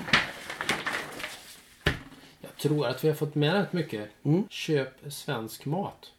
Jag 2.41 2.57
tror 2.57 2.87
att 2.87 3.05
vi 3.05 3.09
har 3.09 3.14
fått 3.14 3.35
med 3.35 3.55
rätt 3.55 3.72
mycket. 3.72 4.09
Mm. 4.22 4.49
Köp 4.51 5.12
svensk 5.12 5.64
mat. 5.64 6.12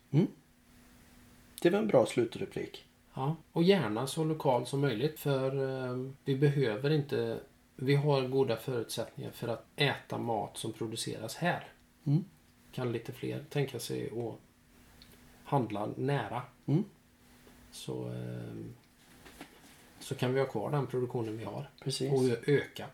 Det 1.62 1.70
var 1.70 1.80
en 1.80 1.88
bra 1.88 2.06
slutreplik. 2.06 2.86
Ja, 3.14 3.36
och 3.51 3.64
gärna 3.64 4.08
så 4.08 4.24
lokal 4.24 4.66
som 4.66 4.82
möjligt 4.82 5.20
för 5.20 5.80
eh, 5.89 6.12
vi 6.26 6.36
behöver 6.36 6.89
inte... 6.91 7.39
Vi 7.76 7.95
har 7.95 8.22
goda 8.22 8.58
förutsättningar 8.58 9.32
för 9.32 9.47
att 9.47 9.66
äta 9.76 10.18
mat 10.18 10.58
som 10.58 10.74
produceras 10.74 11.36
här. 11.36 11.68
Mm. 12.06 12.26
Kan 12.72 12.91
lite 12.91 13.12
fler 13.12 13.43
tänka 13.49 13.80
sig 13.80 14.06
att 14.10 14.36
handla 15.43 15.89
nära. 15.97 16.41
Mm. 16.66 16.84
Så, 17.72 18.07
eh, 18.07 18.66
så 19.99 20.16
kan 20.16 20.34
vi 20.34 20.39
ha 20.39 20.47
kvar 20.47 20.72
den 20.72 20.88
produktionen 20.88 21.38
vi 21.38 21.43
har. 21.43 21.70
Precis. 21.84 22.11
Och 22.11 22.49
öka. 22.49 22.86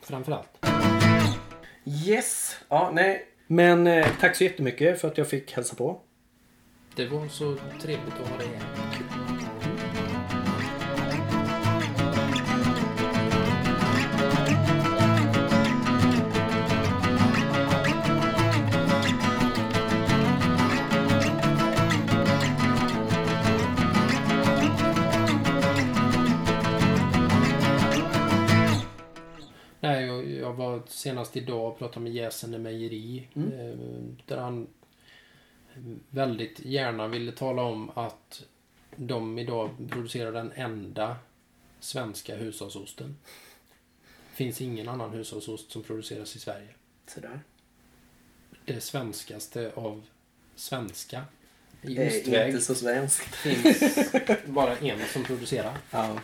Framförallt. 0.00 0.48
Yes! 1.84 2.56
Ja, 2.68 2.90
nej. 2.94 3.26
Men 3.46 3.86
eh, 3.86 4.06
tack 4.20 4.36
så 4.36 4.44
jättemycket 4.44 5.00
för 5.00 5.08
att 5.08 5.18
jag 5.18 5.28
fick 5.28 5.52
hälsa 5.52 5.74
på. 5.74 6.00
Det 6.96 7.06
var 7.06 7.28
så 7.28 7.56
trevligt 7.80 8.14
att 8.14 8.28
ha 8.28 8.38
dig 8.38 8.48
här. 8.48 8.93
Var 30.54 30.82
senast 30.86 31.36
idag 31.36 31.68
och 31.72 31.78
pratade 31.78 32.00
med 32.00 32.12
Jäsene 32.12 32.58
Mejeri. 32.58 33.28
Eh, 33.34 33.78
där 34.26 34.36
han 34.36 34.66
väldigt 36.10 36.60
gärna 36.60 37.08
ville 37.08 37.32
tala 37.32 37.62
om 37.62 37.90
att 37.94 38.44
de 38.96 39.38
idag 39.38 39.70
producerar 39.90 40.32
den 40.32 40.52
enda 40.54 41.16
svenska 41.80 42.36
hushållsosten. 42.36 43.16
Det 44.30 44.36
finns 44.36 44.60
ingen 44.60 44.88
annan 44.88 45.12
hushållsost 45.12 45.70
som 45.70 45.82
produceras 45.82 46.36
i 46.36 46.38
Sverige. 46.38 46.68
Sådär. 47.06 47.40
Det 48.64 48.80
svenskaste 48.80 49.72
av 49.74 50.06
svenska 50.54 51.24
i 51.82 51.94
Det 51.94 52.02
är 52.02 52.20
ostväg 52.20 52.50
inte 52.50 52.64
så 52.64 52.74
svenskt. 52.74 53.34
finns 53.34 54.12
bara 54.46 54.76
en 54.76 55.00
som 55.12 55.24
producerar. 55.24 55.78
Ja. 55.90 56.18